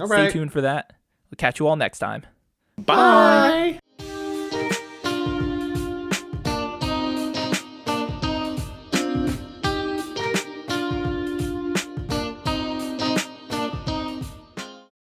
All 0.00 0.06
stay 0.08 0.22
right. 0.24 0.32
tuned 0.32 0.52
for 0.52 0.60
that. 0.60 0.92
We'll 1.30 1.36
catch 1.36 1.60
you 1.60 1.68
all 1.68 1.76
next 1.76 1.98
time. 1.98 2.24
Bye. 2.78 3.78